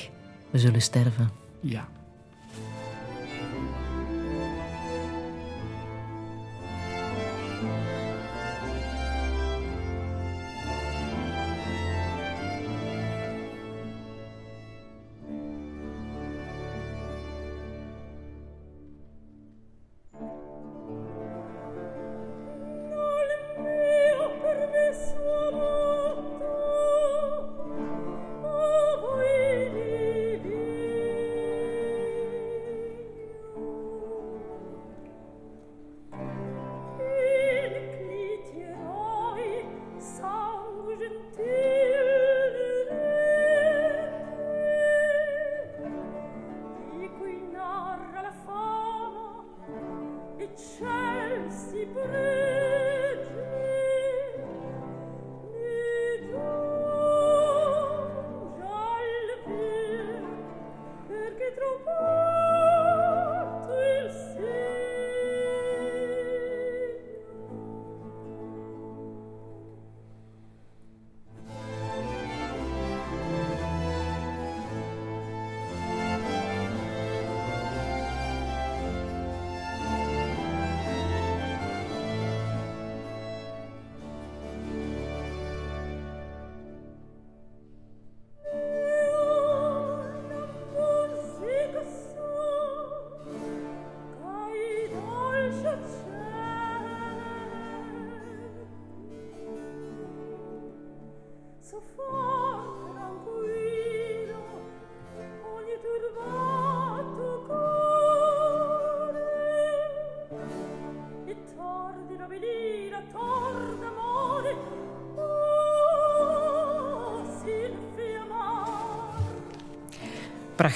we 0.49 0.57
zullen 0.57 0.81
sterven. 0.81 1.30
Ja. 1.60 1.88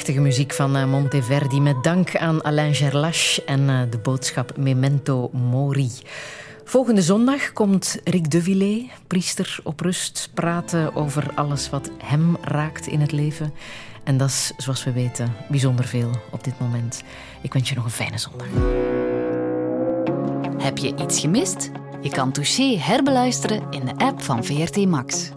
Prachtige 0.04 0.28
muziek 0.28 0.54
van 0.54 0.78
uh, 0.78 0.86
Monteverdi 0.86 1.62
met 1.62 1.84
dank 1.84 2.16
aan 2.16 2.44
Alain 2.44 2.76
Gerlache 2.76 3.44
en 3.44 3.60
uh, 3.60 3.82
de 3.90 3.98
boodschap 3.98 4.58
Memento 4.58 5.30
Mori. 5.32 5.92
Volgende 6.64 7.02
zondag 7.02 7.54
komt 7.54 8.00
Rick 8.04 8.32
de 8.32 8.42
Villers, 8.42 8.84
priester 9.08 9.60
op 9.64 9.80
rust, 9.80 10.30
praten 10.34 10.96
over 10.96 11.32
alles 11.36 11.70
wat 11.70 11.90
hem 11.98 12.38
raakt 12.42 12.88
in 12.88 13.00
het 13.02 13.12
leven. 13.12 13.54
En 14.04 14.18
dat 14.18 14.30
is, 14.30 14.52
zoals 14.58 14.84
we 14.84 14.92
weten, 14.92 15.34
bijzonder 15.50 15.86
veel 15.86 16.10
op 16.32 16.44
dit 16.44 16.60
moment. 16.60 17.04
Ik 17.42 17.54
wens 17.54 17.70
je 17.70 17.76
nog 17.76 17.86
een 17.86 17.92
fijne 17.92 18.18
zondag. 18.18 18.48
Heb 20.64 20.78
je 20.78 20.96
iets 20.96 21.20
gemist? 21.20 21.72
Je 22.02 22.10
kan 22.10 22.32
Touché 22.32 22.78
herbeluisteren 22.78 23.64
in 23.70 23.86
de 23.86 24.06
app 24.06 24.22
van 24.22 24.44
VRT 24.44 24.86
Max. 24.86 25.32